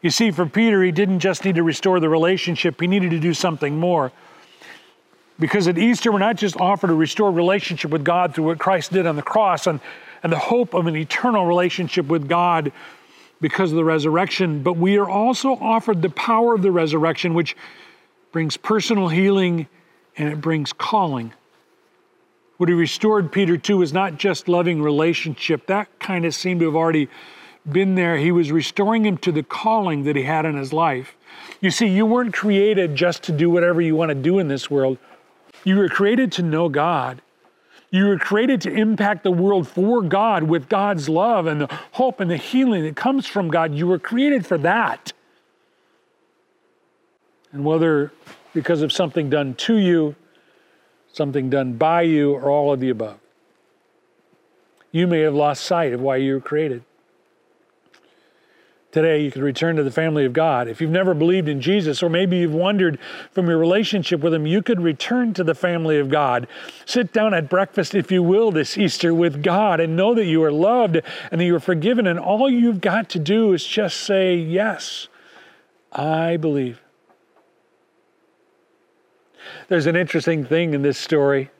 You 0.00 0.10
see, 0.10 0.30
for 0.30 0.46
Peter, 0.46 0.82
he 0.82 0.90
didn't 0.90 1.18
just 1.18 1.44
need 1.44 1.56
to 1.56 1.62
restore 1.62 2.00
the 2.00 2.08
relationship, 2.08 2.80
he 2.80 2.86
needed 2.86 3.10
to 3.10 3.20
do 3.20 3.34
something 3.34 3.76
more. 3.76 4.12
Because 5.38 5.66
at 5.66 5.76
Easter, 5.76 6.12
we're 6.12 6.18
not 6.18 6.36
just 6.36 6.56
offered 6.58 6.90
a 6.90 6.94
restored 6.94 7.34
relationship 7.34 7.90
with 7.90 8.04
God 8.04 8.34
through 8.34 8.44
what 8.44 8.58
Christ 8.58 8.92
did 8.92 9.06
on 9.06 9.16
the 9.16 9.22
cross 9.22 9.66
and, 9.66 9.80
and 10.22 10.32
the 10.32 10.38
hope 10.38 10.72
of 10.74 10.86
an 10.86 10.96
eternal 10.96 11.46
relationship 11.46 12.06
with 12.06 12.28
God 12.28 12.72
because 13.42 13.72
of 13.72 13.76
the 13.76 13.84
resurrection, 13.84 14.62
but 14.62 14.78
we 14.78 14.96
are 14.96 15.10
also 15.10 15.56
offered 15.56 16.00
the 16.00 16.08
power 16.08 16.54
of 16.54 16.62
the 16.62 16.70
resurrection, 16.70 17.34
which 17.34 17.54
brings 18.30 18.56
personal 18.56 19.08
healing 19.08 19.66
and 20.16 20.32
it 20.32 20.40
brings 20.40 20.72
calling. 20.72 21.34
What 22.56 22.68
he 22.68 22.74
restored 22.74 23.32
Peter 23.32 23.58
to 23.58 23.78
was 23.78 23.92
not 23.92 24.16
just 24.16 24.46
loving 24.46 24.80
relationship, 24.80 25.66
that 25.66 25.88
kind 25.98 26.24
of 26.24 26.34
seemed 26.34 26.60
to 26.60 26.66
have 26.66 26.76
already 26.76 27.08
been 27.70 27.96
there. 27.96 28.16
He 28.16 28.30
was 28.30 28.52
restoring 28.52 29.04
him 29.04 29.18
to 29.18 29.32
the 29.32 29.42
calling 29.42 30.04
that 30.04 30.14
he 30.14 30.22
had 30.22 30.46
in 30.46 30.56
his 30.56 30.72
life. 30.72 31.16
You 31.60 31.72
see, 31.72 31.88
you 31.88 32.06
weren't 32.06 32.32
created 32.32 32.94
just 32.94 33.24
to 33.24 33.32
do 33.32 33.50
whatever 33.50 33.80
you 33.80 33.96
want 33.96 34.10
to 34.10 34.14
do 34.14 34.38
in 34.38 34.46
this 34.46 34.70
world. 34.70 34.98
You 35.64 35.76
were 35.76 35.88
created 35.88 36.30
to 36.32 36.42
know 36.42 36.68
God. 36.68 37.20
You 37.92 38.06
were 38.06 38.18
created 38.18 38.62
to 38.62 38.72
impact 38.72 39.22
the 39.22 39.30
world 39.30 39.68
for 39.68 40.00
God 40.00 40.44
with 40.44 40.70
God's 40.70 41.10
love 41.10 41.46
and 41.46 41.60
the 41.60 41.80
hope 41.92 42.20
and 42.20 42.30
the 42.30 42.38
healing 42.38 42.84
that 42.84 42.96
comes 42.96 43.26
from 43.26 43.48
God. 43.48 43.74
You 43.74 43.86
were 43.86 43.98
created 43.98 44.46
for 44.46 44.56
that. 44.58 45.12
And 47.52 47.66
whether 47.66 48.10
because 48.54 48.80
of 48.80 48.92
something 48.92 49.28
done 49.28 49.54
to 49.56 49.76
you, 49.76 50.14
something 51.12 51.50
done 51.50 51.74
by 51.74 52.02
you, 52.02 52.32
or 52.32 52.50
all 52.50 52.72
of 52.72 52.80
the 52.80 52.88
above, 52.88 53.18
you 54.90 55.06
may 55.06 55.20
have 55.20 55.34
lost 55.34 55.62
sight 55.62 55.92
of 55.92 56.00
why 56.00 56.16
you 56.16 56.32
were 56.32 56.40
created 56.40 56.82
today, 58.92 59.22
you 59.22 59.30
could 59.30 59.42
return 59.42 59.76
to 59.76 59.82
the 59.82 59.90
family 59.90 60.24
of 60.24 60.32
God. 60.32 60.68
If 60.68 60.80
you've 60.80 60.90
never 60.90 61.14
believed 61.14 61.48
in 61.48 61.60
Jesus, 61.60 62.02
or 62.02 62.08
maybe 62.08 62.38
you've 62.38 62.54
wandered 62.54 62.98
from 63.32 63.48
your 63.48 63.58
relationship 63.58 64.20
with 64.20 64.32
Him, 64.32 64.46
you 64.46 64.62
could 64.62 64.80
return 64.80 65.34
to 65.34 65.42
the 65.42 65.54
family 65.54 65.98
of 65.98 66.10
God. 66.10 66.46
Sit 66.84 67.12
down 67.12 67.34
at 67.34 67.50
breakfast, 67.50 67.94
if 67.94 68.12
you 68.12 68.22
will, 68.22 68.52
this 68.52 68.78
Easter 68.78 69.12
with 69.12 69.42
God 69.42 69.80
and 69.80 69.96
know 69.96 70.14
that 70.14 70.26
you 70.26 70.44
are 70.44 70.52
loved 70.52 71.00
and 71.30 71.40
that 71.40 71.44
you 71.44 71.56
are 71.56 71.60
forgiven. 71.60 72.06
And 72.06 72.20
all 72.20 72.48
you've 72.48 72.80
got 72.80 73.08
to 73.10 73.18
do 73.18 73.52
is 73.52 73.66
just 73.66 73.98
say 74.00 74.36
yes 74.36 75.08
I 75.92 76.38
believe. 76.38 76.80
There's 79.68 79.86
an 79.86 79.96
interesting 79.96 80.44
thing 80.44 80.74
in 80.74 80.82
this 80.82 80.98
story. 80.98 81.50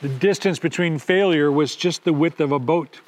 The 0.00 0.08
distance 0.08 0.58
between 0.58 0.98
failure 0.98 1.50
was 1.50 1.76
just 1.76 2.04
the 2.04 2.12
width 2.12 2.40
of 2.40 2.52
a 2.52 2.58
boat. 2.58 3.00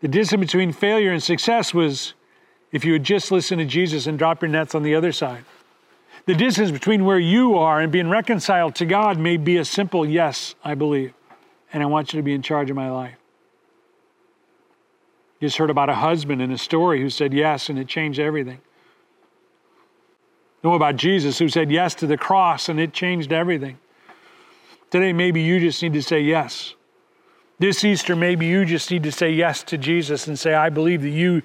The 0.00 0.08
distance 0.08 0.40
between 0.40 0.72
failure 0.72 1.12
and 1.12 1.22
success 1.22 1.74
was 1.74 2.14
if 2.70 2.84
you 2.84 2.92
would 2.92 3.04
just 3.04 3.32
listen 3.32 3.58
to 3.58 3.64
Jesus 3.64 4.06
and 4.06 4.18
drop 4.18 4.42
your 4.42 4.50
nets 4.50 4.74
on 4.74 4.82
the 4.82 4.94
other 4.94 5.12
side. 5.12 5.44
The 6.26 6.34
distance 6.34 6.70
between 6.70 7.04
where 7.04 7.18
you 7.18 7.56
are 7.56 7.80
and 7.80 7.90
being 7.90 8.10
reconciled 8.10 8.74
to 8.76 8.86
God 8.86 9.18
may 9.18 9.38
be 9.38 9.56
a 9.56 9.64
simple 9.64 10.06
yes, 10.06 10.54
I 10.62 10.74
believe, 10.74 11.14
and 11.72 11.82
I 11.82 11.86
want 11.86 12.12
you 12.12 12.18
to 12.18 12.22
be 12.22 12.34
in 12.34 12.42
charge 12.42 12.68
of 12.70 12.76
my 12.76 12.90
life. 12.90 13.16
You 15.40 15.48
just 15.48 15.56
heard 15.56 15.70
about 15.70 15.88
a 15.88 15.94
husband 15.94 16.42
in 16.42 16.50
a 16.50 16.58
story 16.58 17.00
who 17.00 17.10
said 17.10 17.32
yes, 17.32 17.68
and 17.68 17.78
it 17.78 17.88
changed 17.88 18.20
everything. 18.20 18.60
Know 20.62 20.74
about 20.74 20.96
Jesus 20.96 21.38
who 21.38 21.48
said 21.48 21.70
yes 21.70 21.94
to 21.96 22.06
the 22.06 22.18
cross, 22.18 22.68
and 22.68 22.78
it 22.78 22.92
changed 22.92 23.32
everything. 23.32 23.78
Today, 24.90 25.12
maybe 25.12 25.40
you 25.40 25.60
just 25.60 25.82
need 25.82 25.92
to 25.92 26.02
say 26.02 26.20
yes. 26.20 26.74
This 27.58 27.84
Easter, 27.84 28.14
maybe 28.14 28.46
you 28.46 28.64
just 28.64 28.90
need 28.90 29.02
to 29.02 29.12
say 29.12 29.30
yes 29.30 29.62
to 29.64 29.78
Jesus 29.78 30.28
and 30.28 30.38
say, 30.38 30.54
I 30.54 30.70
believe 30.70 31.02
that 31.02 31.10
you 31.10 31.42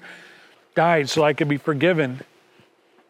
died 0.74 1.08
so 1.08 1.24
I 1.24 1.32
could 1.32 1.48
be 1.48 1.56
forgiven 1.56 2.22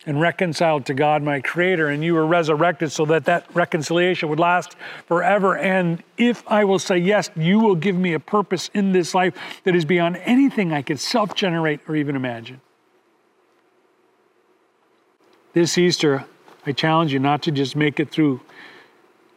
and 0.07 0.21
reconciled 0.21 0.87
to 0.87 0.95
God, 0.95 1.23
my 1.23 1.41
Creator, 1.41 1.89
and 1.89 2.05
you 2.05 2.15
were 2.15 2.27
resurrected 2.27 2.93
so 2.93 3.07
that 3.07 3.25
that 3.25 3.47
reconciliation 3.55 4.29
would 4.29 4.41
last 4.41 4.77
forever. 5.07 5.57
And 5.57 6.03
if 6.19 6.47
I 6.47 6.65
will 6.65 6.79
say 6.79 6.99
yes, 6.99 7.31
you 7.37 7.59
will 7.59 7.75
give 7.75 7.97
me 7.97 8.13
a 8.13 8.21
purpose 8.21 8.71
in 8.75 8.93
this 8.93 9.15
life 9.15 9.35
that 9.65 9.75
is 9.75 9.85
beyond 9.85 10.19
anything 10.19 10.73
I 10.73 10.83
could 10.83 11.01
self 11.01 11.35
generate 11.35 11.81
or 11.89 11.97
even 11.97 12.17
imagine. 12.17 12.61
This 15.55 15.79
Easter, 15.79 16.27
I 16.67 16.73
challenge 16.73 17.13
you 17.13 17.19
not 17.19 17.43
to 17.45 17.51
just 17.51 17.77
make 17.77 18.01
it 18.01 18.11
through 18.11 18.41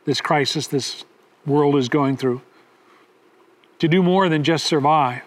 this 0.05 0.20
crisis 0.20 0.68
this 0.68 1.05
world 1.45 1.76
is 1.76 1.89
going 1.89 2.18
through, 2.18 2.41
to 3.80 3.88
do 3.88 4.01
more 4.01 4.30
than 4.30 4.43
just 4.43 4.65
survive, 4.65 5.21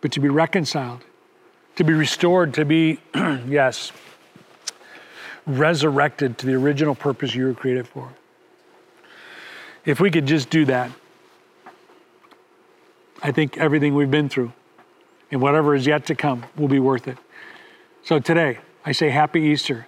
but 0.00 0.12
to 0.12 0.20
be 0.20 0.28
reconciled, 0.28 1.04
to 1.76 1.84
be 1.84 1.92
restored, 1.92 2.54
to 2.54 2.64
be, 2.64 2.98
yes, 3.14 3.92
resurrected 5.46 6.38
to 6.38 6.46
the 6.46 6.54
original 6.54 6.94
purpose 6.94 7.34
you 7.34 7.46
were 7.46 7.54
created 7.54 7.86
for. 7.86 8.12
If 9.84 10.00
we 10.00 10.10
could 10.10 10.26
just 10.26 10.50
do 10.50 10.64
that, 10.66 10.90
I 13.22 13.32
think 13.32 13.58
everything 13.58 13.94
we've 13.94 14.10
been 14.10 14.28
through 14.28 14.52
and 15.30 15.40
whatever 15.40 15.74
is 15.74 15.86
yet 15.86 16.06
to 16.06 16.14
come 16.14 16.44
will 16.56 16.68
be 16.68 16.78
worth 16.78 17.06
it. 17.06 17.18
So 18.02 18.18
today, 18.18 18.58
I 18.84 18.92
say 18.92 19.10
Happy 19.10 19.40
Easter. 19.40 19.86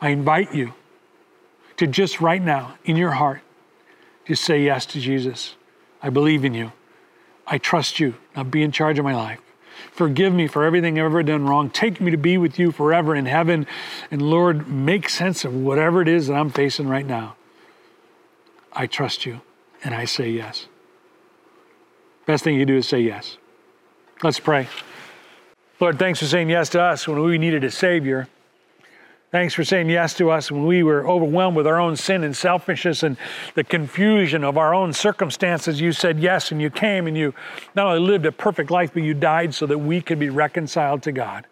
I 0.00 0.10
invite 0.10 0.54
you 0.54 0.72
to 1.76 1.86
just 1.86 2.20
right 2.20 2.40
now, 2.40 2.78
in 2.84 2.96
your 2.96 3.12
heart, 3.12 3.42
just 4.26 4.44
say 4.44 4.62
yes 4.62 4.86
to 4.86 5.00
Jesus. 5.00 5.56
I 6.02 6.10
believe 6.10 6.44
in 6.44 6.54
you. 6.54 6.72
I 7.50 7.58
trust 7.58 7.98
you. 7.98 8.14
Now 8.36 8.44
be 8.44 8.62
in 8.62 8.70
charge 8.70 8.98
of 8.98 9.04
my 9.04 9.14
life. 9.14 9.40
Forgive 9.92 10.32
me 10.32 10.46
for 10.46 10.64
everything 10.64 10.98
I've 10.98 11.06
ever 11.06 11.22
done 11.22 11.46
wrong. 11.46 11.68
Take 11.68 12.00
me 12.00 12.12
to 12.12 12.16
be 12.16 12.38
with 12.38 12.58
you 12.58 12.70
forever 12.70 13.14
in 13.14 13.26
heaven. 13.26 13.66
And 14.10 14.22
Lord, 14.22 14.68
make 14.68 15.08
sense 15.08 15.44
of 15.44 15.52
whatever 15.52 16.00
it 16.00 16.08
is 16.08 16.28
that 16.28 16.34
I'm 16.34 16.50
facing 16.50 16.88
right 16.88 17.04
now. 17.04 17.34
I 18.72 18.86
trust 18.86 19.26
you 19.26 19.40
and 19.82 19.94
I 19.94 20.04
say 20.04 20.30
yes. 20.30 20.66
Best 22.24 22.44
thing 22.44 22.54
you 22.54 22.64
do 22.64 22.76
is 22.76 22.86
say 22.86 23.00
yes. 23.00 23.36
Let's 24.22 24.38
pray. 24.38 24.68
Lord, 25.80 25.98
thanks 25.98 26.20
for 26.20 26.26
saying 26.26 26.50
yes 26.50 26.68
to 26.70 26.80
us 26.80 27.08
when 27.08 27.20
we 27.20 27.38
needed 27.38 27.64
a 27.64 27.70
Savior. 27.70 28.28
Thanks 29.30 29.54
for 29.54 29.62
saying 29.62 29.88
yes 29.88 30.14
to 30.14 30.30
us 30.30 30.50
when 30.50 30.66
we 30.66 30.82
were 30.82 31.08
overwhelmed 31.08 31.56
with 31.56 31.66
our 31.66 31.78
own 31.78 31.94
sin 31.94 32.24
and 32.24 32.36
selfishness 32.36 33.04
and 33.04 33.16
the 33.54 33.62
confusion 33.62 34.42
of 34.42 34.58
our 34.58 34.74
own 34.74 34.92
circumstances. 34.92 35.80
You 35.80 35.92
said 35.92 36.18
yes 36.18 36.50
and 36.50 36.60
you 36.60 36.68
came 36.68 37.06
and 37.06 37.16
you 37.16 37.32
not 37.76 37.86
only 37.86 38.00
lived 38.00 38.26
a 38.26 38.32
perfect 38.32 38.72
life, 38.72 38.92
but 38.92 39.04
you 39.04 39.14
died 39.14 39.54
so 39.54 39.66
that 39.66 39.78
we 39.78 40.00
could 40.00 40.18
be 40.18 40.30
reconciled 40.30 41.04
to 41.04 41.12
God. 41.12 41.46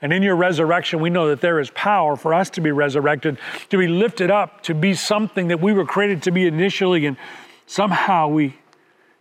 And 0.00 0.10
in 0.10 0.22
your 0.22 0.34
resurrection, 0.34 1.00
we 1.00 1.10
know 1.10 1.28
that 1.28 1.42
there 1.42 1.60
is 1.60 1.70
power 1.70 2.16
for 2.16 2.32
us 2.32 2.48
to 2.50 2.62
be 2.62 2.72
resurrected, 2.72 3.38
to 3.68 3.76
be 3.76 3.86
lifted 3.86 4.30
up, 4.30 4.62
to 4.62 4.74
be 4.74 4.94
something 4.94 5.48
that 5.48 5.60
we 5.60 5.74
were 5.74 5.84
created 5.84 6.22
to 6.22 6.30
be 6.30 6.46
initially, 6.46 7.04
and 7.04 7.18
somehow 7.66 8.26
we 8.26 8.56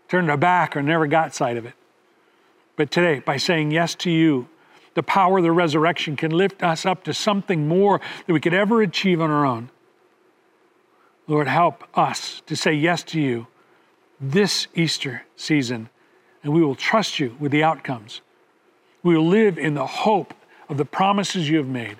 turned 0.08 0.32
our 0.32 0.38
back 0.38 0.78
or 0.78 0.82
never 0.82 1.08
got 1.08 1.36
sight 1.36 1.58
of 1.58 1.66
it. 1.66 1.74
But 2.78 2.90
today, 2.90 3.20
by 3.20 3.36
saying 3.36 3.72
yes 3.72 3.96
to 3.96 4.10
you, 4.10 4.48
the 4.94 5.04
power 5.04 5.38
of 5.38 5.44
the 5.44 5.52
resurrection 5.52 6.16
can 6.16 6.32
lift 6.32 6.62
us 6.64 6.86
up 6.86 7.04
to 7.06 7.14
something 7.14 7.68
more 7.68 8.02
than 8.26 8.34
we 8.34 8.40
could 8.40 8.54
ever 8.54 8.82
achieve 8.82 9.22
on 9.22 9.32
our 9.32 9.46
own. 9.46 9.70
Lord, 11.28 11.48
help 11.48 11.84
us 11.98 12.42
to 12.48 12.56
say 12.56 12.74
yes 12.74 13.04
to 13.04 13.22
you 13.22 13.48
this 14.20 14.68
Easter 14.76 15.24
season, 15.36 15.90
and 16.44 16.54
we 16.54 16.62
will 16.62 16.76
trust 16.76 17.20
you 17.20 17.36
with 17.40 17.52
the 17.52 17.64
outcomes. 17.64 18.22
We 19.02 19.16
will 19.16 19.28
live 19.28 19.58
in 19.58 19.74
the 19.74 19.88
hope 19.88 20.34
of 20.70 20.78
the 20.78 20.86
promises 20.86 21.50
you 21.50 21.58
have 21.58 21.68
made, 21.68 21.98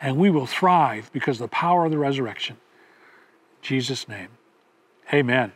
and 0.00 0.16
we 0.16 0.30
will 0.30 0.46
thrive 0.46 1.10
because 1.12 1.36
of 1.36 1.50
the 1.50 1.54
power 1.54 1.84
of 1.84 1.90
the 1.90 1.98
resurrection. 1.98 2.56
In 2.56 3.62
Jesus' 3.62 4.08
name, 4.08 4.28
amen. 5.12 5.52